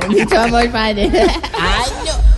[0.00, 1.10] Bendito amor, padre.
[1.12, 2.32] Ay, no.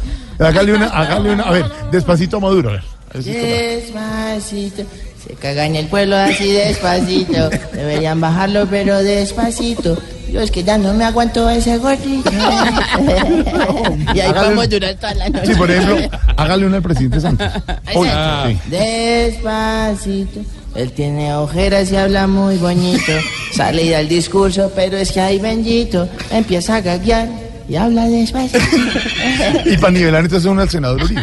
[0.47, 1.45] Hágale una, hágale una.
[1.45, 2.71] A ver, despacito Maduro.
[2.71, 2.83] a ver.
[3.11, 4.83] A ver si esto Despacito,
[5.27, 7.51] se caga en el pueblo así despacito.
[7.73, 9.97] Deberían bajarlo, pero despacito.
[10.31, 12.31] Yo es que ya no me aguanto ese gordito.
[14.15, 15.47] y ahí Hágale vamos un- durar toda la noche.
[15.47, 17.49] Sí, por ejemplo, hágale una al presidente Santos.
[17.95, 18.09] Hoy,
[18.49, 18.59] sí.
[18.71, 20.41] Despacito.
[20.75, 23.13] Él tiene ojeras y habla muy bonito.
[23.53, 26.09] Sale y da el discurso, pero es que ahí bendito.
[26.33, 27.29] Empieza a gaguear
[27.69, 28.59] y habla despacito.
[29.65, 31.23] Y para nivelar entonces uno al senador Uribe.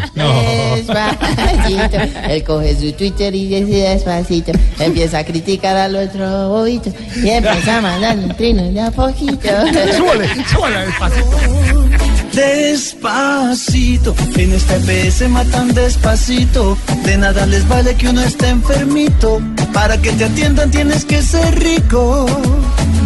[0.76, 1.98] Despacito.
[2.30, 4.52] Él coge su Twitter y dice despacito.
[4.80, 6.92] Empieza a criticar al otro bobito.
[7.16, 9.50] Y empieza a mandarle un trino de a poquito.
[9.98, 12.11] Súbale, súbale despacito.
[12.34, 16.78] Despacito, en este EP se matan despacito.
[17.04, 19.42] De nada les vale que uno esté enfermito.
[19.74, 22.26] Para que te atiendan tienes que ser rico.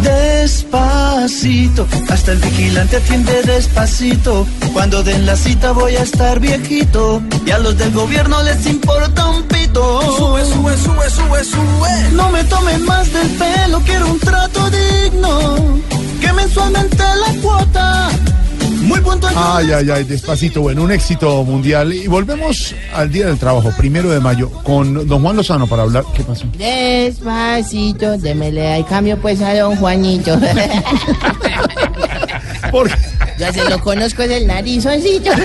[0.02, 4.46] Despacito, hasta el vigilante atiende despacito.
[4.72, 7.20] Cuando den la cita voy a estar viejito.
[7.44, 10.02] Y a los del gobierno les importa un pito.
[10.16, 12.10] Sube, sube, sube, sube, sube.
[12.12, 15.80] No me tomen más del pelo, quiero un trato digno.
[16.20, 17.05] Que mensualmente.
[19.20, 19.34] Puntual.
[19.36, 20.60] Ay, ay, ay, despacito.
[20.60, 21.92] Bueno, un éxito mundial.
[21.92, 26.04] Y volvemos al Día del Trabajo, primero de mayo, con don Juan Lozano para hablar.
[26.14, 26.44] ¿Qué pasó?
[26.58, 30.38] Despacito, démele ahí cambio pues a don Juanito.
[32.70, 32.90] ¿Por
[33.38, 35.30] Ya se lo conozco del narizoncito.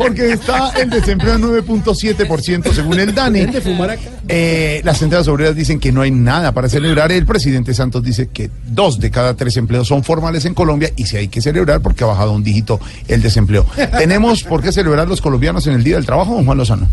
[0.00, 3.50] Porque está el desempleo en 9.7% según el DANE.
[4.28, 7.12] Eh, las centrales obreras dicen que no hay nada para celebrar.
[7.12, 11.04] El presidente Santos dice que dos de cada tres empleos son formales en Colombia y
[11.04, 13.66] si hay que celebrar porque ha bajado un dígito el desempleo.
[13.98, 16.88] ¿Tenemos por qué celebrar los colombianos en el Día del Trabajo, don Juan Lozano?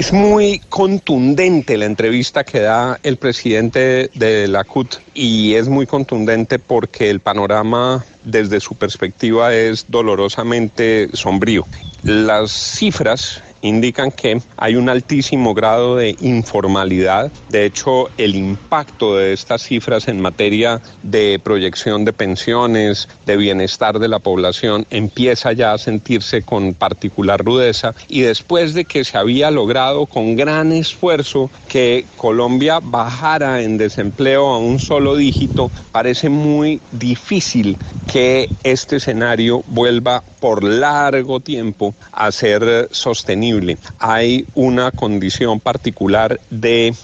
[0.00, 5.86] Es muy contundente la entrevista que da el presidente de la CUT y es muy
[5.86, 11.66] contundente porque el panorama desde su perspectiva es dolorosamente sombrío.
[12.02, 17.30] Las cifras indican que hay un altísimo grado de informalidad.
[17.50, 23.98] De hecho, el impacto de estas cifras en materia de proyección de pensiones, de bienestar
[23.98, 27.94] de la población, empieza ya a sentirse con particular rudeza.
[28.08, 34.48] Y después de que se había logrado con gran esfuerzo que Colombia bajara en desempleo
[34.48, 37.76] a un solo dígito, parece muy difícil
[38.10, 43.78] que este escenario vuelva por largo tiempo a ser sostenible.
[43.98, 46.94] Hay una condición particular de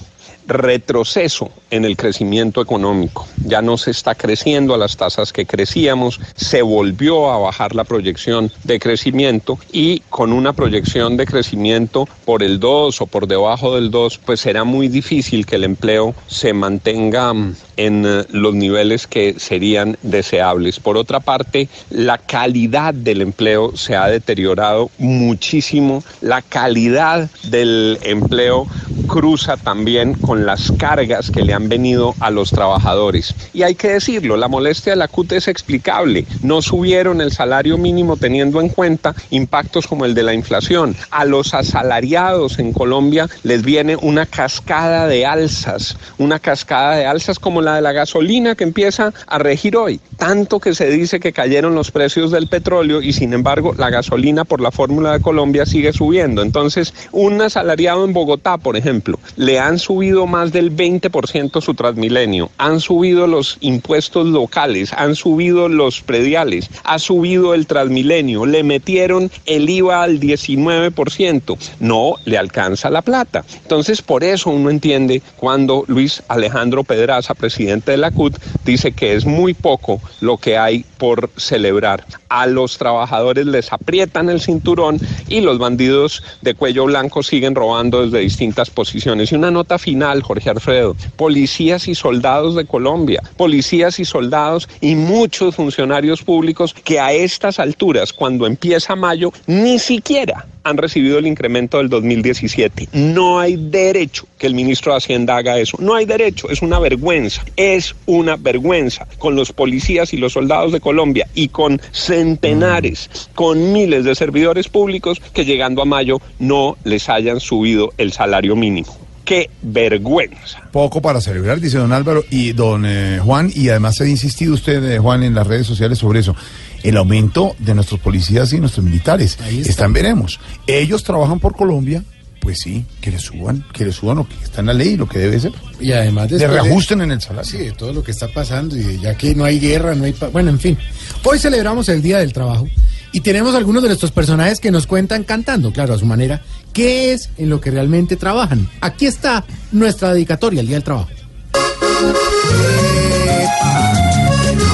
[0.47, 3.27] retroceso en el crecimiento económico.
[3.44, 7.85] Ya no se está creciendo a las tasas que crecíamos, se volvió a bajar la
[7.85, 13.74] proyección de crecimiento y con una proyección de crecimiento por el 2 o por debajo
[13.74, 18.55] del 2, pues será muy difícil que el empleo se mantenga mm, en eh, los
[18.55, 20.81] niveles que serían deseables.
[20.81, 28.66] Por otra parte, la calidad del empleo se ha deteriorado muchísimo, la calidad del empleo
[29.06, 33.34] cruza también con las cargas que le han venido a los trabajadores.
[33.54, 36.26] Y hay que decirlo, la molestia de la CUT es explicable.
[36.42, 40.96] No subieron el salario mínimo teniendo en cuenta impactos como el de la inflación.
[41.10, 47.38] A los asalariados en Colombia les viene una cascada de alzas, una cascada de alzas
[47.38, 50.00] como la de la gasolina que empieza a regir hoy.
[50.16, 54.44] Tanto que se dice que cayeron los precios del petróleo y sin embargo la gasolina
[54.44, 56.42] por la fórmula de Colombia sigue subiendo.
[56.42, 62.51] Entonces, un asalariado en Bogotá, por ejemplo, le han subido más del 20% su transmilenio,
[62.59, 69.31] han subido los impuestos locales, han subido los prediales, ha subido el transmilenio, le metieron
[69.47, 73.44] el IVA al 19%, no le alcanza la plata.
[73.62, 79.15] Entonces, por eso uno entiende cuando Luis Alejandro Pedraza, presidente de la CUT, dice que
[79.15, 82.05] es muy poco lo que hay por celebrar.
[82.28, 84.98] A los trabajadores les aprietan el cinturón
[85.28, 89.32] y los bandidos de cuello blanco siguen robando desde distintas posiciones.
[89.32, 90.97] Y una nota final, Jorge Alfredo.
[91.16, 97.59] Policías y soldados de Colombia, policías y soldados y muchos funcionarios públicos que a estas
[97.59, 102.88] alturas, cuando empieza mayo, ni siquiera han recibido el incremento del 2017.
[102.93, 105.76] No hay derecho que el ministro de Hacienda haga eso.
[105.80, 107.44] No hay derecho, es una vergüenza.
[107.56, 113.72] Es una vergüenza con los policías y los soldados de Colombia y con centenares, con
[113.72, 119.05] miles de servidores públicos que llegando a mayo no les hayan subido el salario mínimo.
[119.27, 120.62] ¡Qué vergüenza!
[120.73, 124.82] Poco para celebrar, dice don Álvaro y don eh, Juan, y además ha insistido usted,
[124.90, 126.35] eh, Juan, en las redes sociales sobre eso.
[126.82, 129.36] El aumento de nuestros policías y nuestros militares.
[129.69, 130.39] Están, veremos.
[130.66, 132.05] Ellos trabajan por Colombia,
[132.40, 135.09] pues sí, que les suban, que les suban lo que está en la ley, lo
[135.09, 135.51] que debe ser.
[135.81, 137.51] Y además de de- reajusten en el salario.
[137.51, 140.12] Sí, de todo lo que está pasando y ya que no hay guerra, no hay...
[140.12, 140.78] pa- Bueno, en fin.
[141.24, 142.69] Hoy celebramos el Día del Trabajo
[143.16, 146.43] y tenemos algunos de nuestros personajes que nos cuentan cantando, claro, a su manera,
[146.74, 148.68] qué es en lo que realmente trabajan.
[148.82, 151.09] Aquí está nuestra dedicatoria, el Día del Trabajo.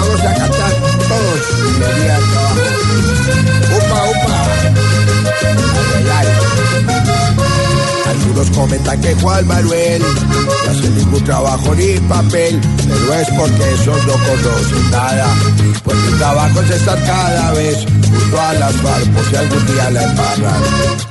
[0.00, 0.72] Vamos a cantar
[1.08, 1.40] todos.
[3.76, 4.32] Upa, upa.
[8.32, 14.06] Algunos comentan que Juan Manuel no hace ningún trabajo ni papel, pero es porque esos
[14.06, 15.26] no conocen nada.
[15.84, 19.90] Pues mi trabajo es estar cada vez junto a las bar por si algún día
[19.90, 20.62] la embarran.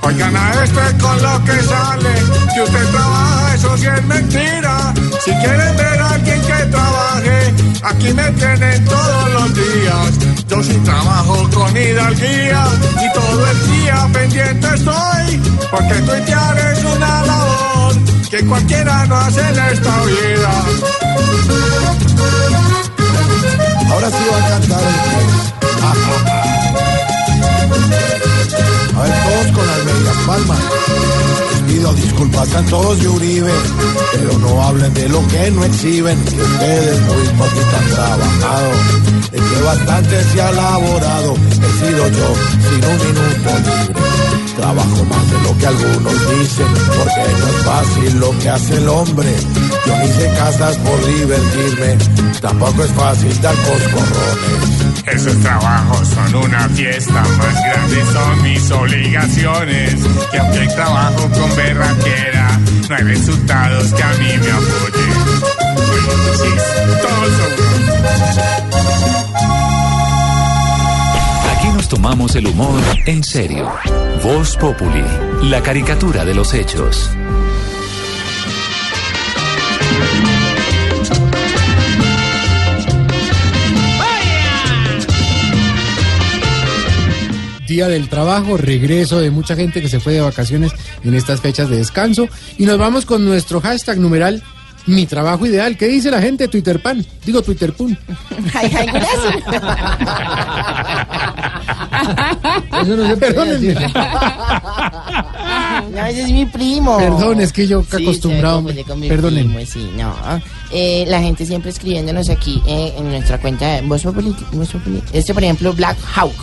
[0.02, 2.14] Oigan a este con lo que sale,
[2.56, 4.94] que usted trabaja, eso sí es mentira.
[5.24, 7.54] Si quieren ver a alguien que trabaje,
[7.84, 10.32] aquí me tienen todos los días.
[10.48, 12.66] Yo sí trabajo con hidalguía
[13.00, 17.11] y todo el día pendiente estoy, porque tuitear es una
[18.32, 20.52] que cualquiera no hace en esta vida.
[23.92, 24.84] Ahora sí va a cantar
[28.96, 30.60] A ver, todos con las medias palmas.
[31.52, 33.52] Les pido disculpas a todos de Uribe,
[34.14, 38.72] pero no hablen de lo que no exhiben, que ustedes muy poquito han trabajado.
[39.32, 42.36] De que bastante se ha elaborado, he sido yo
[42.70, 44.11] sin un minuto libre.
[44.56, 46.68] Trabajo más de lo que algunos dicen,
[46.98, 49.30] porque no es fácil lo que hace el hombre.
[49.86, 51.98] Yo no hice casas por divertirme,
[52.42, 54.82] tampoco es fácil dar coscorrones.
[55.08, 59.96] Esos trabajos son una fiesta, más grandes son mis obligaciones.
[60.32, 62.60] Que aunque trabajo con berraquera,
[62.90, 65.62] no hay resultados que a mí me apoyen.
[66.22, 66.42] Nos
[71.92, 73.70] tomamos el humor en serio.
[74.24, 75.04] Voz Populi,
[75.44, 77.10] la caricatura de los hechos.
[87.68, 90.72] Día del Trabajo, regreso de mucha gente que se fue de vacaciones
[91.04, 92.30] en estas fechas de descanso.
[92.58, 94.42] Y nos vamos con nuestro hashtag numeral
[94.88, 95.78] Mi Trabajo Ideal.
[95.78, 96.48] ¿Qué dice la gente?
[96.48, 97.06] Twitter Pan.
[97.26, 97.98] Digo Twitter Pun.
[98.54, 99.36] Ay, ay, gracias.
[102.82, 103.74] Eso no se Perdónenme.
[105.92, 106.98] No, ese es mi primo.
[106.98, 108.64] Perdón, es que yo Sí, acostumbrado.
[109.08, 109.66] Perdónenme.
[109.66, 110.14] primo, sí, no.
[110.72, 115.02] Eh, la gente siempre escribiéndonos aquí eh, en nuestra cuenta de Voz Populi, Voz Populi.
[115.14, 116.34] Este, por ejemplo, Black Hawk.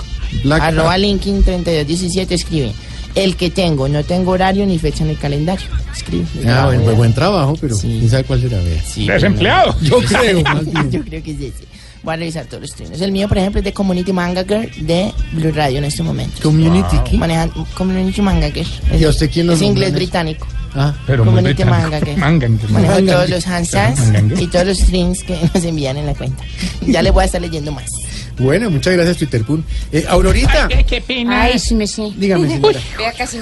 [0.44, 1.00] Black arroba Hawk.
[1.00, 2.72] Linkin 3217 escribe.
[3.18, 5.66] El que tengo, no tengo horario ni fecha en el calendario.
[5.94, 6.26] Escribe.
[6.46, 8.58] Ah, buen, buen, buen trabajo, pero quién sabe cuál será.
[8.58, 9.14] Vea.
[9.14, 9.76] Desempleado.
[9.82, 10.90] Yo creo, más bien.
[10.90, 11.64] Yo creo que es ese.
[12.04, 13.00] Voy a revisar todos los trinos.
[13.00, 16.40] El mío, por ejemplo, es de Community Manga Girl de Blue Radio en este momento.
[16.42, 17.16] ¿Community qué?
[17.18, 18.68] Manejan Community Manga Girl.
[18.98, 20.46] ¿Y a usted quién lo Es inglés británico.
[20.74, 21.64] Ah, Pero Community.
[21.64, 22.16] Manga Girl.
[22.18, 23.12] Manga, Manejo manga.
[23.14, 23.98] todos los handsas
[24.38, 26.44] y todos los streams que nos envían en la cuenta.
[26.86, 27.90] Ya le voy a estar leyendo más.
[28.38, 29.64] Bueno, muchas gracias, Twitter Pun.
[29.92, 31.42] Eh, Aurorita, Ay, qué pena.
[31.42, 32.10] Ay, sí me sé.
[32.16, 32.80] dígame, señora.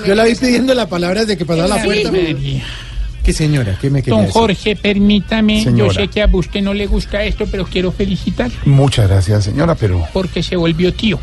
[0.06, 2.10] Yo la vi pidiendo la palabra desde que pasaba la puerta.
[3.22, 3.76] ¿Qué señora?
[3.80, 4.40] ¿Qué me quería Don decir?
[4.40, 5.94] Jorge, permítame, yo Señora.
[5.94, 10.06] sé que a usted no le gusta esto, pero quiero felicitar Muchas gracias, señora, pero
[10.12, 11.18] porque se volvió tío.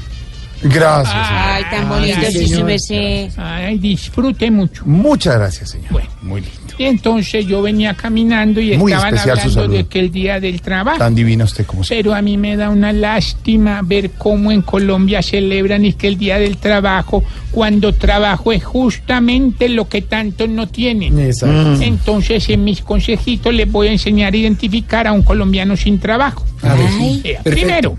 [0.64, 1.27] Gracias.
[1.27, 1.56] señora.
[1.56, 3.30] Ay, tan bonito, sí, sí.
[3.38, 4.84] Ay, disfrute mucho.
[4.85, 5.90] Muchas gracias, señora.
[5.91, 6.10] Bueno.
[6.22, 6.64] Muy lindo.
[6.77, 10.98] Y entonces yo venía caminando y Muy estaban hablando de que el día del trabajo.
[10.98, 11.84] Tan divino usted como.
[11.88, 16.18] Pero a mí me da una lástima ver cómo en Colombia celebran y que el
[16.18, 21.19] día del trabajo, cuando trabajo es justamente lo que tantos no tienen.
[21.19, 21.81] Exacto.
[21.81, 26.44] Entonces, en mis consejitos les voy a enseñar a identificar a un colombiano sin trabajo.
[26.64, 27.22] A ver, sí.
[27.23, 27.49] Eh, Perfecto.
[27.49, 27.98] primero,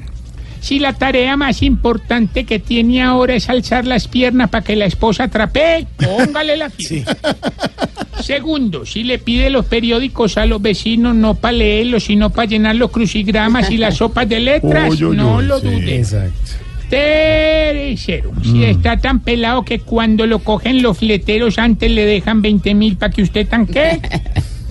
[0.64, 4.86] si la tarea más importante que tiene ahora es alzar las piernas para que la
[4.86, 7.14] esposa trapee, póngale la firma.
[8.22, 12.76] Segundo, si le pide los periódicos a los vecinos no para leerlos, sino para llenar
[12.76, 15.66] los crucigramas y las sopas de letras, no lo sí.
[15.68, 15.98] dude.
[15.98, 16.52] Exacto.
[16.88, 18.42] Tercero, Mm.
[18.42, 22.96] si está tan pelado que cuando lo cogen los fleteros antes le dejan 20 mil
[22.96, 24.00] para que usted tanque.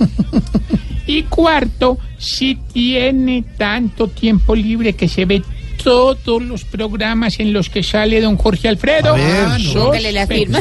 [1.06, 5.44] y cuarto, si tiene tanto tiempo libre que se ve
[5.84, 9.10] todos los programas en los que sale don Jorge Alfredo.
[9.10, 9.92] A ver, no.
[9.94, 10.60] La firma.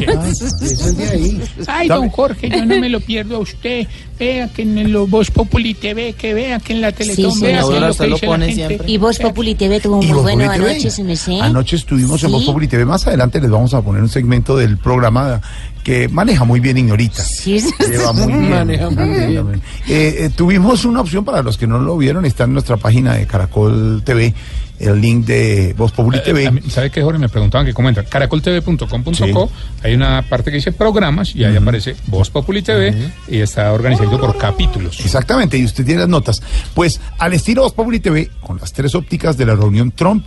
[1.10, 1.40] Ahí.
[1.66, 3.86] Ay, don Jorge, yo no me lo pierdo a usted.
[4.18, 7.62] Vea que en el Voz Populi TV, que vea que en la Teletón, Sí, vea
[7.62, 7.74] señor.
[7.74, 8.66] que lo que lo dice pone la gente.
[8.68, 8.90] siempre.
[8.92, 10.70] Y Voz Populi TV tuvo muy Voz bueno Populi TV.
[10.70, 11.40] anoche, se me sé.
[11.40, 12.32] Anoche estuvimos en Sí.
[12.36, 12.84] Voz Populi TV.
[12.84, 15.40] Más adelante les vamos a poner un segmento del programa
[15.82, 17.22] que maneja muy bien Ignorita.
[17.22, 18.50] Sí, Lleva muy bien.
[18.50, 19.62] Maneja muy bien.
[19.88, 23.14] Eh, eh, tuvimos una opción para los que no lo vieron, está en nuestra página
[23.14, 24.34] de Caracol TV,
[24.78, 26.52] el link de Voz Populi TV.
[26.68, 27.18] ¿Sabe qué, Jorge?
[27.18, 28.04] Me preguntaban que cómo entra.
[28.04, 29.50] Caracoltv.com.co.
[29.82, 34.18] Hay una parte que dice programas y ahí aparece Voz Populi TV y está organizado
[34.18, 35.00] por capítulos.
[35.00, 36.42] Exactamente, y usted tiene las notas.
[36.74, 40.26] Pues al estilo Voz Populi TV, con las tres ópticas de la reunión Trump,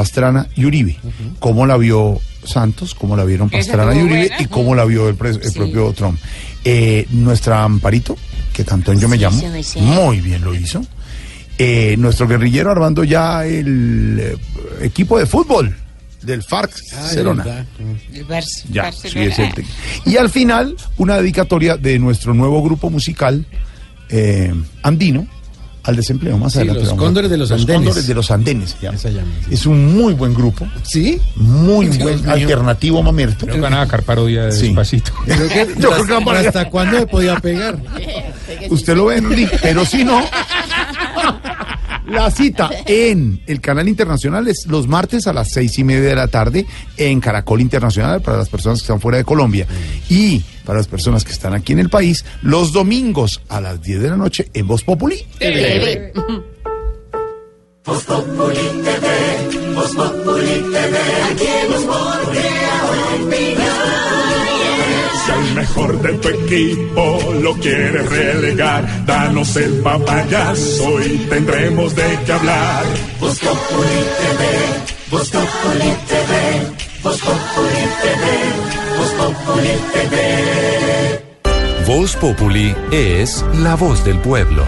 [0.00, 0.96] Pastrana y Uribe.
[1.40, 2.94] ¿Cómo la vio Santos?
[2.94, 4.28] ¿Cómo la vieron Pastrana y Uribe?
[4.28, 4.36] buena.
[4.42, 6.18] ¿Y cómo la vio el, pres- el propio Trump?
[6.64, 8.16] Eh, nuestra Amparito,
[8.54, 9.38] que tanto en yo me llamo,
[9.76, 10.80] muy bien lo hizo.
[11.58, 14.36] Eh, nuestro guerrillero armando ya el eh,
[14.80, 15.76] equipo de fútbol
[16.22, 17.66] del FARC Barcelona.
[18.70, 19.52] Ya, sí, es el.
[20.06, 23.44] Y al final, una dedicatoria de nuestro nuevo grupo musical
[24.08, 25.26] eh, andino
[25.84, 26.36] al desempleo.
[26.38, 26.84] Más Sí, adelante.
[26.84, 27.74] los Cóndores de los Andenes.
[27.76, 28.76] Cóndores de los Andenes.
[28.98, 29.28] se llama.
[29.50, 30.66] Es un muy buen grupo.
[30.82, 31.20] ¿Sí?
[31.36, 32.32] Muy Dios buen mío.
[32.32, 33.46] alternativo mamerto.
[33.46, 34.66] Creo que van a parodia de Sí.
[34.68, 35.12] despacito.
[35.24, 36.48] Creo que- Yo creo que para allá.
[36.48, 37.78] ¿Hasta cuándo me podía pegar?
[38.70, 39.16] Usted lo ve
[39.62, 40.20] pero si no.
[42.10, 46.16] La cita en el canal internacional es los martes a las seis y media de
[46.16, 46.66] la tarde
[46.96, 49.66] en Caracol Internacional para las personas que están fuera de Colombia.
[50.08, 54.02] Y para las personas que están aquí en el país, los domingos a las 10
[54.02, 55.24] de la noche en Voz Populi.
[57.84, 60.98] Voz Populi TV, Voz Populi TV,
[61.32, 61.86] aquí hemos
[63.30, 64.19] Si
[65.32, 72.32] al mejor de tu equipo lo quieres relegar, danos el papayazo y tendremos de qué
[72.32, 72.84] hablar.
[73.20, 74.42] Voz Populi TV,
[75.10, 76.32] Voz Populi TV,
[77.02, 78.24] Voz Populi TV,
[78.98, 81.30] Voz Populi TV.
[81.86, 84.64] Voz Populi es la voz del pueblo.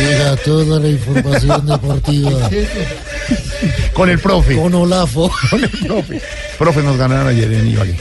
[0.00, 2.50] Llega toda la información deportiva.
[3.94, 4.56] Con el profe.
[4.56, 5.30] Con Olafo.
[5.50, 6.20] Con el profe.
[6.58, 7.96] Profe, nos ganaron ayer en Ibagué.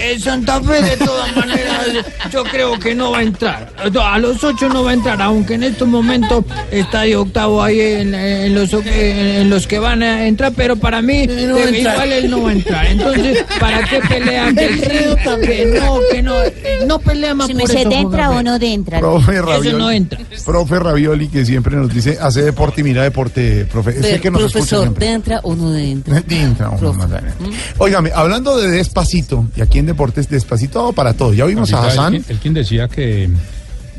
[0.00, 1.79] El Santa Fe, de todas maneras,
[2.32, 3.72] yo creo que no va a entrar.
[4.02, 7.80] A los ocho no va a entrar, aunque en estos momentos está de octavo ahí
[7.80, 12.30] en, en los, en los que van a entrar, pero para mí no igual él
[12.30, 12.86] no va a entrar.
[12.86, 16.34] Entonces, ¿para qué pelea que sí, que no, que no?
[16.86, 18.98] No pelea más ¿Se por me se eso, entra o no entra?
[18.98, 19.78] Profe Eso Ravioli.
[19.78, 20.18] no entra.
[20.44, 23.90] Profe Ravioli, que siempre nos dice, hace deporte y mira deporte, profe.
[23.98, 25.08] Es el que nos escucha Profesor, siempre.
[25.08, 26.22] ¿entra o no entra?
[26.28, 27.32] Entra más adelante.
[27.78, 31.32] Óigame, hablando de despacito, y aquí en Deportes, despacito para todo.
[31.32, 32.14] Ya vimos a Ahorita Hassan.
[32.14, 33.28] El, el quien decía que,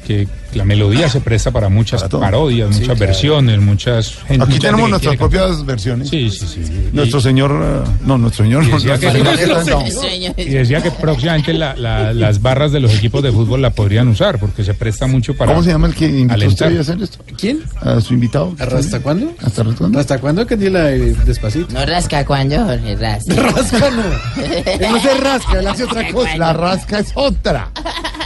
[0.06, 3.00] que la melodía se presta para muchas parodias, Sí, muchas claro.
[3.00, 4.44] versiones, muchas gente.
[4.44, 6.10] Aquí mucha tenemos gente nuestras propias versiones.
[6.10, 6.90] Sí, sí, sí.
[6.94, 7.52] Nuestro Y- señor,
[7.86, 10.34] eh, no, nuestro señor, Y no, decía, que, nuestro señor.
[10.38, 14.08] y decía que próximamente la- la- las barras de los equipos de fútbol la podrían
[14.08, 15.52] usar porque se presta mucho para.
[15.54, 17.24] ¿Cómo se llama el que invitó a usted a hacer esto?
[17.38, 17.62] ¿Quién?
[17.82, 18.56] A su invitado.
[18.60, 19.34] ¿Hasta cuándo?
[19.44, 20.00] ¿Hasta cuándo?
[20.00, 21.74] ¿Hasta cuándo que la de despacito?
[21.74, 23.34] No rasca cuando, Jorge, rasca.
[23.52, 24.04] Rasca no.
[24.44, 26.38] Él no se rasca, él hace otra cosa.
[26.38, 27.72] La rasca es otra.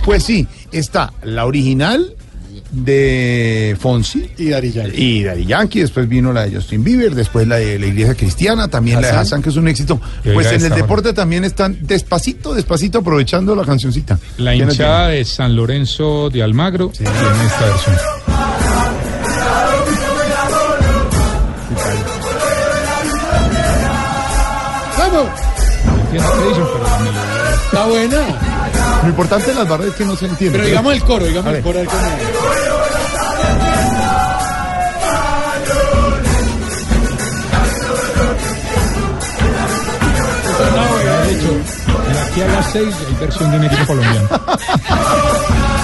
[0.03, 2.14] Pues sí, está la original
[2.71, 5.01] de Fonsi y Dari Yankee.
[5.01, 8.67] Y Daddy Yankee, después vino la de Justin Bieber, después la de la Iglesia Cristiana,
[8.67, 9.21] también la de Hassan.
[9.21, 9.99] Hassan, que es un éxito.
[10.23, 14.19] Pues en el deporte también están despacito, despacito, aprovechando la cancioncita.
[14.37, 17.95] La ¿Quién hinchada de San Lorenzo de Almagro tiene esta versión.
[24.97, 25.27] ¡Vamos!
[26.05, 27.55] Entiendo qué dicen, pero la melodía.
[27.65, 28.44] Está buena.
[29.05, 30.57] Lo importante de las barras es que no se entiende.
[30.57, 31.79] Pero digamos el coro, digamos el coro.
[31.79, 31.87] hecho,
[42.11, 44.29] de aquí a las seis hay versión de un equipo colombiano.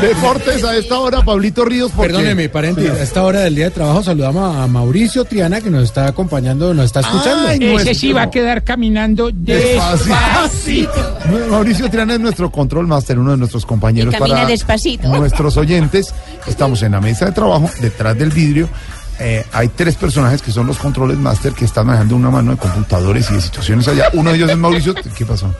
[0.00, 1.92] Deportes a esta hora, Pablito Ríos.
[1.94, 2.90] porque- Perdóneme, paréntesis.
[2.90, 6.72] A esta hora del día de trabajo saludamos a Mauricio Triana que nos está acompañando,
[6.72, 7.48] nos está escuchando.
[7.48, 10.14] Ay, Ese nuestro- sí va a quedar caminando Despacito.
[10.14, 11.18] despacito.
[11.50, 15.08] Mauricio Triana es nuestro control master, uno de nuestros compañeros Y camina para despacito.
[15.08, 16.14] nuestros oyentes.
[16.46, 18.68] Estamos en la mesa de trabajo, detrás del vidrio.
[19.18, 22.56] Eh, hay tres personajes que son los controles master que están manejando una mano de
[22.56, 24.08] computadores y de situaciones allá.
[24.14, 24.94] Uno de ellos es Mauricio.
[24.94, 25.54] ¿Qué pasó?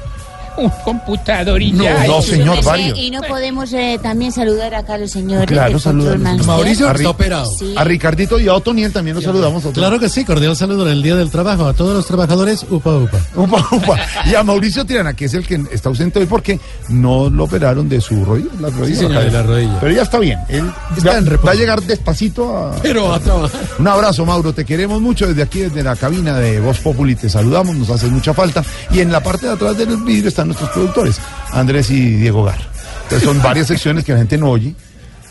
[0.59, 2.06] un computador y No, ya.
[2.06, 2.98] no, señor, varios.
[2.98, 5.47] Y no podemos eh, también saludar acá a los señores.
[5.47, 5.78] Claro.
[5.81, 6.51] Control Master.
[6.86, 7.74] a, Ri- Sí.
[7.77, 9.64] a Ricardito y a Otoniel también los saludamos.
[9.64, 9.74] Otoniel.
[9.89, 12.97] Claro que sí, cordial saludo en el Día del Trabajo a todos los trabajadores, upa
[12.97, 13.18] upa.
[13.36, 13.98] Upa, upa.
[14.27, 16.59] Y a Mauricio Tirana, que es el que está ausente hoy porque
[16.89, 18.51] no lo operaron de su rodilla.
[18.60, 19.47] La rodilla Sí, señor, la de la cadera.
[19.55, 19.81] rodilla.
[19.81, 20.39] Pero ya está bien.
[20.48, 21.47] Él Está va, en reposo.
[21.47, 22.77] va a llegar despacito a...
[22.82, 23.60] Pero a trabajar.
[23.78, 24.52] Un abrazo, Mauro.
[24.52, 27.14] Te queremos mucho desde aquí, desde la cabina de Voz Populi.
[27.14, 28.62] Te saludamos, nos hace mucha falta.
[28.93, 31.21] Y en la parte de atrás del vidrio están nuestros productores,
[31.53, 32.59] Andrés y Diego Gar.
[33.03, 34.75] Entonces son varias secciones que la gente no oye.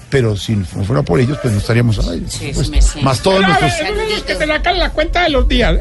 [0.10, 2.26] Pero si no fuera por ellos, pues no estaríamos al aire.
[2.54, 3.72] Pues, más todos ver, nuestros...
[3.78, 5.76] son los que te sacan la cuenta de los días.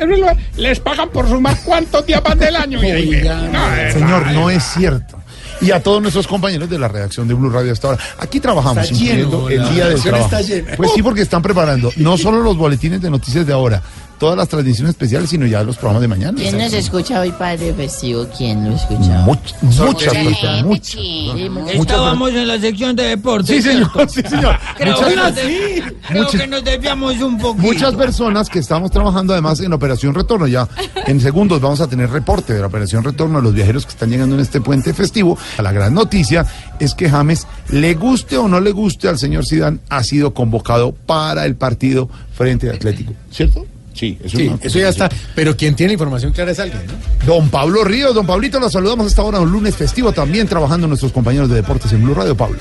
[0.56, 2.82] Les pagan por sumar cuántos días van del año.
[2.82, 5.18] Y ahí, no, señor, no es cierto.
[5.62, 8.02] Y a todos nuestros compañeros de la redacción de Blue Radio hasta ahora.
[8.18, 10.24] Aquí trabajamos, Está lleno, el día del trabajo.
[10.24, 10.76] está llena.
[10.76, 13.82] Pues sí, porque están preparando no solo los boletines de noticias de ahora,
[14.18, 16.36] todas las transmisiones especiales, sino ya los programas de mañana.
[16.38, 18.26] ¿Quién nos escucha hoy, padre festivo?
[18.36, 19.24] ¿Quién lo escucha?
[19.24, 20.96] Much- muchas personas, muchas.
[21.74, 23.56] Estábamos en la sección de deportes.
[23.56, 24.12] Sí, señor, ¿cierto?
[24.12, 24.58] sí, señor.
[24.76, 27.66] Creo, Muchas que, nos de- creo Muchas- que nos desviamos un poquito.
[27.66, 30.46] Muchas personas que estamos trabajando además en Operación Retorno.
[30.46, 30.68] Ya
[31.06, 34.10] en segundos vamos a tener reporte de la Operación Retorno a los viajeros que están
[34.10, 35.38] llegando en este puente festivo.
[35.62, 36.46] La gran noticia
[36.78, 40.92] es que James, le guste o no le guste al señor Sidán, ha sido convocado
[40.92, 43.12] para el partido frente al Atlético.
[43.30, 43.66] ¿Cierto?
[43.98, 45.08] Sí, eso, Sí, es una eso ya está.
[45.34, 47.26] Pero quien tiene la información clara es alguien, ¿no?
[47.26, 50.86] Don Pablo Ríos, don Pablito, lo saludamos a esta hora, un lunes festivo, también trabajando
[50.86, 52.58] nuestros compañeros de deportes en Blue Radio, Pablo.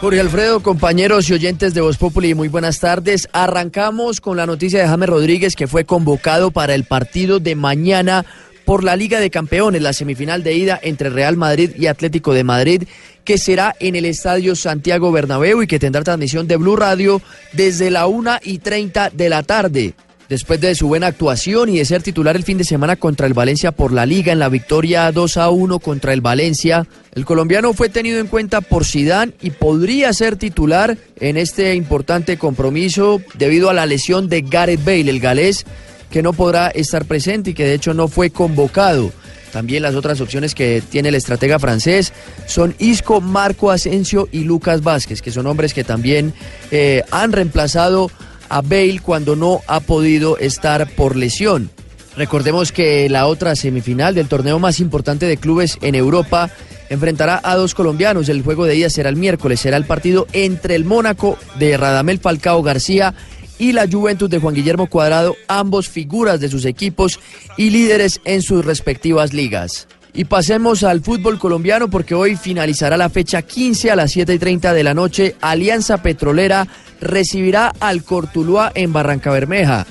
[0.00, 3.28] Jorge Alfredo, compañeros y oyentes de Voz Populi, muy buenas tardes.
[3.32, 8.24] Arrancamos con la noticia de James Rodríguez que fue convocado para el partido de mañana
[8.64, 12.44] por la Liga de Campeones, la semifinal de ida entre Real Madrid y Atlético de
[12.44, 12.84] Madrid,
[13.24, 17.20] que será en el Estadio Santiago Bernabéu y que tendrá transmisión de Blue Radio
[17.52, 19.94] desde la una y 30 de la tarde.
[20.30, 23.34] Después de su buena actuación y de ser titular el fin de semana contra el
[23.34, 26.86] Valencia por la Liga en la victoria 2 a 1 contra el Valencia,
[27.16, 32.38] el colombiano fue tenido en cuenta por Sidán y podría ser titular en este importante
[32.38, 35.66] compromiso debido a la lesión de Gareth Bale, el galés,
[36.12, 39.10] que no podrá estar presente y que de hecho no fue convocado.
[39.52, 42.12] También las otras opciones que tiene el estratega francés
[42.46, 46.32] son Isco, Marco Asensio y Lucas Vázquez, que son hombres que también
[46.70, 48.12] eh, han reemplazado
[48.50, 51.70] a Bale cuando no ha podido estar por lesión.
[52.16, 56.50] Recordemos que la otra semifinal del torneo más importante de clubes en Europa
[56.90, 58.28] enfrentará a dos colombianos.
[58.28, 62.18] El juego de ida será el miércoles, será el partido entre el Mónaco de Radamel
[62.18, 63.14] Falcao García
[63.58, 67.20] y la Juventus de Juan Guillermo Cuadrado, ambos figuras de sus equipos
[67.56, 69.86] y líderes en sus respectivas ligas.
[70.12, 74.38] Y pasemos al fútbol colombiano porque hoy finalizará la fecha 15 a las 7 y
[74.38, 75.36] 30 de la noche.
[75.40, 76.66] Alianza Petrolera
[77.00, 79.86] recibirá al Cortuluá en Barranca Bermeja.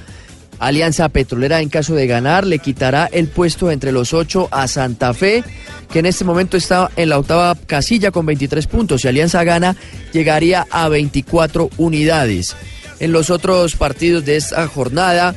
[0.59, 5.13] Alianza Petrolera en caso de ganar le quitará el puesto entre los ocho a Santa
[5.13, 5.43] Fe,
[5.91, 9.01] que en este momento está en la octava casilla con 23 puntos.
[9.01, 9.75] Si Alianza gana,
[10.11, 12.55] llegaría a 24 unidades.
[12.99, 15.33] En los otros partidos de esta jornada,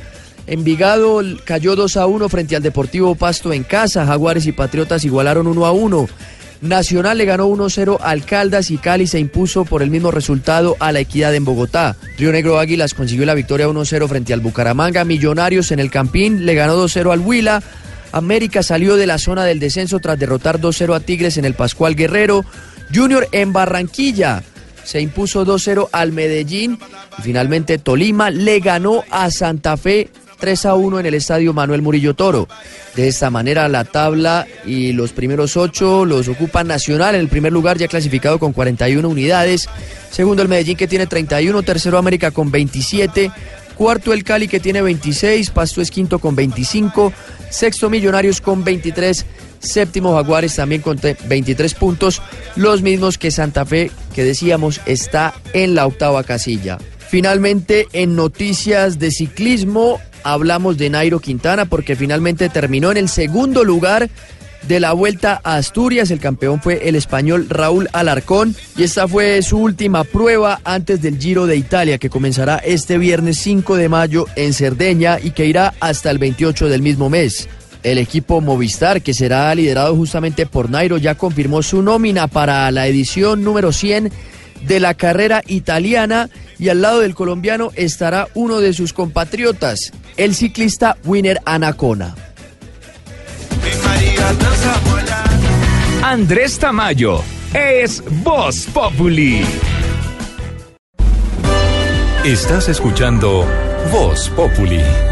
[0.48, 4.04] Envigado cayó 2 a 1 frente al Deportivo Pasto en casa.
[4.04, 6.08] Jaguares y Patriotas igualaron 1 a 1.
[6.62, 10.92] Nacional le ganó 1-0 al Caldas y Cali se impuso por el mismo resultado a
[10.92, 11.96] la Equidad en Bogotá.
[12.16, 15.04] Río Negro Águilas consiguió la victoria 1-0 frente al Bucaramanga.
[15.04, 17.60] Millonarios en el Campín le ganó 2-0 al Huila.
[18.12, 21.96] América salió de la zona del descenso tras derrotar 2-0 a Tigres en el Pascual
[21.96, 22.44] Guerrero.
[22.94, 24.44] Junior en Barranquilla
[24.84, 26.78] se impuso 2-0 al Medellín.
[27.18, 30.10] Y finalmente Tolima le ganó a Santa Fe
[30.42, 32.48] 3 a 1 en el estadio Manuel Murillo Toro.
[32.96, 37.52] De esta manera la tabla y los primeros ocho los ocupa Nacional en el primer
[37.52, 39.68] lugar ya clasificado con 41 unidades.
[40.10, 43.30] Segundo el Medellín que tiene 31, tercero América con 27,
[43.76, 47.12] cuarto el Cali que tiene 26, Pasto es quinto con 25,
[47.48, 49.24] sexto Millonarios con 23,
[49.60, 52.20] séptimo Jaguares también con 23 puntos,
[52.56, 56.78] los mismos que Santa Fe que decíamos está en la octava casilla.
[57.08, 63.64] Finalmente, en noticias de ciclismo, hablamos de Nairo Quintana porque finalmente terminó en el segundo
[63.64, 64.10] lugar
[64.66, 66.10] de la Vuelta a Asturias.
[66.10, 71.18] El campeón fue el español Raúl Alarcón y esta fue su última prueba antes del
[71.18, 75.74] Giro de Italia que comenzará este viernes 5 de mayo en Cerdeña y que irá
[75.80, 77.48] hasta el 28 del mismo mes.
[77.82, 82.86] El equipo Movistar, que será liderado justamente por Nairo, ya confirmó su nómina para la
[82.86, 84.12] edición número 100
[84.66, 86.30] de la carrera italiana
[86.62, 92.14] y al lado del colombiano estará uno de sus compatriotas, el ciclista Winner Anacona.
[96.04, 97.20] Andrés Tamayo
[97.52, 99.44] es Voz Populi.
[102.24, 103.44] Estás escuchando
[103.90, 105.11] Voz Populi.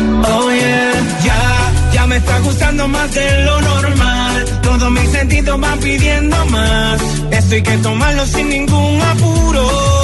[0.00, 0.92] Oh yeah,
[1.24, 4.44] ya, ya me está gustando más de lo normal.
[4.62, 7.00] Todos mis sentidos van pidiendo más.
[7.30, 9.98] Esto hay que tomarlo sin ningún apuro.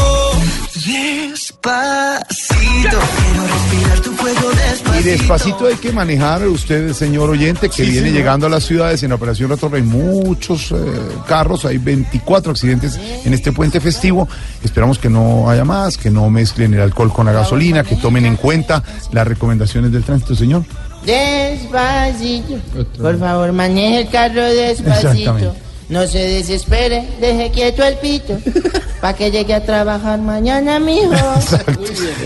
[1.65, 5.01] Despacito, quiero respirar tu fuego despacito.
[5.01, 8.15] Y despacito hay que manejar usted, señor oyente, que Sí, viene señor.
[8.19, 9.77] llegando a las ciudades en Operación Retorno.
[9.77, 10.75] Hay muchos eh,
[11.27, 14.29] carros, hay 24 accidentes en este puente festivo.
[14.63, 18.27] Esperamos que no haya más, que no mezclen el alcohol con la gasolina, que tomen
[18.27, 18.83] en cuenta
[19.13, 20.65] las recomendaciones del tránsito, señor.
[21.07, 22.57] Despacito.
[23.01, 25.09] Por favor, maneje el carro despacito.
[25.11, 25.51] Exactamente.
[25.95, 28.37] No se desespere, deje quieto el pito.
[29.01, 31.13] Para que llegue a trabajar mañana, mijo.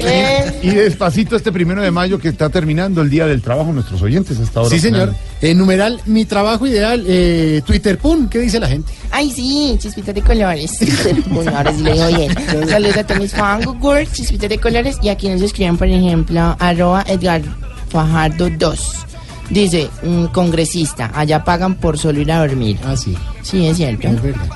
[0.01, 4.01] Eh, Y despacito este primero de mayo que está terminando el Día del Trabajo, nuestros
[4.01, 4.71] oyentes hasta ahora.
[4.71, 5.15] Sí, señor.
[5.43, 8.91] En numeral, mi trabajo ideal, eh, Twitter, pum, ¿qué dice la gente?
[9.11, 10.73] Ay, sí, chispitas de colores.
[11.27, 12.35] Bueno, ahora sí le digo bien.
[12.71, 14.97] Saludos a todos mis fans, Google, chispitas de colores.
[15.03, 17.43] Y aquí nos escriben, por ejemplo, arroba Edgar
[17.91, 19.08] Fajardo 2.
[19.51, 22.79] Dice, mm, congresista, allá pagan por solo ir a dormir.
[22.85, 23.17] Ah, sí.
[23.43, 24.09] Sí, es cierto.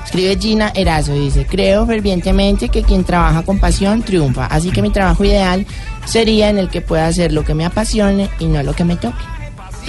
[0.05, 4.45] Escribe Gina Erazo, dice, creo fervientemente que quien trabaja con pasión triunfa.
[4.45, 5.65] Así que mi trabajo ideal
[6.05, 8.95] sería en el que pueda hacer lo que me apasione y no lo que me
[8.95, 9.17] toque.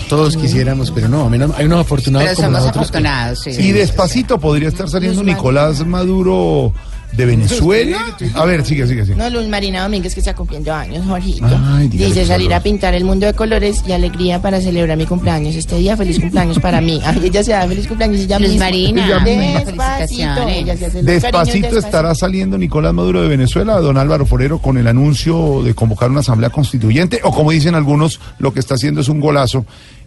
[0.08, 2.90] Todos quisiéramos, pero no, menos- hay unos afortunados Pero como somos nosotros.
[2.90, 6.72] que- afortunados, Y despacito podría estar saliendo Nicolás Maduro
[7.16, 8.16] de Venezuela.
[8.34, 9.16] A ver, sigue, sigue, sigue.
[9.16, 11.46] No, Luz Marina Domínguez que está cumpliendo años, Jorgito.
[11.46, 15.54] Ay, Dice salir a pintar el mundo de colores y alegría para celebrar mi cumpleaños.
[15.54, 17.00] Este día, feliz cumpleaños para mí.
[17.04, 18.64] Ay, ella se da feliz cumpleaños ella Luz misma.
[18.64, 20.56] Marina, Ella felicitaciones.
[20.56, 24.58] Ella se hace los Despacito cariños estará saliendo Nicolás Maduro de Venezuela, don Álvaro Forero,
[24.58, 28.74] con el anuncio de convocar una asamblea constituyente, o como dicen algunos, lo que está
[28.74, 29.64] haciendo es un golazo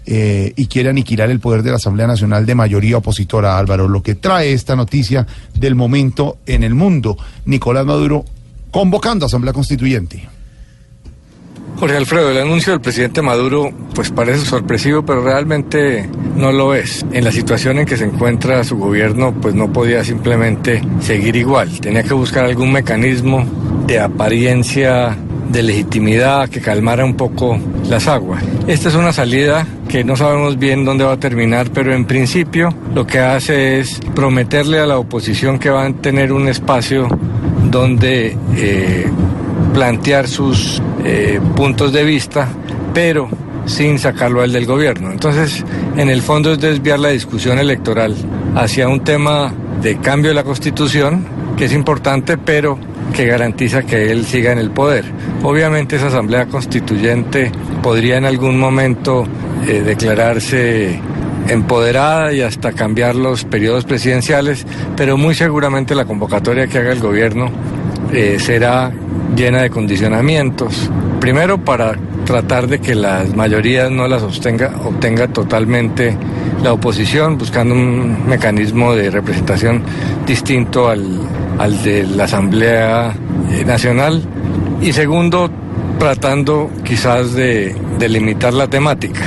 [0.09, 3.89] eh, y quiere aniquilar el poder de la Asamblea Nacional de mayoría opositora, Álvaro.
[3.89, 8.23] Lo que trae esta noticia del momento en el mundo, Nicolás Maduro
[8.71, 10.29] convocando asamblea constituyente.
[11.77, 17.05] Jorge Alfredo, el anuncio del presidente Maduro pues parece sorpresivo, pero realmente no lo es.
[17.11, 21.81] En la situación en que se encuentra su gobierno, pues no podía simplemente seguir igual.
[21.81, 23.45] Tenía que buscar algún mecanismo
[23.85, 25.17] de apariencia
[25.49, 27.57] de legitimidad que calmara un poco
[27.87, 28.43] las aguas.
[28.67, 32.73] Esta es una salida que no sabemos bien dónde va a terminar, pero en principio
[32.93, 37.07] lo que hace es prometerle a la oposición que van a tener un espacio
[37.71, 39.09] donde eh,
[39.73, 42.47] plantear sus eh, puntos de vista,
[42.93, 43.29] pero
[43.65, 45.11] sin sacarlo al del gobierno.
[45.11, 45.63] Entonces,
[45.95, 48.15] en el fondo es desviar la discusión electoral
[48.55, 51.25] hacia un tema de cambio de la constitución,
[51.57, 52.79] que es importante, pero
[53.17, 55.03] que garantiza que él siga en el poder.
[55.41, 59.25] Obviamente esa asamblea constituyente podría en algún momento
[59.67, 60.99] eh, declararse
[61.47, 66.99] empoderada y hasta cambiar los periodos presidenciales, pero muy seguramente la convocatoria que haga el
[66.99, 67.49] gobierno
[68.13, 68.91] eh, será
[69.35, 70.87] llena de condicionamientos.
[71.19, 76.15] Primero para tratar de que las mayorías no las obtenga, obtenga totalmente
[76.61, 79.81] la oposición, buscando un mecanismo de representación
[80.27, 81.19] distinto al,
[81.57, 83.13] al de la Asamblea
[83.51, 84.23] eh, Nacional.
[84.81, 85.49] Y segundo,
[85.99, 89.21] tratando quizás de, de limitar la temática.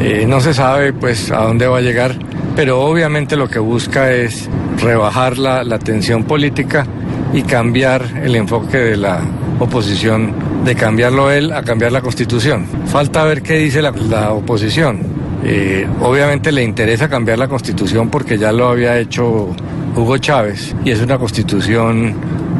[0.00, 2.14] Eh, no se sabe pues a dónde va a llegar,
[2.54, 4.48] pero obviamente lo que busca es
[4.82, 6.86] rebajar la, la tensión política
[7.32, 9.20] y cambiar el enfoque de la
[9.58, 10.34] oposición,
[10.64, 12.66] de cambiarlo él a cambiar la constitución.
[12.86, 15.00] Falta ver qué dice la, la oposición.
[15.44, 19.54] Eh, obviamente le interesa cambiar la constitución porque ya lo había hecho
[19.96, 22.14] Hugo Chávez y es una constitución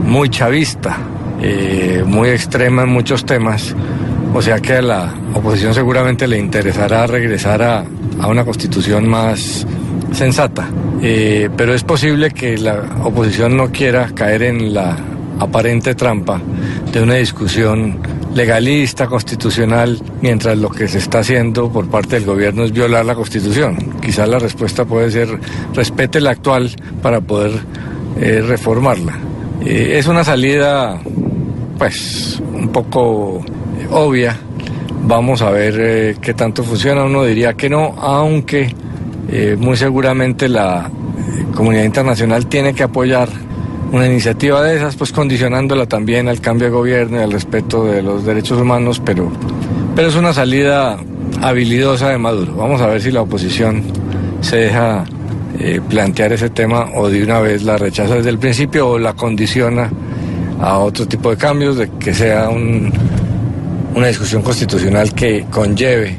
[0.04, 0.96] muy chavista,
[1.42, 3.74] eh, muy extrema en muchos temas.
[4.32, 7.84] O sea que a la oposición seguramente le interesará regresar a,
[8.26, 9.66] una constitución más
[10.12, 10.66] sensata.
[11.02, 14.96] Eh, pero es posible que la oposición no quiera caer en la
[15.38, 16.40] aparente trampa
[16.90, 17.98] de una discusión
[18.36, 23.14] legalista, constitucional, mientras lo que se está haciendo por parte del gobierno es violar la
[23.14, 23.76] constitución.
[24.00, 25.28] Quizás la respuesta puede ser
[25.72, 26.70] respete la actual
[27.02, 27.52] para poder
[28.20, 29.18] eh, reformarla.
[29.64, 31.00] Eh, es una salida,
[31.78, 33.42] pues, un poco
[33.90, 34.36] obvia.
[35.04, 37.04] Vamos a ver eh, qué tanto funciona.
[37.04, 38.74] Uno diría que no, aunque
[39.28, 43.28] eh, muy seguramente la eh, comunidad internacional tiene que apoyar
[43.92, 48.02] una iniciativa de esas, pues condicionándola también al cambio de gobierno y al respeto de
[48.02, 49.30] los derechos humanos, pero
[49.94, 50.98] Pero es una salida
[51.40, 52.54] habilidosa de Maduro.
[52.54, 53.82] Vamos a ver si la oposición
[54.42, 55.04] se deja
[55.58, 59.14] eh, plantear ese tema o de una vez la rechaza desde el principio o la
[59.14, 59.90] condiciona
[60.60, 62.92] a otro tipo de cambios, de que sea un-
[63.94, 66.18] una discusión constitucional que conlleve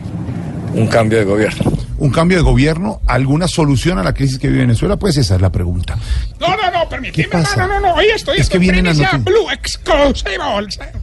[0.74, 1.72] un cambio de gobierno.
[2.00, 5.42] Un cambio de gobierno, alguna solución a la crisis que vive Venezuela, pues esa es
[5.42, 5.98] la pregunta.
[6.40, 7.24] No, no, no, permíteme.
[7.24, 7.66] ¿Qué pasa?
[7.66, 9.24] No, no, no, oye, estoy Es que vienen las.
[9.24, 10.38] Blue Exclusive.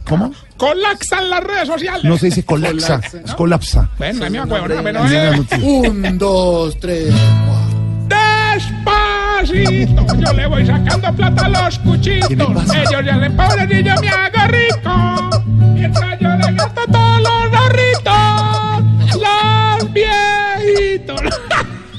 [0.05, 0.31] ¿Cómo?
[0.57, 2.03] Colapsan las redes sociales.
[2.05, 3.89] No se dice colapsa, es colapsa.
[3.97, 5.45] Bueno, me acuerdo, no, pero las eh.
[5.61, 7.13] Un, dos, tres.
[8.07, 12.31] Despacito, yo le voy sacando plata a los cuchitos.
[12.31, 15.29] Ellos ya se pobres y yo me hago rico.
[15.73, 19.93] Mientras yo le gasto todos los gorritos, los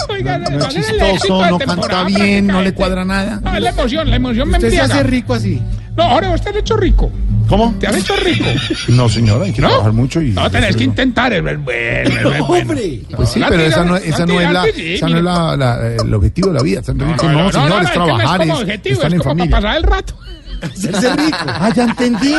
[0.08, 3.40] No es ¿cuál el éxito chistoso, de no canta temporada bien, no le cuadra nada.
[3.42, 5.60] No, es la emoción, la emoción me Usted se hace rico así.
[5.96, 7.10] No, Jorge, usted ha hecho rico.
[7.48, 7.74] ¿Cómo?
[7.80, 8.44] ¿Te has hecho rico?
[8.88, 9.68] No, señora, hay que ¿No?
[9.68, 10.30] trabajar mucho y...
[10.30, 11.32] No, tenés que intentar.
[11.32, 12.80] Es bueno, es bueno, es bueno.
[13.16, 15.86] Pues sí, No, pero esa no, esa no es, la, esa no es la- la-
[15.94, 16.82] el objetivo de la vida.
[16.94, 20.18] No, es trabajar, es como es objetivo, es como para pasar el rato.
[20.74, 21.36] Hacerse rico.
[21.46, 22.34] Ah, ya entendí.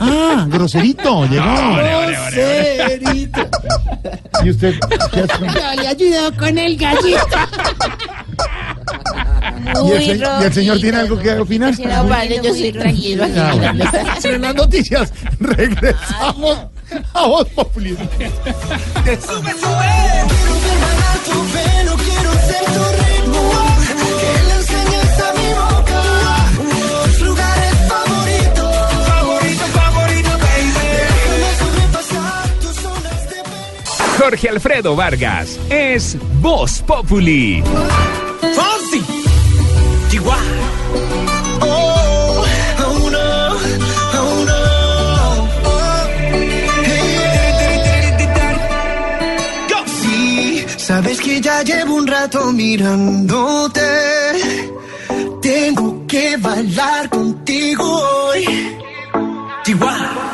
[0.00, 1.76] Ah, groserito, llegó.
[1.76, 3.40] Groserito.
[4.44, 4.74] ¿Y usted
[5.12, 5.46] qué hace?
[5.46, 7.26] Yo le ayudo con el gallito.
[9.86, 11.74] ¿Y el, se- y el señor tiene algo que opinar?
[11.80, 13.38] No, vale, yo soy tranquilo aquí.
[13.38, 13.84] Ah, bueno.
[14.24, 16.58] En las noticias regresamos
[17.14, 17.96] a Voz Populi.
[17.96, 18.06] tu
[21.52, 21.93] pelo, quiero ser
[34.24, 37.62] Jorge Alfredo Vargas es Voz Populi.
[38.40, 39.04] Fonsi,
[40.08, 40.40] Chihuahua.
[41.60, 42.42] Oh,
[42.80, 43.10] oh
[44.14, 44.40] oh
[50.78, 53.82] sabes que ya llevo un rato mirándote.
[55.42, 58.46] Tengo que bailar contigo hoy.
[59.64, 60.33] Chihuahua.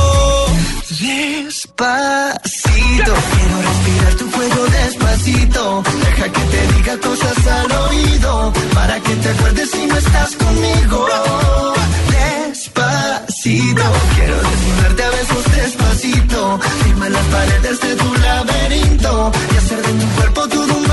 [1.77, 5.83] Despacito, quiero respirar tu fuego despacito.
[6.03, 11.07] Deja que te diga cosas al oído, para que te acuerdes si no estás conmigo.
[12.09, 13.83] Despacito,
[14.15, 16.59] quiero desnudarte a besos despacito.
[16.83, 20.87] Firma las paredes de tu laberinto y hacer de mi cuerpo todo un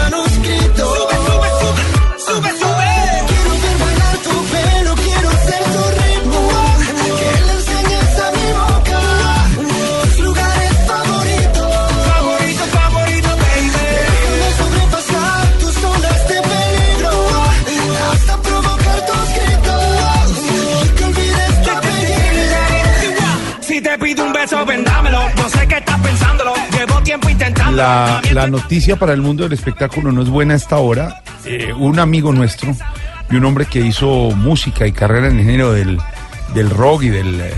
[27.78, 31.22] La, la noticia para el mundo del espectáculo no es buena a esta hora.
[31.44, 32.74] Eh, un amigo nuestro
[33.30, 35.96] y un hombre que hizo música y carrera en el género del,
[36.54, 37.54] del rock y, del, eh,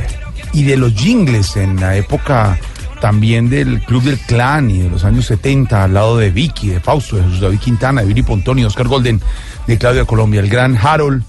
[0.53, 2.59] y de los jingles en la época
[3.01, 6.81] también del Club del Clan y de los años 70 al lado de Vicky, de
[6.81, 9.23] Fausto, de Jesús David Quintana, de Billy Pontoni, Oscar Golden,
[9.67, 11.23] de Claudia Colombia, el gran Harold,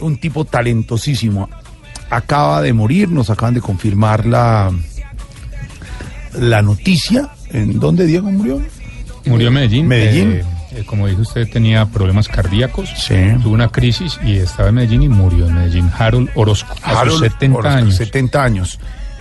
[0.00, 1.48] un tipo talentosísimo.
[2.10, 4.72] Acaba de morir, nos acaban de confirmar la,
[6.32, 7.30] la noticia.
[7.54, 8.60] ¿En dónde Diego murió?
[9.24, 9.86] Murió en Medellín.
[9.86, 10.32] Medellín.
[10.32, 10.44] Eh,
[10.74, 12.90] eh, como dijo usted, tenía problemas cardíacos.
[13.42, 15.90] Tuvo una crisis y estaba en Medellín y murió en Medellín.
[15.96, 17.96] Harold Orozco, a sus Harold 70 Orozco, años.
[17.96, 18.80] 70 años.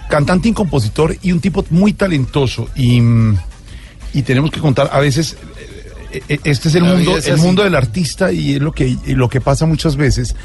[0.10, 2.68] Cantante y compositor y un tipo muy talentoso.
[2.76, 3.38] Y, mm,
[4.16, 5.38] y tenemos que contar, a veces,
[6.12, 8.72] eh, eh, este es el La mundo, es el mundo del artista y es lo
[8.72, 10.36] que, y lo que pasa muchas veces.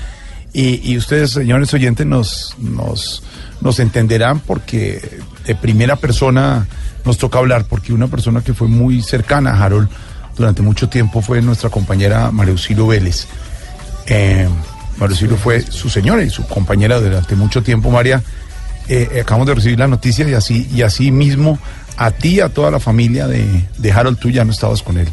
[0.53, 3.23] Y, y ustedes, señores oyentes, nos, nos,
[3.63, 6.67] nos entenderán porque de primera persona
[7.05, 9.89] nos toca hablar, porque una persona que fue muy cercana a Harold
[10.37, 13.27] durante mucho tiempo fue nuestra compañera María Auxilio Vélez.
[14.07, 14.49] Eh,
[15.43, 18.23] fue su señora y su compañera durante mucho tiempo, María.
[18.89, 21.59] Eh, eh, acabamos de recibir la noticia y así, y así mismo
[21.97, 24.99] a ti y a toda la familia de, de Harold, tú ya no estabas con
[24.99, 25.09] él.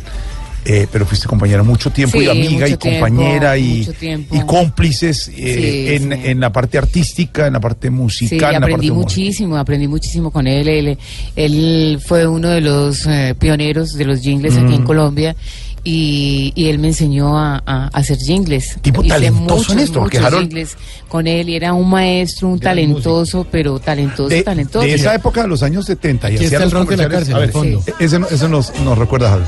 [0.65, 4.35] Eh, pero fuiste compañera mucho tiempo y Sí, amiga y tiempo, compañera y, mucho tiempo.
[4.35, 6.19] y cómplices eh, Sí, en, sí.
[6.29, 9.03] en la parte artística, en la parte Sí, musical, en la parte aprendí humor.
[9.03, 10.67] muchísimo, aprendí muchísimo con él.
[10.67, 10.97] Él,
[11.35, 14.85] él fue uno de los eh, pioneros de los jingles aquí en Mm.
[14.85, 15.35] Colombia
[15.83, 18.77] y, y él me enseñó a, a hacer jingles.
[18.81, 20.77] Tipo Hice talentoso muchos, en esto, porque Harold- jingles
[21.07, 24.83] con él y era un maestro, un talentoso, pero talentoso, De, talentoso.
[24.85, 27.51] de esa época de los años 70 y hacía los ron de la comerciales.
[27.53, 29.47] cárcel, A ver, ese nos, nos recuerda Harold.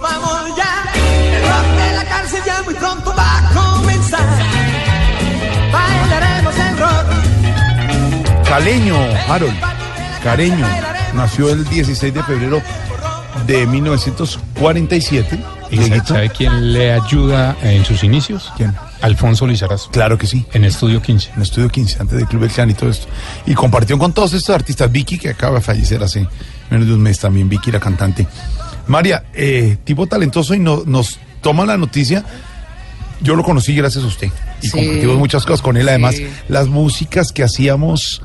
[0.00, 4.26] Vamos ya, el rock de la cárcel ya muy pronto va a comenzar.
[5.70, 8.48] Bailaremos el rock.
[8.48, 8.96] Caleño,
[9.28, 9.60] Harold,
[10.24, 10.66] Careño,
[11.14, 12.62] nació el 16 de febrero
[13.46, 15.38] de 1947.
[15.70, 18.52] ¿Y sabe, sabe quién le ayuda en sus inicios?
[18.56, 18.74] ¿Quién?
[19.02, 19.90] Alfonso Lizarazo.
[19.90, 20.44] Claro que sí.
[20.52, 21.32] En Estudio 15.
[21.36, 23.06] En Estudio 15, antes del Club El Clan y todo esto.
[23.46, 24.90] Y compartió con todos estos artistas.
[24.90, 26.26] Vicky, que acaba de fallecer hace
[26.70, 28.26] menos de un mes también, Vicky, la cantante.
[28.86, 32.24] María, eh, tipo talentoso y no- nos toma la noticia.
[33.20, 34.28] Yo lo conocí gracias a usted.
[34.62, 34.72] Y Sí.
[34.72, 35.88] compartimos muchas cosas con él.
[35.88, 36.26] Además, Sí.
[36.48, 38.22] las músicas que hacíamos,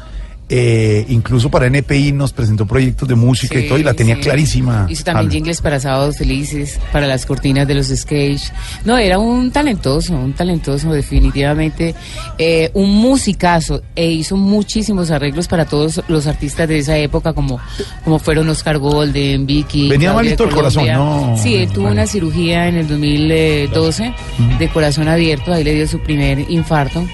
[0.49, 4.21] eh, incluso para NPI, nos presentó proyectos de música y todo, y la tenía sí.
[4.21, 4.85] clarísima.
[4.89, 8.43] Hizo también jingles para Sábados Felices, para las cortinas de los sketch.
[8.85, 11.95] No, era un talentoso, un talentoso definitivamente,
[12.37, 17.59] eh, un musicazo e hizo muchísimos arreglos para todos los artistas de esa época como,
[18.03, 19.89] como fueron Oscar Golden, Vicky.
[19.89, 20.87] Venía malito el corazón.
[20.87, 21.35] ¿no?
[21.37, 21.95] Sí, él tuvo Vale.
[21.95, 24.13] una cirugía en el 2012
[24.59, 27.05] de corazón abierto, ahí le dio su primer infarto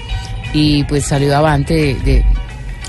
[0.52, 2.24] y pues salió avante de, de,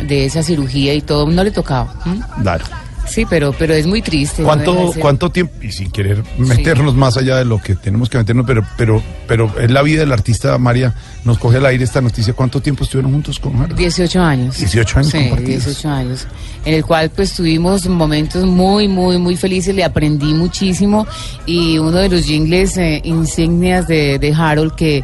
[0.04, 1.94] de esa cirugía y todo, no le tocaba.
[2.06, 2.20] ¿m?
[2.42, 2.66] Claro.
[3.08, 4.44] Sí, pero, pero es muy triste.
[4.44, 5.54] ¿Cuánto, ¿Cuánto tiempo?
[5.62, 9.60] Y sin querer meternos más allá de lo que tenemos que meternos, pero, pero, pero
[9.60, 10.94] es la vida del artista, María,
[11.24, 12.34] nos coge al aire esta noticia.
[12.34, 13.76] ¿Cuánto tiempo estuvieron juntos con Harold?
[13.76, 14.58] 18 años.
[14.58, 15.66] 18 años Sí, compartidos.
[15.66, 16.28] 18 años.
[16.66, 21.06] En el cual pues tuvimos momentos muy, muy, muy felices, le aprendí muchísimo
[21.46, 25.04] y uno de los jingles eh, insignias de, de Harold que,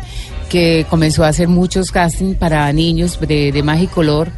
[0.51, 4.29] que comenzó a hacer muchos castings para niños de, de Magicolor.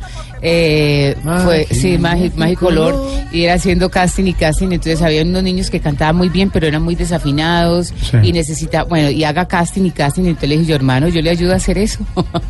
[0.45, 1.15] Eh,
[1.45, 2.93] fue, sí, Magi- Magicolor,
[3.31, 6.67] y era haciendo casting y casting, entonces había unos niños que cantaban muy bien, pero
[6.67, 8.17] eran muy desafinados Sí.
[8.23, 11.29] y necesitaba, bueno, y haga casting y casting, entonces le dije yo, hermano, yo le
[11.29, 11.99] ayudo a hacer eso.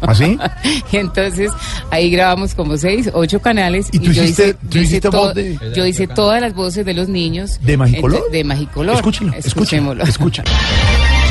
[0.01, 0.37] ¿Así?
[0.91, 1.51] Y entonces
[1.91, 3.87] ahí grabamos como seis, ocho canales.
[3.91, 4.99] ¿Y tú yo hiciste- hice, yo hice
[5.35, 7.59] de- yo hice todas las voces de los niños.
[7.61, 8.21] ¿De Magicolor?
[8.27, 8.95] Ent- De Magicolor.
[8.95, 10.03] Escúchenlo, escúchenlo, Escuchémoslo.
[10.03, 10.43] escucha.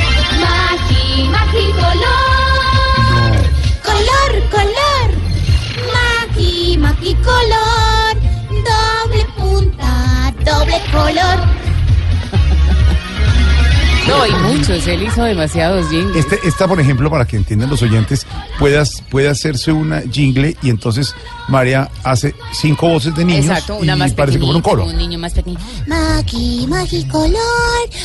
[1.13, 3.37] Magi, magi, color.
[3.85, 5.09] Color, color.
[5.93, 8.17] Magi, magi, color.
[8.49, 11.62] Doble punta, doble color.
[14.07, 16.25] No, y muchos, él hizo demasiados jingles.
[16.25, 18.27] Este, esta, por ejemplo, para que entiendan los oyentes,
[18.59, 21.15] puedas, puede hacerse una jingle y entonces
[21.47, 24.85] María hace cinco voces de niños Exacto, una y más parece como un coro.
[24.85, 25.57] un niño más pequeño.
[25.87, 27.39] Magi, magi, color.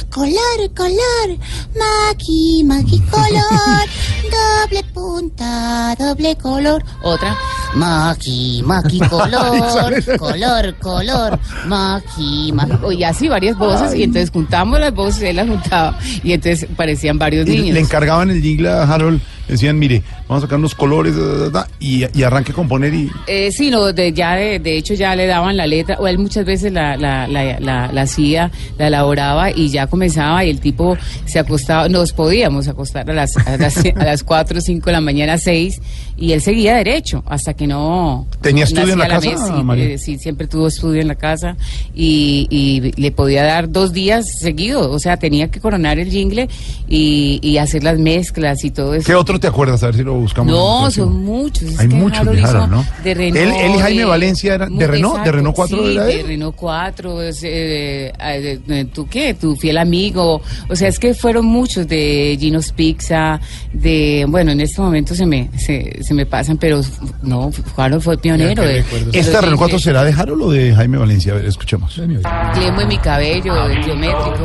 [0.08, 1.38] Color, color.
[1.76, 3.88] Magi, magi, color.
[4.68, 6.84] Doble punta, doble color.
[7.02, 7.36] Otra.
[7.74, 10.18] Magi, magi, color.
[10.18, 11.38] color, color.
[11.66, 12.96] Magi, magi.
[12.98, 15.87] Y así varias voces, y entonces juntamos las voces, él las juntaba,
[16.22, 17.74] y entonces parecían varios niños.
[17.74, 21.50] le encargaban el jingle a Harold, decían, mire, vamos a sacar unos colores da, da,
[21.50, 24.94] da, y, y arranque a componer y Eh, sí, no, de, ya de, de hecho
[24.94, 28.50] ya le daban la letra, o él muchas veces la, la, la, la, la hacía,
[28.78, 33.36] la elaboraba y ya comenzaba y el tipo se acostaba, nos podíamos acostar a las,
[33.36, 35.80] a las, a las 4 o 5 de la mañana, 6,
[36.16, 38.26] y él seguía derecho hasta que no...
[38.40, 39.84] ¿Tenía estudio en la casa, mes, sí, María?
[39.84, 41.56] eh, sí, siempre tuvo estudio en la casa
[41.94, 46.48] y, y le podía dar dos días seguidos, o sea, tenía que coronar el jingle
[46.88, 49.06] y, y hacer las mezclas y todo eso.
[49.06, 49.82] ¿Qué otro te acuerdas?
[49.82, 50.52] A ver si lo buscamos.
[50.52, 51.62] No, son muchos.
[51.62, 52.84] es Hay muchos de Harold, ¿no?
[53.04, 53.36] De Renault.
[53.36, 55.22] Él- él y Jaime de- Valencia eran- ¿de Renault?
[55.24, 56.26] ¿De Renault 4 sí, era de él?
[56.26, 57.22] Renault 4.
[57.22, 59.34] es, eh, eh, eh, ¿Tú qué?
[59.34, 60.40] Tu fiel amigo.
[60.68, 63.40] O sea, es que fueron muchos de Gino's Pizza,
[63.72, 64.24] de...
[64.28, 66.80] Bueno, en este momento se me, se, se me pasan, pero
[67.22, 68.62] no, Harold fue pionero.
[68.62, 69.82] de, de ¿Esta Renault 4 jingles.
[69.82, 71.32] será de Harold o de Jaime Valencia?
[71.32, 71.94] A ver, escuchemos.
[71.94, 74.44] Clemo en mi cabello, de geométrico.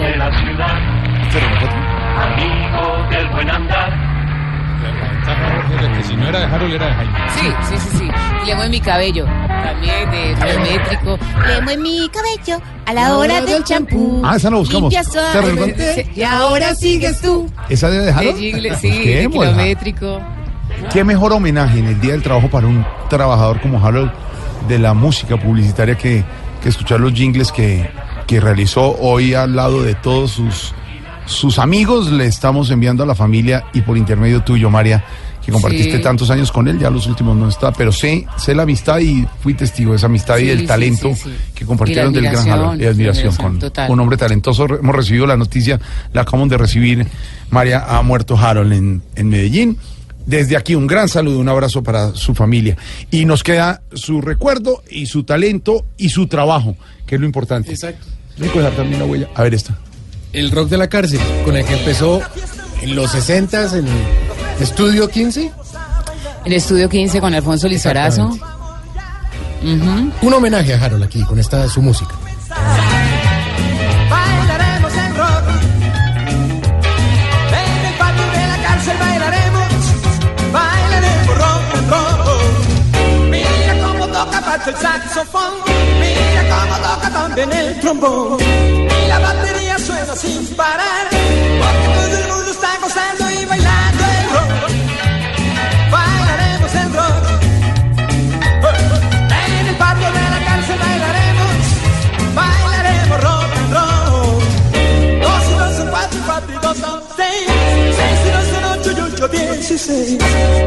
[2.15, 4.02] Amigo del buen andar.
[5.91, 7.13] Que si no era de Harold, era de Jaime.
[7.35, 8.07] Sí, sí, sí, sí.
[8.43, 11.17] Clemo en mi cabello, también de geométrico.
[11.47, 14.21] Lemo en mi cabello a la hora del champú.
[14.23, 14.93] Ah, esa la buscamos.
[14.93, 16.09] Limpia ¿Te suavemente.
[16.15, 17.49] Y ahora sigues tú.
[17.69, 18.37] ¿Esa de De Harold?
[18.37, 20.21] jingle, sí, de kilométrico.
[20.91, 24.11] ¿Qué mejor homenaje en el Día del Trabajo para un trabajador como Harold
[24.67, 26.23] de la música publicitaria que,
[26.61, 27.89] que escuchar los jingles que,
[28.27, 30.73] que realizó hoy al lado de todos sus,
[31.25, 32.11] sus amigos?
[32.11, 35.03] Le estamos enviando a la familia y por intermedio tuyo, María,
[35.45, 36.01] que compartiste Sí.
[36.03, 39.27] tantos años con él, ya los últimos no está, pero sé, sé la amistad y
[39.41, 41.29] fui testigo de esa amistad y del sí, talento sí, sí.
[41.53, 43.91] que compartieron del gran Harold y admiración con total.
[43.91, 44.65] un hombre talentoso.
[44.65, 45.79] Hemos recibido la noticia,
[46.13, 47.05] la acabamos de recibir,
[47.49, 49.77] María ha muerto Harold en, en Medellín.
[50.25, 52.77] Desde aquí un gran saludo, un abrazo para su familia.
[53.11, 57.71] Y nos queda su recuerdo y su talento y su trabajo, que es lo importante.
[57.71, 58.05] Exacto.
[58.37, 59.27] Rico dejar también la huella.
[59.35, 59.77] A ver esta.
[60.31, 62.21] El rock de la cárcel, con el que empezó
[62.83, 63.93] en los 60 en el
[64.59, 65.51] Estudio 15.
[66.45, 68.25] El estudio 15 con Alfonso Lizarazo.
[69.63, 70.11] Ujú.
[70.21, 72.13] Un homenaje a Harold aquí, con esta su música.
[74.09, 75.43] Bailaremos el rock.
[77.49, 79.67] En el patio de la cárcel bailaremos.
[80.51, 83.29] Bailaremos rock and roll.
[83.29, 85.53] Mira cómo toca Pacho el saxofón.
[86.01, 88.37] Mira cómo toca también el trombón.
[88.41, 91.07] Y la batería suena sin parar.
[92.63, 94.51] Está gozando y bailando el rock.
[95.91, 97.23] Bailaremos el rock.
[99.59, 101.53] En el patio de la cárcel bailaremos.
[102.33, 104.39] Bailaremos rock and roll.
[105.21, 107.47] Dos y dos son cuatro, y cuatro y dos son seis.
[107.97, 110.17] Seis y dos son ocho y ocho dieciséis.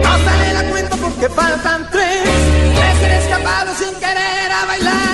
[0.05, 2.23] No sale la cuenta porque faltan tres.
[3.01, 5.06] Tres escapado sin querer a bailar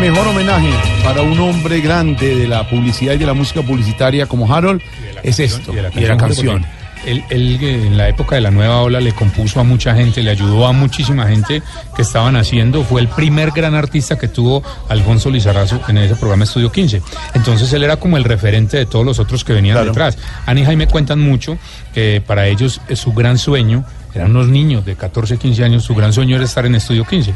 [0.00, 0.70] mejor homenaje
[1.04, 4.80] para un hombre grande de la publicidad y de la música publicitaria como Harold
[5.22, 6.62] es esto, Y de la y de la canción.
[6.62, 6.80] canción.
[7.04, 10.22] Él, él, eh, en la época de la nueva ola le compuso a mucha gente,
[10.22, 11.62] le ayudó a muchísima gente
[11.94, 12.82] que estaban haciendo.
[12.82, 17.02] Fue el primer gran artista que tuvo Alfonso Lizarazo en ese programa Estudio 15.
[17.34, 20.16] Entonces él era como el referente de todos los otros que venían detrás.
[20.46, 21.58] Ana y Jaime cuentan mucho
[21.92, 25.94] que para ellos eh, su gran sueño, eran unos niños de 14, 15 años, su
[25.94, 27.34] gran sueño era estar en Estudio 15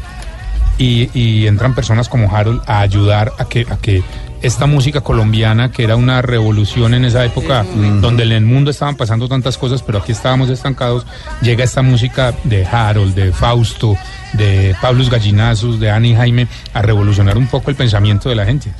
[0.77, 4.03] y, y entran personas como Harold a ayudar a que, a que
[4.45, 7.65] esta música colombiana, que era una revolución en esa época,
[7.99, 11.05] donde en el mundo estaban pasando tantas cosas, pero aquí estábamos estancados,
[11.41, 13.97] llega esta música de Harold, de Fausto,
[14.33, 18.71] de Pablos Gallinazos, de Annie Jaime, a revolucionar un poco el pensamiento de la gente.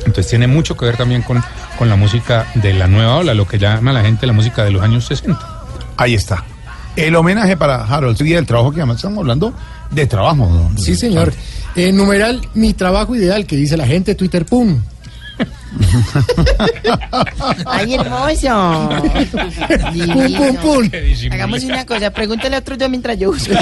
[0.00, 1.42] Entonces tiene mucho que ver también con,
[1.78, 4.70] con la música de la nueva ola, lo que llama la gente la música de
[4.70, 5.38] los años 60.
[5.96, 6.44] Ahí está.
[6.96, 9.54] El homenaje para Harold, el día del trabajo que además estamos hablando
[9.90, 10.46] de trabajo.
[10.46, 11.32] don- Sí, señor.
[11.76, 14.80] En numeral, mi trabajo ideal, que dice la gente, Twitter, pum.
[17.66, 18.90] Ay, hermoso.
[20.12, 20.90] Pum, pum, pum.
[21.30, 23.50] Hagamos una cosa, pregúntale a otro yo mientras yo uso.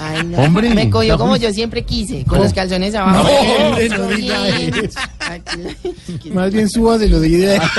[0.00, 0.38] Ay, no.
[0.38, 3.28] Hombre, Me cogió como yo siempre quise, con los calzones abajo.
[3.28, 4.72] No, hombre, no diga Bien.
[4.84, 5.00] eso.
[6.32, 7.62] Más bien súbaselo de idea.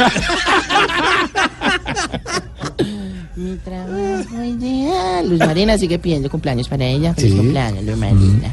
[3.37, 5.29] Mi trabajo ideal.
[5.29, 7.13] Luz Marina sigue pidiendo cumpleaños para ella.
[7.13, 7.37] Feliz Sí.
[7.37, 8.51] cumpleaños, Luz Marina.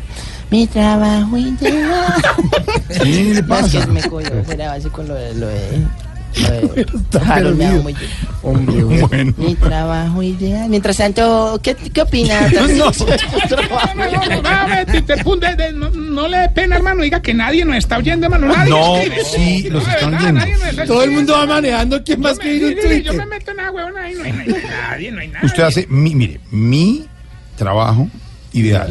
[0.51, 2.13] Mi trabajo ideal.
[2.89, 3.87] ¿Qué le No, es que pasa?
[3.87, 5.35] me cogió fuera base con lo de...
[5.37, 5.79] Lo de
[7.27, 7.95] Harold me muy-
[8.43, 9.33] Hombre, bueno.
[9.37, 10.69] Mi trabajo ideal.
[10.69, 12.49] Mientras tanto, ¿qué, qué opina?
[12.55, 12.67] No,
[15.75, 17.03] no, no le dé pena, hermano.
[17.03, 18.49] Diga que nadie nos está oyendo, hermano.
[18.49, 19.25] Nadie No, escribe.
[19.25, 20.41] sí, los están oyendo.
[20.87, 22.03] Todo el mundo va manejando.
[22.05, 23.29] ¿Quién más que ir un mire, Yo me Twitter?
[23.29, 25.47] meto en la huevona ahí, no hay, no hay nadie, no hay nadie.
[25.47, 27.07] Usted hace, mi, mire, mi
[27.57, 28.09] trabajo
[28.53, 28.89] ideal.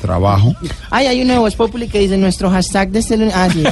[0.00, 0.54] Trabajo.
[0.90, 3.34] Ay, hay un nuevo Voz Populi que dice nuestro hashtag de este lunes.
[3.36, 3.62] Ah, sí.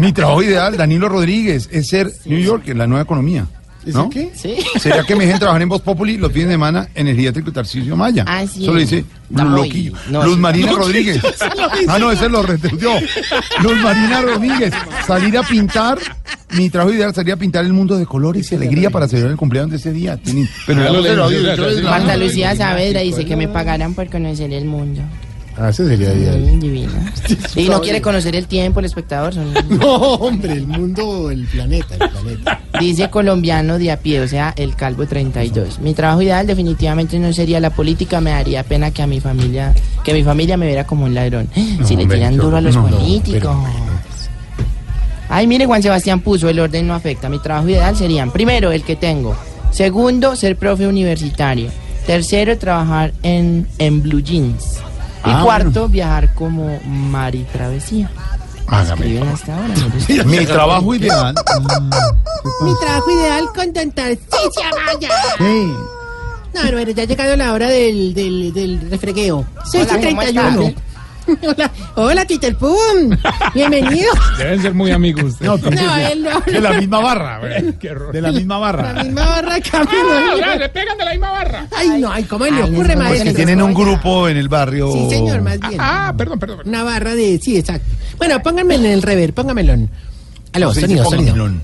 [0.00, 3.46] Mi trabajo ideal, Danilo Rodríguez, es ser New York en la nueva economía.
[3.94, 4.10] ¿No?
[4.10, 4.30] qué?
[4.34, 4.56] Sí.
[4.80, 7.52] Sería que me dejen trabajar en Voz Populi los fines de semana en el geriátrico
[7.52, 8.24] Tarcisio Maya.
[8.26, 8.62] Ah, sí.
[8.64, 9.92] Eso lo dice Luz Loquillo.
[10.10, 10.38] no, Luz.
[10.38, 11.16] Marina No, Rodríguez.
[11.16, 11.86] eso lo dice.
[11.88, 12.92] Ah, no, ese lo retuiteó.
[13.62, 14.72] Luz Marina Rodríguez.
[15.06, 15.98] Salir a pintar.
[16.50, 19.70] Mi trabajo ideal sería pintar el mundo de colores y alegría para celebrar el cumpleaños
[19.72, 20.18] de ese día.
[20.66, 21.28] Pero Ah.
[21.82, 25.02] Marta Lucía Saavedra dice que me pagarán por conocer el mundo.
[25.58, 26.38] Ah, ese sería ideal.
[26.38, 27.12] Mm, divina.
[27.56, 29.32] Y no quiere conocer el tiempo, el espectador.
[29.34, 32.60] son- No, hombre, el mundo, el planeta, el planeta.
[32.78, 35.78] Dice colombiano de a pie, o sea, el calvo 32.
[35.80, 39.74] Mi trabajo ideal definitivamente no sería la política, me daría pena que a mi familia,
[40.04, 41.48] que mi familia me viera como un ladrón.
[41.84, 42.74] si le hombre, tiran duro a los.
[42.76, 43.56] No, políticos.
[45.28, 47.28] Ay, mire, Juan Sebastián puso, el orden no afecta.
[47.28, 49.34] Mi trabajo ideal serían, primero, el que tengo.
[49.72, 51.68] Segundo, ser profe universitario.
[52.06, 54.78] Tercero, trabajar en, en Blue Jeans.
[55.24, 58.10] Y Ah, cuarto, viajar como Mari Travesía.
[58.68, 59.20] Hágame.
[59.20, 59.74] Hasta ahora.
[60.24, 61.34] Mi trabajo ideal.
[62.62, 65.08] Mi trabajo ideal con Tarcisio Maya.
[65.38, 65.72] Sí.
[66.54, 69.44] No, no, pero ya ha llegado la hora del, del, del refregueo.
[69.70, 70.74] 6 Hola, y ¿cómo 31.
[71.42, 72.76] Hola, hola, el Pum.
[73.54, 74.12] Bienvenido.
[74.38, 75.34] Deben ser muy amigos.
[75.40, 76.40] No, No, él no.
[76.40, 77.74] de la misma barra, güey.
[78.12, 78.92] De la misma barra.
[78.92, 79.92] La misma barra camino.
[80.10, 81.66] Ah, o sea, se pegan de la misma barra.
[81.76, 83.24] Ay, no, ay, ¿cómo le ocurre, no, Pues maestro?
[83.30, 84.92] que tienen un grupo en el barrio.
[84.92, 85.76] Sí, señor, más bien.
[85.80, 86.58] Ah, perdón, perdón.
[86.58, 86.74] perdón.
[86.74, 87.40] Una barra de.
[87.42, 87.86] Sí, exacto.
[88.18, 89.74] Bueno, pónganme en el rever, póngamelo.
[90.52, 91.32] Aló, dice sonido, sonido.
[91.34, 91.60] póngamelo.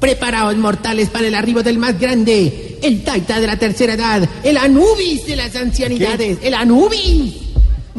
[0.00, 4.56] Preparaos, mortales, para el arribo del más grande, el Taita de la tercera edad, el
[4.56, 7.47] Anubis de las ancianidades, el Anubis.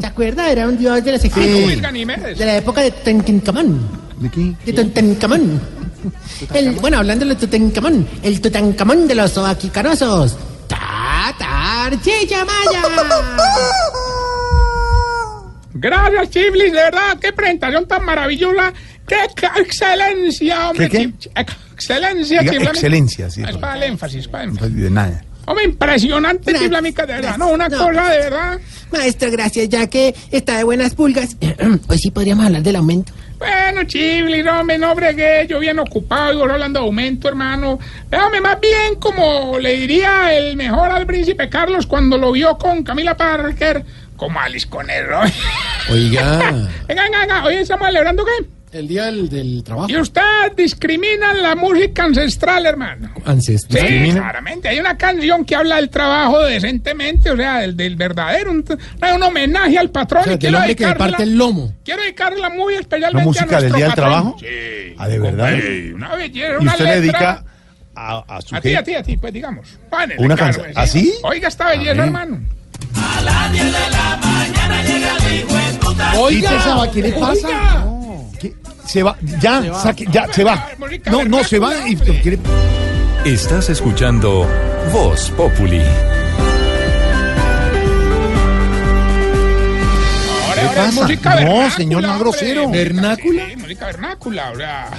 [0.00, 0.50] ¿Se acuerda?
[0.50, 2.38] Era un dios de las Anubis Ganimedes.
[2.38, 3.88] De la época de Tutankamón.
[4.18, 4.54] ¿De qué?
[4.64, 5.60] De Tutankamón.
[6.54, 10.36] El, bueno, hablando de Tutankamón, el Tutankamón de los oaquicanosos.
[10.66, 12.82] ¡Tatar, chicha maya!
[15.74, 18.72] Gracias, Chiblis, de verdad, qué presentación tan maravillosa.
[19.06, 19.16] Qué
[19.60, 20.88] excelencia, hombre.
[20.88, 21.40] ¿Qué, qué?
[21.72, 23.42] Excelencia, Diga excelencia, sí.
[23.42, 24.76] Es para el énfasis, para el énfasis.
[24.76, 25.24] De nada.
[25.50, 26.62] Hombre, impresionante, Gracias.
[26.62, 27.36] Chiblamica, de verdad.
[27.36, 27.76] No, una No.
[27.78, 28.60] cosa de verdad.
[28.92, 31.36] Maestro, gracias, ya que está de buenas pulgas.
[31.88, 33.12] Hoy sí podríamos hablar del aumento.
[33.38, 37.78] Bueno, Chiblis, no, me no bregué, yo bien ocupado y hablando de aumento, hermano.
[38.10, 42.82] Déjame más bien como le diría el mejor al príncipe Carlos cuando lo vio con
[42.84, 43.82] Camila Parker,
[44.16, 45.20] como Alice Conero.
[45.90, 46.38] Oiga,
[46.86, 48.46] venga, venga, venga, hoy estamos celebrando qué?
[48.72, 49.88] El día del, del trabajo.
[49.90, 50.22] Y usted
[50.56, 53.10] discrimina la música ancestral, hermano.
[53.24, 53.86] Ancestral.
[53.86, 54.68] Sí, claramente.
[54.68, 58.64] Hay una canción que habla del trabajo decentemente, o sea, del, del verdadero, un,
[59.14, 60.22] un homenaje al patrón.
[60.22, 61.74] O sea, y del quiero hombre que le parte el lomo.
[61.84, 64.08] Quiero dedicarla muy especialmente ¿La música a del Día del patrón.
[64.10, 64.36] Trabajo?
[64.38, 64.94] Sí.
[64.98, 65.52] Ah, ¿de verdad?
[65.52, 67.00] Hombre, una belleza, ¿Y una usted le letra.
[67.00, 67.44] dedica
[67.96, 69.66] a, a su A ti, a ti, a ti, pues digamos.
[70.18, 70.66] Una canción.
[70.76, 71.12] ¿Así?
[71.22, 72.40] Oiga esta belleza, hermano.
[76.16, 77.48] Oiga, ¿qué esa- ¿qué le pasa?
[77.48, 77.84] Oiga.
[78.86, 80.68] Se va, ya, saque, ya, se va.
[81.10, 81.98] No, no, se va y
[83.24, 84.46] Estás escuchando
[84.92, 85.82] Voz Populi.
[90.70, 91.02] Ahora, ¿Qué ahora es pasa?
[91.06, 92.70] música No, señor, no es grosero.
[92.70, 93.42] ¿Vernácula?
[93.50, 94.90] Sí, música vernácula, o sea.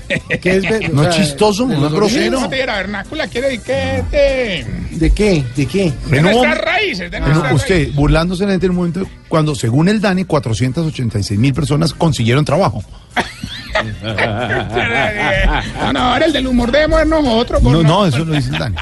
[0.41, 2.35] ¿Qué es ver- No es chistoso, de no es grosero.
[2.37, 3.27] ¿Cómo te dirá vernácula?
[3.27, 5.43] Quiere decir que de, ¿De qué?
[5.55, 5.93] ¿De qué?
[6.07, 7.95] de No, nuestras raíces, de no, nuestras usted, raíces.
[7.95, 12.83] burlándose en el momento, cuando según el DANE, 486 mil personas consiguieron trabajo.
[14.03, 14.13] No,
[15.93, 17.61] no, ahora el del humor debemos nosotros.
[17.61, 18.75] por No, no, eso lo dice el DANE.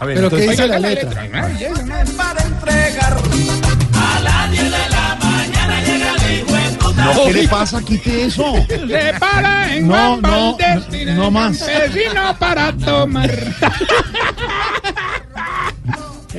[0.00, 1.22] A ver, ¿Pero qué entonces, dice la Oiga letra?
[1.46, 2.16] belleza, ¿no?
[2.16, 3.16] Para entregar
[3.94, 4.93] a las 10 de la
[7.04, 7.82] no, ¿qué le pasa?
[7.82, 8.54] Quite eso.
[8.68, 11.58] Se para en No, no, no, no más.
[11.58, 13.30] campesino para tomar.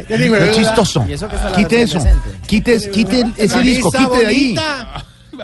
[0.10, 1.06] No es chistoso.
[1.56, 2.00] Quite eso.
[2.48, 4.56] Quite, quite ese disco, quite de ahí.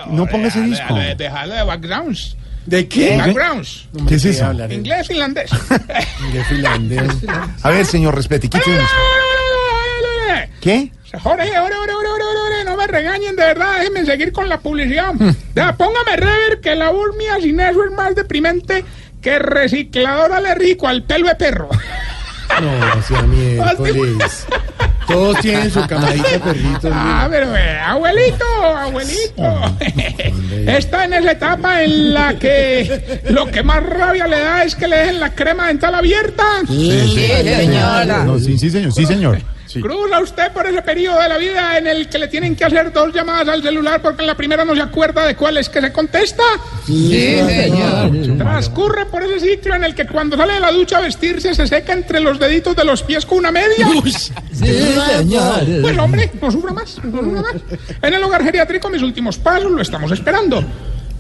[0.10, 0.96] No ponga ese disco.
[1.18, 2.38] Déjalo de backgrounds.
[2.66, 3.18] ¿De qué?
[3.18, 3.88] Backgrounds.
[4.08, 4.52] ¿Qué es eso?
[4.70, 5.50] Inglés, finlandés.
[6.34, 7.12] De finlandés.
[7.64, 8.86] A ver, señor, respete, quite eso.
[10.62, 10.92] ¿Qué?
[11.24, 15.14] Jorge, ore, ore, ore, ore, ore, me regañen, de verdad, déjenme seguir con la publicidad.
[15.56, 18.84] Ya, póngame rever que la voz mía sin eso es más deprimente
[19.22, 21.70] que recicladora le rico al pelo de perro.
[22.60, 24.48] No, sea miércoles.
[25.08, 26.90] Todos tienen su camarita de perrito.
[26.94, 29.78] Ah, pero eh, abuelito, abuelito.
[30.68, 34.88] Está en esa etapa en la que lo que más rabia le da es que
[34.88, 36.44] le dejen la crema dental abierta.
[36.64, 39.40] No, sí, sí, señor, sí, señor.
[39.72, 39.80] Sí.
[39.82, 42.92] Cruza usted por ese periodo de la vida en el que le tienen que hacer
[42.92, 45.80] dos llamadas al celular porque en la primera no se acuerda de cuál es que
[45.80, 46.44] se contesta.
[48.38, 51.68] Transcurre por ese ciclo en el que cuando sale de la ducha a vestirse se
[51.68, 53.88] seca entre los deditos de los pies con una media.
[55.82, 57.56] Pues hombre, no sufra más, no sufra más.
[58.02, 60.64] En el hogar geriátrico mis últimos pasos lo estamos esperando.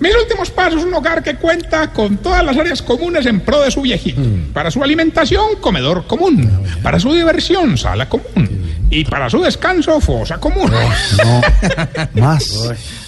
[0.02, 3.61] Mis últimos pasos es un hogar que cuenta con todas las áreas comunes en pro
[3.61, 4.19] de su viejito.
[4.52, 6.49] Para su alimentación, comedor común.
[6.82, 8.88] Para su diversión, sala común.
[8.90, 10.72] Y para su descanso, fosa común.
[11.23, 11.41] No,
[12.22, 12.52] más.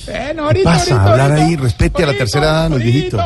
[0.08, 0.94] Eh, no, ¿Qué ahorita, pasa?
[0.96, 1.46] ahorita, Hablar ahorita.
[1.48, 3.22] ahí, respete a la tercera edad los viejitos.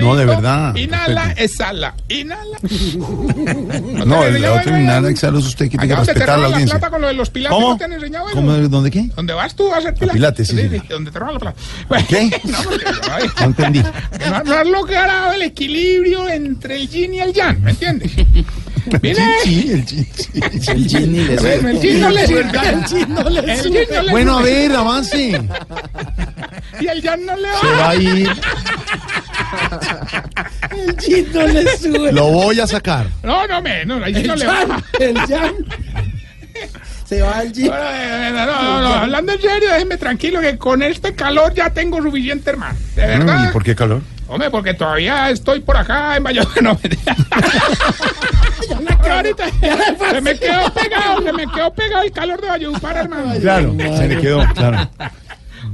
[0.00, 0.74] No, de verdad.
[0.76, 1.44] Inhala, respete.
[1.44, 1.94] exhala.
[2.08, 2.58] Inhala.
[4.04, 6.78] No, el otro inhala, exhala, es usted que tiene que respetar a la audiencia.
[6.78, 7.68] plata con lo de los pilates, ¿Cómo?
[7.70, 8.36] ¿no te han enseñado eso?
[8.36, 8.52] ¿Cómo?
[8.52, 9.08] ¿Dónde qué?
[9.16, 10.14] ¿Dónde vas tú a hacer pilates?
[10.14, 10.82] pilates, sí, sí.
[10.88, 11.58] Donde te roban la plata.
[12.08, 12.30] ¿Qué?
[12.44, 13.82] no, porque, ay, No entendí.
[13.82, 18.12] no, no has logrado el equilibrio entre el yin y el yang, ¿me entiendes?
[19.02, 21.16] Mire, el chin.
[21.16, 22.40] El bueno, el yin no le sirve.
[22.40, 25.40] El yin no le El no le Bueno, a ver, avance.
[26.80, 27.60] Y el yang no le va.
[27.60, 28.30] Se va a ir.
[30.70, 32.12] El jean no le sube.
[32.12, 33.06] Lo voy a sacar.
[33.22, 34.54] No, no menos, el yin no El le va.
[34.54, 35.54] Jan, el Jan.
[37.04, 37.68] Se va al jean.
[37.68, 41.70] Bueno, eh, no, no, no, hablando en serio, déjenme tranquilo que con este calor ya
[41.70, 42.76] tengo suficiente, hermano.
[42.96, 43.44] De verdad.
[43.44, 44.02] Mm, ¿Y por qué calor?
[44.26, 46.62] Hombre, porque todavía estoy por acá en Valladolid.
[46.62, 47.16] No, mentira.
[49.14, 49.44] Ahorita
[50.10, 53.34] se me quedó pegado, se me quedó pegado el calor de Valledupar, hermano.
[53.40, 54.90] Claro, se le quedó, claro.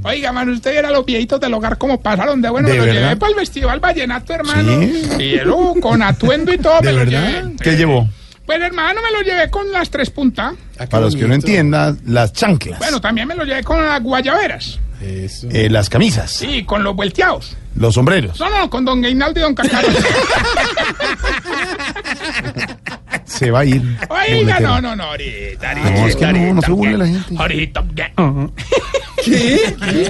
[0.03, 2.67] Oiga, mano, usted era los viejitos del hogar como pasaron de bueno.
[2.67, 4.81] ¿De me lo llevé para el Festival Vallenato, hermano.
[4.81, 5.09] ¿Sí?
[5.19, 7.55] Y eso, con atuendo y todo, ¿De me lo llevé.
[7.61, 8.09] ¿Qué llevó?
[8.45, 10.55] Pues, hermano, me lo llevé con las tres puntas.
[10.89, 14.79] Para los que no entiendan, las chanclas, Bueno, también me lo llevé con las guayaberas.
[15.01, 17.55] Eh, las camisas, Sí, con los vuelteados.
[17.75, 18.39] los sombreros.
[18.39, 19.87] No, no, con don Gainaldo y don Cacaro.
[23.41, 23.81] Se va a ir.
[24.07, 25.89] Oiga, no, no, no, ahorita, ahorita.
[25.89, 27.35] No, es que no, no se burle la gente.
[27.35, 28.13] Ahorita, ¿qué?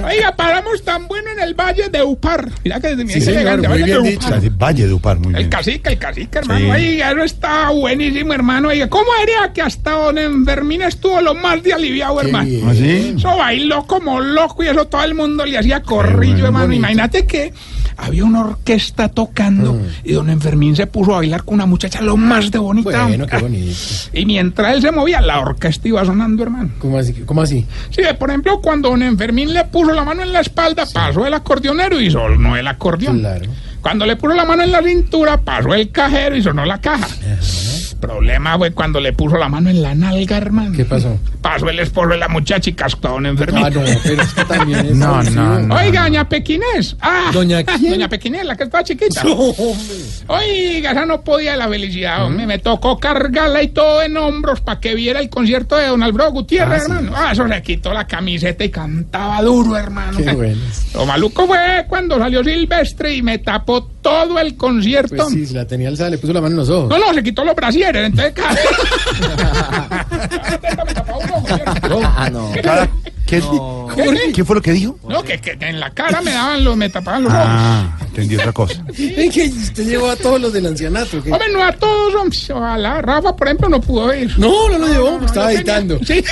[0.05, 2.49] Oiga, paramos tan bueno en el Valle de Upar.
[2.65, 4.27] Mira que mira Sí, que señor, elegante, muy bien dicho.
[4.57, 5.49] Valle de Upar, muy El bien.
[5.49, 6.59] cacique, el cacique, hermano.
[6.59, 6.71] Sí.
[6.71, 8.67] Oiga, eso está buenísimo, hermano.
[8.67, 12.49] Oiga, ¿cómo haría que hasta don Enfermín estuvo lo más de aliviado, hermano?
[12.67, 13.13] ¿Ah, sí?
[13.17, 16.73] Eso bailó como loco y eso todo el mundo le hacía corrillo, hermano.
[16.73, 17.53] Imagínate que
[17.97, 22.17] había una orquesta tocando y don Enfermín se puso a bailar con una muchacha lo
[22.17, 23.07] más de bonita.
[23.07, 23.71] Bueno, qué bonito.
[24.13, 26.71] Y mientras él se movía, la orquesta iba sonando, hermano.
[26.79, 27.13] ¿Cómo así?
[27.25, 27.65] ¿Cómo así?
[27.89, 31.33] Sí, por ejemplo, cuando don Enfermín le puso la mano en la espalda, pasó el
[31.33, 33.19] acordeonero y sonó el acordeón.
[33.19, 33.45] Claro.
[33.81, 37.07] Cuando le puso la mano en la cintura, pasó el cajero y sonó la caja.
[38.01, 40.73] Problema fue cuando le puso la mano en la nalga, hermano.
[40.75, 41.17] ¿Qué pasó?
[41.41, 43.63] Pasó el esposo de la muchacha y cascó a don Enfermín.
[43.65, 44.95] Ah, no, pero es que también es.
[44.95, 45.75] No, no, no.
[45.75, 46.97] Oiga, doña Pequinés.
[46.99, 47.91] Ah, ¿Doña quién?
[47.91, 49.23] Doña Pequinés, la que estaba chiquita.
[49.23, 49.53] No.
[50.27, 52.45] Oiga, esa no podía la felicidad, hombre.
[52.47, 56.31] Me tocó cargarla y todo en hombros para que viera el concierto de don Alfredo
[56.31, 56.91] Gutiérrez, Ah, sí.
[56.91, 57.11] hermano.
[57.15, 60.17] Ah, eso se quitó la camiseta y cantaba duro, hermano.
[60.17, 60.61] Qué bueno.
[60.93, 65.15] Lo maluco fue cuando salió Silvestre y me tapó todo el concierto.
[65.15, 66.89] Pues sí, si la tenía alzada, le puso la mano en los ojos.
[66.89, 68.55] No, no, se quitó los brasieres, entonces cada
[72.03, 72.51] Ah, no.
[72.63, 72.89] Cada-
[73.25, 73.41] ¿qué,
[74.33, 74.97] ¿Qué fue lo que dijo?
[75.07, 77.45] No, que, que en la cara me daban los, me tapaban los ojos.
[77.47, 78.83] Ah, entendí otra cosa.
[78.97, 81.21] Es que usted llevó a todos los del ancianato.
[81.23, 81.31] ¿qué?
[81.31, 82.37] Hombre, no a todos, hombre.
[82.53, 83.01] Ojalá.
[83.01, 84.37] Rafa, por ejemplo, no pudo ir.
[84.37, 85.99] No, no lo llevó, porque estaba no editando.
[86.05, 86.23] Sí.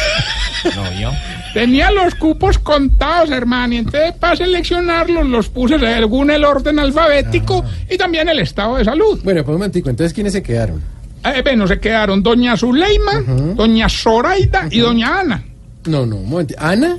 [1.53, 7.63] Tenía los cupos contados, hermano, y entonces para seleccionarlos los puse según el orden alfabético
[7.89, 9.19] y también el estado de salud.
[9.23, 10.81] Bueno, pues un momentico, entonces, ¿quiénes se quedaron?
[11.25, 13.21] Eh, bueno, se quedaron doña Zuleima,
[13.55, 15.43] doña Zoraida y doña Ana.
[15.85, 16.53] No, no, un momento.
[16.57, 16.97] ¿Ana?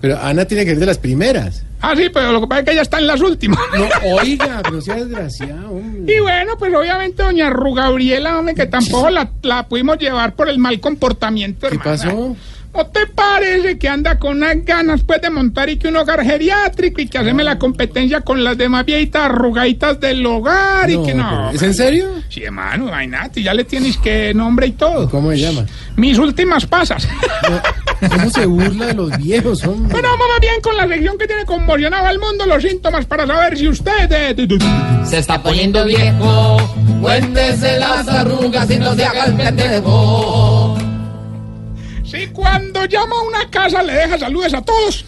[0.00, 1.64] Pero Ana tiene que ser de las primeras.
[1.80, 3.58] Ah, sí, pero lo que pasa es que ella está en las últimas.
[3.76, 3.86] No,
[4.16, 6.12] oiga, pero sea desgraciado, hombre.
[6.14, 10.48] Y bueno, pues obviamente doña Ru Gabriela, hombre, que tampoco la, la pudimos llevar por
[10.48, 11.90] el mal comportamiento, ¿Qué hermana.
[11.90, 12.36] pasó?
[12.74, 16.22] ¿No te parece que anda con unas ganas pues de montar y que un hogar
[16.22, 21.12] geriátrico y que hacerme la competencia con las demás viejitas arrugaditas del hogar y que
[21.14, 21.50] no?
[21.50, 22.06] ¿Es en serio?
[22.28, 25.10] Sí, hermano, imagínate, ya le tienes que nombre y todo.
[25.10, 25.66] ¿Cómo se llama?
[25.96, 27.08] Mis últimas pasas.
[28.10, 29.90] ¿Cómo se burla de los viejos, hombre?
[29.92, 33.58] Bueno, vamos bien con la sección que tiene conmocionado al mundo los síntomas para saber
[33.58, 34.12] si usted...
[34.12, 34.48] eh,
[35.04, 36.58] Se está poniendo viejo,
[37.00, 40.57] cuéntese las arrugas y no se haga el pendejo.
[42.10, 45.04] Si cuando llama a una casa le deja saludes a todos.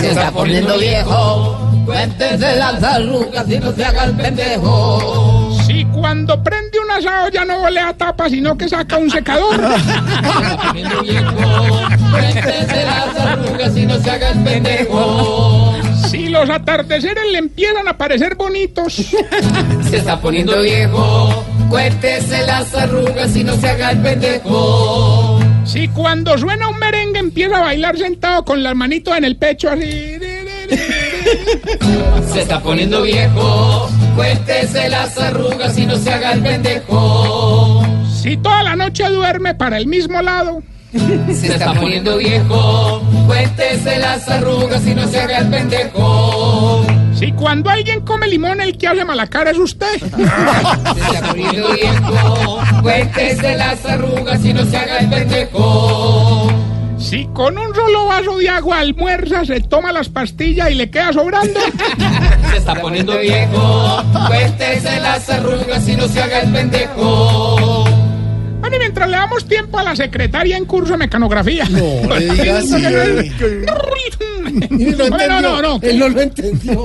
[0.00, 5.56] Se está poniendo viejo, cuéntese las arrugas y no se haga el pendejo.
[5.64, 9.56] Si cuando prende un asado ya no huele a tapa, sino que saca un secador.
[10.66, 15.74] Poniendo viejo, cuéntese las arrugas y no se haga el pendejo.
[16.10, 18.94] Si los atardeceres le empiezan a parecer bonitos.
[19.90, 25.35] Se está poniendo viejo, cuéntese las arrugas y no se haga el pendejo.
[25.66, 29.70] Si cuando suena un merengue empieza a bailar sentado con las manitos en el pecho
[29.70, 29.82] así.
[32.32, 37.82] Se está poniendo viejo, cuéntese las arrugas y no se haga el pendejo.
[38.22, 40.62] Si toda la noche duerme para el mismo lado.
[41.32, 46.86] Se está poniendo viejo, cuéntese las arrugas y no se haga el pendejo.
[47.18, 49.96] Si cuando alguien come limón el que hace mala cara es usted.
[49.98, 56.52] Se está poniendo viejo, cuéntese las arrugas y no se haga el pendejo.
[56.98, 61.12] Si con un solo vaso de agua almuerza, se toma las pastillas y le queda
[61.14, 61.58] sobrando.
[62.50, 67.84] Se está poniendo viejo, cuéntese las arrugas y no se haga el pendejo.
[68.60, 71.66] Bueno, y mientras le damos tiempo a la secretaria en curso de mecanografía.
[71.70, 72.72] No, le diga así.
[74.70, 75.78] No, no, no.
[75.82, 76.82] Él no lo entendió.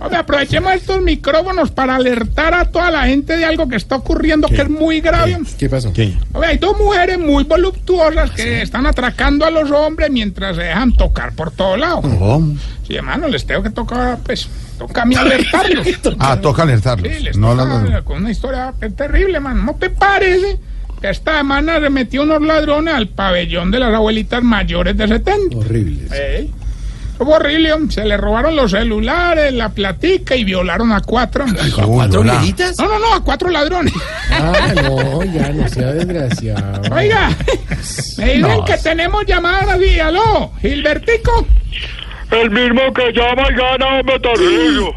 [0.00, 4.48] Hombre, aprovechemos estos micrófonos para alertar a toda la gente de algo que está ocurriendo
[4.48, 5.38] que es muy grave.
[5.58, 5.88] ¿Qué pasó?
[5.88, 10.92] Hombre, hay dos mujeres muy voluptuosas que están atracando a los hombres mientras se dejan
[10.94, 12.00] tocar por todos lados.
[12.02, 12.56] ¿Cómo?
[12.86, 14.48] Sí, hermano, les tengo que tocar, pues,
[14.78, 15.86] toca a mí alertarlos.
[16.18, 17.12] Ah, toca alertarlos.
[17.12, 19.64] Sí, les no toca la- con una historia terrible, man.
[19.64, 20.58] ¿No te parece
[21.02, 25.56] esta semana se metió unos ladrones al pabellón de las abuelitas mayores de 70?
[25.56, 26.08] Horrible.
[27.18, 27.92] Fue horrible, hombre.
[27.92, 31.44] se le robaron los celulares, la platica y violaron a cuatro.
[31.44, 32.78] ¿A cuatro viejitas?
[32.78, 33.92] No, no, no, a cuatro ladrones.
[34.30, 36.94] Ah, no, ya no sea desgraciado.
[36.94, 37.30] Oiga,
[38.18, 38.64] me dicen No.
[38.64, 41.44] que tenemos llamada así, aló, Gilbertico.
[42.30, 44.92] El mismo que llama y gana, hombre, Tarrillo.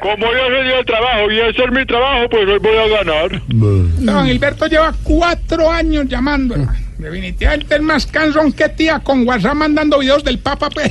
[0.00, 0.36] Como hoy
[0.66, 3.42] es el trabajo y ese es mi trabajo, pues hoy voy a ganar.
[3.48, 6.78] Don Gilberto lleva cuatro años llamando, hermano.
[6.98, 10.90] Definitivamente es más cansón que tía con WhatsApp mandando videos del Papa, pues.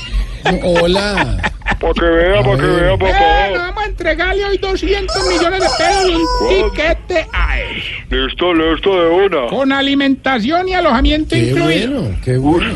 [0.64, 1.38] Hola.
[1.80, 3.50] Para que vea, para que vea, Bueno, papá.
[3.58, 7.84] vamos a entregarle hoy 200 millones de pesos y un tiquete a él.
[8.10, 9.48] Listo, listo de una.
[9.48, 12.02] Con alimentación y alojamiento Qué incluido.
[12.02, 12.74] bueno, qué bueno.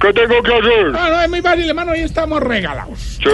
[0.00, 0.86] ¿Qué tengo que hacer?
[0.92, 2.98] No, no, es muy fácil, hermano, hoy estamos regalados.
[2.98, 3.28] ¿Sí?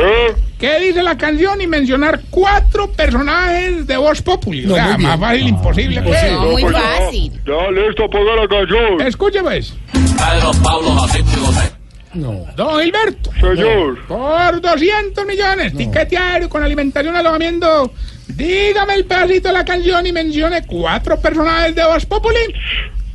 [0.58, 1.60] ¿Qué dice la canción?
[1.60, 4.64] Y mencionar cuatro personajes de Voz Populi.
[4.64, 5.08] O No, sea, muy bien.
[5.10, 6.02] más fácil imposible.
[6.02, 6.32] pues.
[6.32, 7.10] No, pues ya.
[7.46, 9.00] Ya, listo, ponga la canción.
[9.06, 9.74] Escuche, pues.
[9.92, 11.65] Pedro Pablo Jacinto José.
[12.16, 12.46] No.
[12.56, 13.30] Don Gilberto.
[13.40, 14.06] Señor.
[14.06, 17.92] Por 200 millones, tiquete aéreo con alimentación y alojamiento.
[18.28, 22.38] Dígame el pedacito de la canción y mencione cuatro personajes de Voz Populi.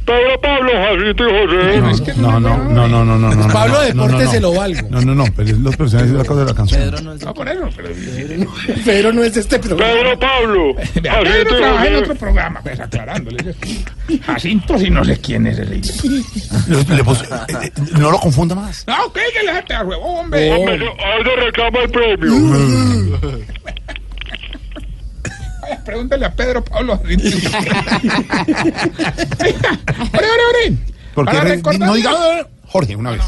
[0.05, 2.13] Pedro Pablo Jacinto José.
[2.17, 3.47] No, no, no, no, no, no, no.
[3.53, 4.87] Pablo no, Deporte se lo valgo.
[4.89, 7.19] No, no, no, pero es los personajes de la cosa de la canción.
[7.23, 7.89] No, por eso, pero...
[8.85, 9.93] Pero no es este programa.
[9.93, 10.75] Pedro Pablo.
[10.93, 13.55] Pedro trabaja en otro programa, pues aclarándole.
[14.25, 15.59] Jacinto, si no sé quién es
[17.03, 18.85] puse- eh, eh, no lo confunda más.
[18.87, 20.51] No, que le a hombre.
[20.51, 23.41] Hombre, se reclama el premio.
[25.71, 26.93] Vaya, Pregúntale a Pedro Pablo.
[27.03, 27.13] ¡Ore,
[30.13, 30.73] ore, ore!
[31.13, 33.21] Porque Para re- recordar- no diga "Ah, Jorge una vez.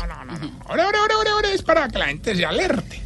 [0.70, 3.02] Ore, ore, ore, ore, ore, es para que la gente se alerte.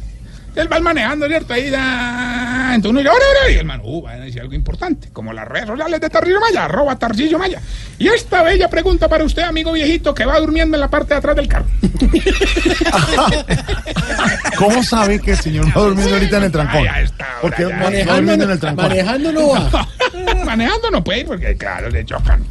[0.60, 1.54] Él va manejando, ¿cierto?
[1.54, 2.72] Ahí da...
[2.74, 5.32] Entonces uno dice, ore, ore, y el man, uh, va a decir algo importante, como
[5.32, 7.60] las redes sociales de Tarcillo Maya, arroba Tarcillo Maya.
[7.98, 11.18] Y esta bella pregunta para usted, amigo viejito, que va durmiendo en la parte de
[11.18, 11.66] atrás del carro.
[14.56, 16.86] ¿Cómo sabe que el señor va durmiendo ahorita en el trancón?
[17.40, 18.88] Porque va va durmiendo en el trancón.
[18.88, 19.88] Manejando no va.
[20.44, 22.44] manejando no puede ir porque, claro, le chocan.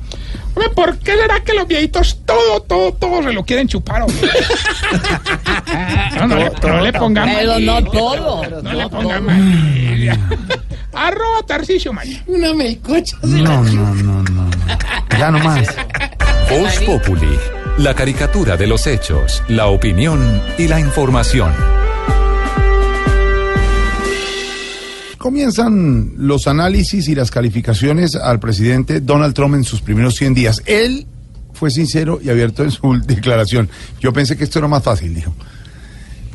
[0.58, 4.28] Hombre, ¿por qué será que los viejitos todo, todo, todo se lo quieren chupar, hombre?
[6.18, 8.62] No, no, le, no le pongan Pero no todo.
[8.64, 10.20] No le pongan malicia.
[10.94, 12.24] Arroba Tarcicio Maya.
[12.26, 13.18] Una melcocha.
[13.22, 14.50] No, no, no, no.
[15.20, 15.68] Ya no más.
[16.50, 17.38] Voz Populi,
[17.78, 21.54] la caricatura de los hechos, la opinión y la información.
[25.18, 30.62] Comienzan los análisis y las calificaciones al presidente Donald Trump en sus primeros 100 días.
[30.66, 31.08] Él
[31.54, 33.70] fue sincero y abierto en su declaración.
[34.00, 35.34] Yo pensé que esto era más fácil, dijo.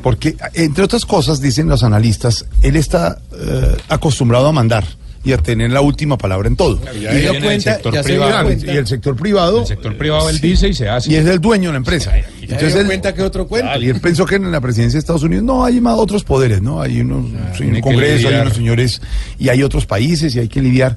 [0.01, 4.85] Porque, entre otras cosas, dicen los analistas, él está eh, acostumbrado a mandar
[5.25, 6.79] y a tener la última palabra en todo.
[7.01, 8.73] Ya se dio cuenta, ya se dio Claro, cuenta.
[8.73, 9.61] Y el sector privado.
[9.61, 11.11] El sector privado él dice y se hace.
[11.11, 12.11] Y es el dueño de la empresa.
[12.41, 13.79] Ya él- cuenta que otro cuento.
[13.79, 16.61] y él pensó que en la presidencia de Estados Unidos no hay más otros poderes,
[16.61, 16.81] ¿no?
[16.81, 19.01] Hay unos, sí, tiene un Congreso, hay unos señores
[19.39, 20.95] y hay otros países y hay que lidiar.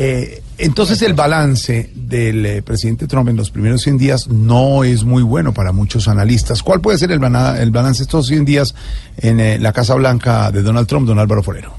[0.00, 5.02] Eh, entonces el balance del eh, presidente Trump en los primeros 100 días no es
[5.04, 6.62] muy bueno para muchos analistas.
[6.62, 8.74] ¿Cuál puede ser el, bana- el balance de estos 100 días
[9.16, 11.74] en eh, la Casa Blanca de Donald Trump, don Álvaro Forero?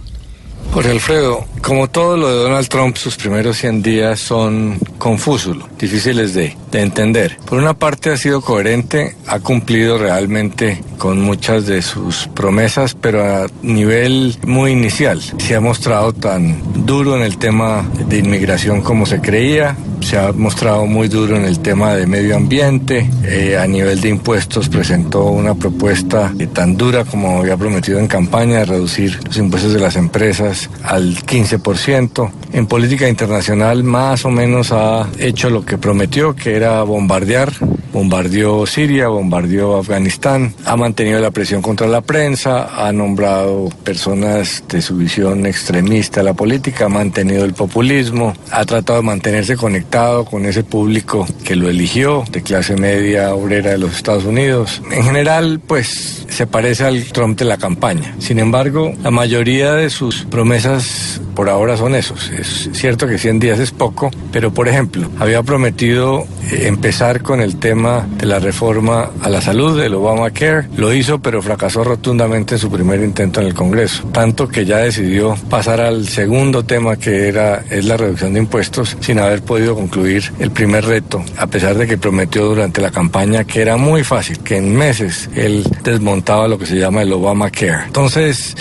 [0.71, 6.33] Jorge Alfredo, como todo lo de Donald Trump, sus primeros 100 días son confusos, difíciles
[6.33, 7.37] de, de entender.
[7.45, 13.23] Por una parte ha sido coherente, ha cumplido realmente con muchas de sus promesas, pero
[13.23, 15.21] a nivel muy inicial.
[15.39, 20.31] Se ha mostrado tan duro en el tema de inmigración como se creía, se ha
[20.31, 25.25] mostrado muy duro en el tema de medio ambiente, eh, a nivel de impuestos presentó
[25.25, 29.95] una propuesta tan dura como había prometido en campaña de reducir los impuestos de las
[29.95, 32.31] empresas al 15%.
[32.53, 37.51] En política internacional más o menos ha hecho lo que prometió, que era bombardear.
[37.91, 44.81] Bombardeó Siria, bombardeó Afganistán, ha mantenido la presión contra la prensa, ha nombrado personas de
[44.81, 50.25] su visión extremista a la política, ha mantenido el populismo, ha tratado de mantenerse conectado
[50.25, 54.81] con ese público que lo eligió, de clase media obrera de los Estados Unidos.
[54.91, 58.15] En general, pues se parece al Trump de la campaña.
[58.19, 62.29] Sin embargo, la mayoría de sus promesas por ahora son esos.
[62.29, 67.41] Es cierto que 100 días es poco, pero por ejemplo, había prometido eh, empezar con
[67.41, 70.67] el tema de la reforma a la salud, del Obamacare.
[70.75, 74.03] Lo hizo, pero fracasó rotundamente en su primer intento en el Congreso.
[74.11, 78.97] Tanto que ya decidió pasar al segundo tema que era es la reducción de impuestos
[78.99, 83.45] sin haber podido concluir el primer reto, a pesar de que prometió durante la campaña
[83.45, 87.85] que era muy fácil, que en meses él desmontaba lo que se llama el Obamacare.
[87.85, 88.55] Entonces,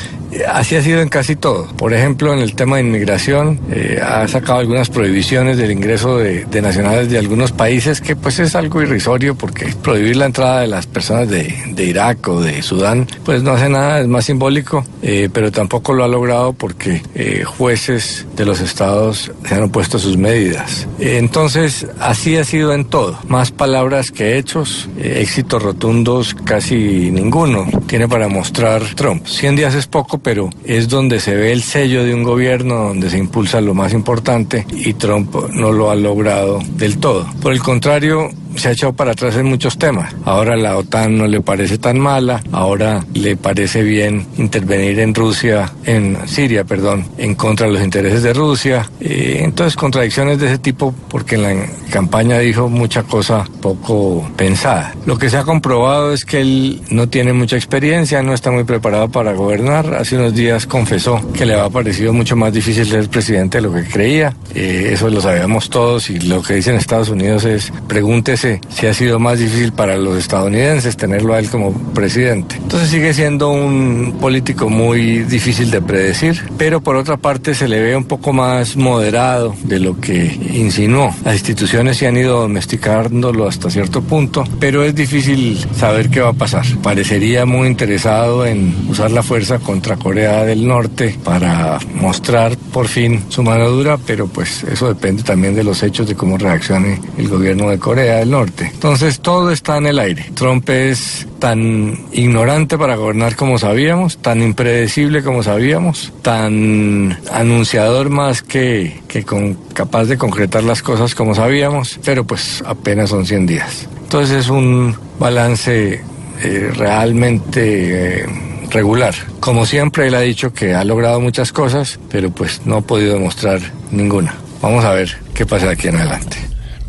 [0.49, 1.67] Así ha sido en casi todo.
[1.77, 6.45] Por ejemplo, en el tema de inmigración, eh, ha sacado algunas prohibiciones del ingreso de,
[6.45, 10.67] de nacionales de algunos países, que pues es algo irrisorio porque prohibir la entrada de
[10.67, 11.49] las personas de,
[11.79, 16.05] Irak o de Sudán, pues no hace nada, es más simbólico, eh, pero tampoco lo
[16.05, 20.87] ha logrado porque eh, jueces de los estados se han opuesto a sus medidas.
[20.99, 23.19] Entonces, así ha sido en todo.
[23.29, 29.27] Más palabras que hechos, eh, éxitos rotundos casi ninguno tiene para mostrar Trump.
[29.27, 33.09] 100 días es poco, pero es donde se ve el sello de un gobierno, donde
[33.09, 37.27] se impulsa lo más importante y Trump no lo ha logrado del todo.
[37.41, 38.29] Por el contrario,
[38.59, 40.15] se ha echado para atrás en muchos temas.
[40.25, 45.73] Ahora la OTAN no le parece tan mala, ahora le parece bien intervenir en Rusia,
[45.85, 48.91] en Siria, perdón, en contra de los intereses de Rusia.
[49.01, 54.95] Eh, entonces, contradicciones de ese tipo, porque en la campaña dijo mucha cosa poco pensada.
[55.07, 58.65] Lo que se ha comprobado es que él no tiene mucha experiencia, no está muy
[58.65, 59.95] preparado para gobernar.
[59.95, 63.75] Hace unos días confesó que le había parecido mucho más difícil ser presidente de lo
[63.75, 64.35] que creía.
[64.55, 68.95] Eh, eso lo sabíamos todos y lo que dicen Estados Unidos es pregúntese si ha
[68.95, 72.57] sido más difícil para los estadounidenses tenerlo a él como presidente.
[72.57, 77.81] Entonces sigue siendo un político muy difícil de predecir, pero por otra parte se le
[77.81, 81.15] ve un poco más moderado de lo que insinuó.
[81.25, 86.31] Las instituciones se han ido domesticándolo hasta cierto punto, pero es difícil saber qué va
[86.31, 86.65] a pasar.
[86.83, 93.23] Parecería muy interesado en usar la fuerza contra Corea del Norte para mostrar por fin
[93.29, 97.29] su mano dura, pero pues eso depende también de los hechos de cómo reaccione el
[97.29, 98.71] gobierno de Corea Norte.
[98.73, 100.31] Entonces todo está en el aire.
[100.35, 108.43] Trump es tan ignorante para gobernar como sabíamos, tan impredecible como sabíamos, tan anunciador más
[108.43, 113.47] que, que con, capaz de concretar las cosas como sabíamos, pero pues apenas son 100
[113.47, 113.89] días.
[114.03, 116.03] Entonces es un balance
[116.43, 118.23] eh, realmente...
[118.23, 118.27] eh,
[118.71, 119.15] regular.
[119.41, 123.15] Como siempre, él ha dicho que ha logrado muchas cosas, pero pues no ha podido
[123.15, 123.61] demostrar
[123.91, 124.35] ninguna.
[124.61, 126.37] Vamos a ver qué pasa de aquí en adelante.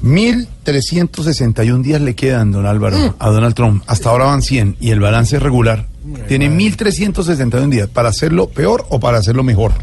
[0.03, 3.83] 1.361 días le quedan, don Álvaro, a Donald Trump.
[3.87, 5.85] Hasta ahora van 100 y el balance es regular.
[6.27, 9.73] Tiene 1.361 días para hacerlo peor o para hacerlo mejor.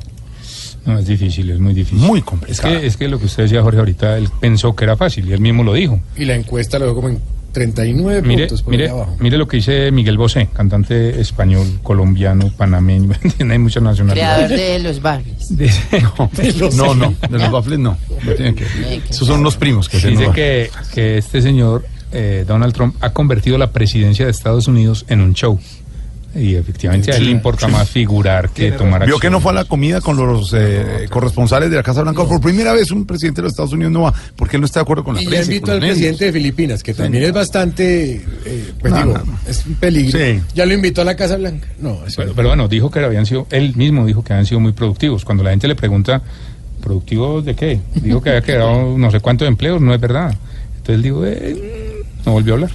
[0.84, 1.98] No, es difícil, es muy difícil.
[1.98, 2.80] Muy Es complicado.
[2.80, 5.32] que, es que lo que usted decía, Jorge, ahorita, él pensó que era fácil y
[5.32, 6.01] él mismo lo dijo.
[6.16, 7.20] Y la encuesta lo dejó como en
[7.56, 9.16] 39 Mire, puntos por mire, ahí abajo.
[9.18, 13.10] mire lo que dice Miguel Bosé, cantante español, colombiano, panameño,
[13.50, 14.50] hay muchas Creador nacionalidades.
[14.50, 15.00] de los.
[15.56, 16.02] Dice,
[16.76, 17.96] No, no, de los baffles no.
[18.24, 18.64] No tiene que-
[19.08, 23.10] Esos son unos primos que se Dice que, que este señor, eh, Donald Trump, ha
[23.14, 25.58] convertido la presidencia de Estados Unidos en un show.
[26.38, 29.20] Y efectivamente a él le importa más figurar que tomar Vio acción.
[29.20, 32.24] que no fue a la comida con los eh, corresponsales de la Casa Blanca.
[32.24, 34.80] Por primera vez un presidente de los Estados Unidos no va, porque él no está
[34.80, 35.50] de acuerdo con la Y ya prensa.
[35.50, 35.94] y invito al medios.
[35.96, 38.14] presidente de Filipinas, que también es bastante,
[38.44, 39.38] eh, pues No, digo, no, no.
[39.48, 40.18] es un peligro.
[40.18, 40.40] Sí.
[40.54, 41.66] Ya lo invitó a la Casa Blanca.
[41.80, 44.60] No, eso Pero, pero bueno, dijo que habían sido, él mismo dijo que habían sido
[44.60, 45.24] muy productivos.
[45.24, 46.22] Cuando la gente le pregunta,
[46.82, 47.80] ¿productivos de qué?
[47.94, 50.34] Dijo que había quedado no sé cuántos empleos, no es verdad.
[50.78, 51.95] Entonces digo, eh,
[52.26, 52.70] no volvió a hablar.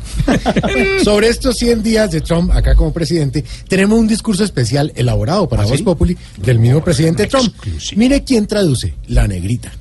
[1.03, 5.65] Sobre estos 100 días de Trump acá como presidente, tenemos un discurso especial elaborado para
[5.65, 7.53] Voz Populi del mismo presidente Trump.
[7.95, 9.71] Mire quién traduce, la negrita.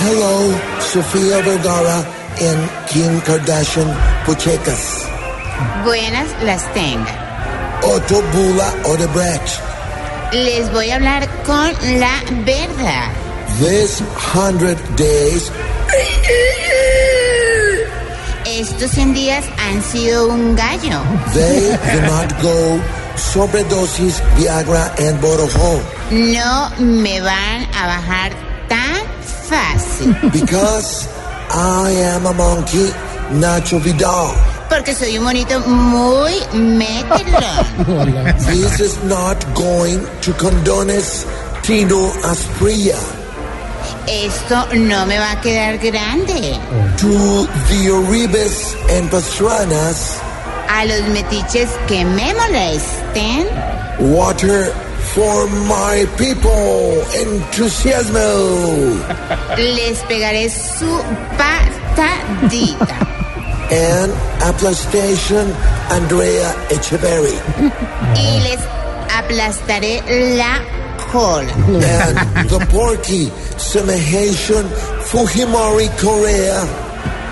[0.00, 0.54] Hello,
[0.92, 1.98] Sofía Vergara
[2.40, 3.92] and Kim Kardashian
[4.24, 5.04] Puchecas.
[5.84, 7.06] Buenas las tengan.
[7.82, 9.60] Otto Bula Odebrecht.
[10.32, 13.25] Les voy a hablar con la verdad.
[13.58, 15.50] This hundred days
[18.44, 21.00] Estos 100 días han sido un gallo.
[21.32, 22.80] they do not go
[23.16, 25.80] sobredosis Viagra and Borojo
[26.10, 28.32] No me van a bajar
[28.68, 29.02] tan
[29.48, 30.14] fácil.
[30.32, 31.08] because
[31.50, 32.90] I am a monkey,
[33.40, 34.34] Nacho Vidal.
[34.68, 38.36] Porque soy un monito muy metelón.
[38.46, 41.24] This is not going to condones
[41.62, 42.98] Tino Asprilla.
[44.08, 46.58] Esto no me va a quedar grande.
[46.98, 50.18] To the Oribes and Pastranas,
[50.68, 53.46] A los metiches que me molesten,
[53.98, 54.72] water
[55.14, 58.28] for my people, entusiasmo.
[59.56, 61.02] les pegaré su
[61.36, 63.06] patadita.
[63.70, 64.12] and
[64.42, 65.52] aplastation
[65.90, 67.38] Andrea Echeverry.
[68.14, 68.60] Y les
[69.16, 70.02] aplastaré
[70.36, 70.60] la
[71.14, 73.26] and the Porky
[73.56, 74.64] Semihation
[75.08, 76.64] Fujimori Korea.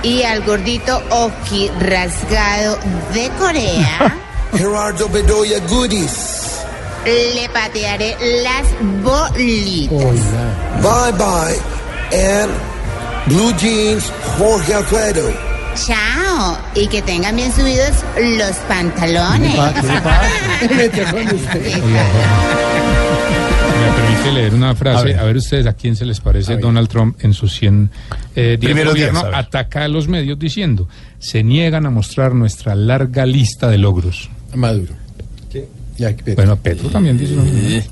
[0.02, 2.78] Y al gordito Oki rasgado
[3.14, 4.16] de Corea,
[4.52, 6.60] Gerardo Bedoya Goodies.
[7.06, 8.66] le patearé las
[9.02, 10.20] bolitas.
[10.82, 11.58] Bye bye.
[12.12, 12.50] And
[13.26, 15.32] Blue Jeans Jorge Alfredo.
[15.86, 16.56] Chao.
[16.74, 19.56] Y que tengan bien subidos los pantalones.
[24.04, 27.32] Permite leer una frase, a ver, ustedes a quién se les parece Donald Trump en
[27.32, 27.90] sus 100
[28.34, 31.90] eh, días de Primeros días, gobierno, a ataca a los medios diciendo, se niegan a
[31.90, 34.30] mostrar nuestra larga lista de logros.
[34.54, 34.94] Maduro.
[36.34, 37.82] Bueno, Petro también dice lo mismo.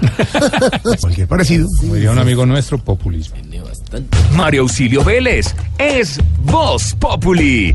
[1.00, 1.66] Cualquier parecido.
[1.78, 3.36] Como diría un amigo nuestro, populismo.
[4.34, 7.74] Mario Auxilio Vélez es Voz Populi.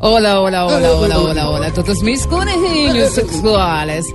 [0.00, 4.06] Hola, hola, hola, hola, hola, hola, todos mis conejillos sexuales.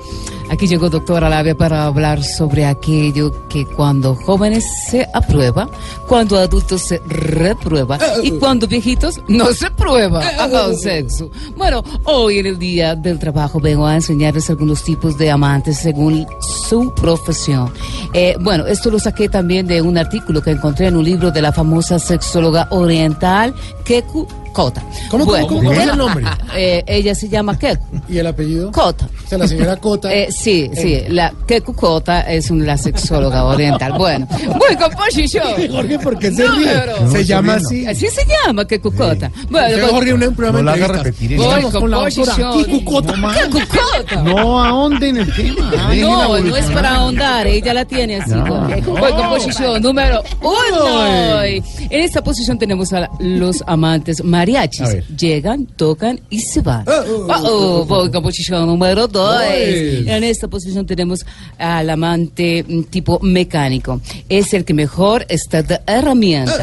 [0.51, 5.69] Aquí llegó doctora Labia para hablar sobre aquello que cuando jóvenes se aprueba,
[6.09, 11.31] cuando adultos se reprueba y cuando viejitos no se prueba Ajá, sexo.
[11.55, 16.27] Bueno, hoy en el Día del Trabajo vengo a enseñarles algunos tipos de amantes según
[16.67, 17.71] su profesión.
[18.11, 21.41] Eh, bueno, esto lo saqué también de un artículo que encontré en un libro de
[21.41, 23.55] la famosa sexóloga oriental
[23.85, 24.83] Keku Kota.
[25.09, 26.25] ¿Cómo, cómo, cómo, cómo es el nombre?
[26.53, 27.83] Eh, ella se llama Keku.
[28.09, 28.71] ¿Y el apellido?
[28.73, 29.05] Kota.
[29.25, 30.13] O sea, la señora Cota.
[30.13, 33.93] Eh, sí, sí, la Keku Kota es una sexóloga oriental.
[33.97, 35.45] Bueno, voy con posición.
[35.71, 37.07] Jorge, ¿por qué se No, ríe?
[37.11, 37.85] Se llama así.
[37.87, 39.31] Así se llama Keku Kota.
[39.49, 42.25] Bueno, Usted, voy- Jorge, un programa No la de repetir Voy con con la doctora
[42.33, 42.63] posición.
[42.65, 43.13] Kiku Cota.
[43.13, 44.21] Keku Kota.
[44.23, 45.71] No ahonden el tema.
[45.77, 48.33] Ah, No, no es para ahondar, ella la tiene así.
[48.33, 51.43] Voy con posición número uno.
[51.43, 54.89] En esta posición tenemos a los amantes mariachis.
[55.17, 56.83] Llegan, tocan y se van.
[56.87, 59.35] Oh, voy con posición número dos.
[59.35, 60.07] Pues.
[60.07, 61.25] En esta posición tenemos
[61.59, 64.01] al amante mm, tipo mecánico.
[64.29, 66.57] Es el que mejor está de herramienta.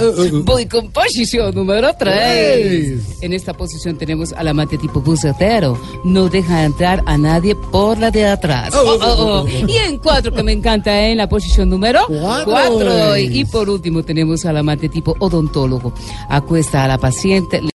[0.44, 3.00] Voy con posición número tres.
[3.22, 5.80] En esta posición tenemos al amante tipo bucetero.
[6.04, 8.74] No deja entrar a nadie por la de atrás.
[8.74, 9.48] Oh, oh, oh.
[9.68, 12.44] Y en cuatro, que me encanta, en la posición número Cuatro.
[12.52, 13.16] cuatro.
[13.16, 15.92] Y por último tenemos al amante tipo odontólogo.
[16.28, 17.60] Acuesta a la paciente.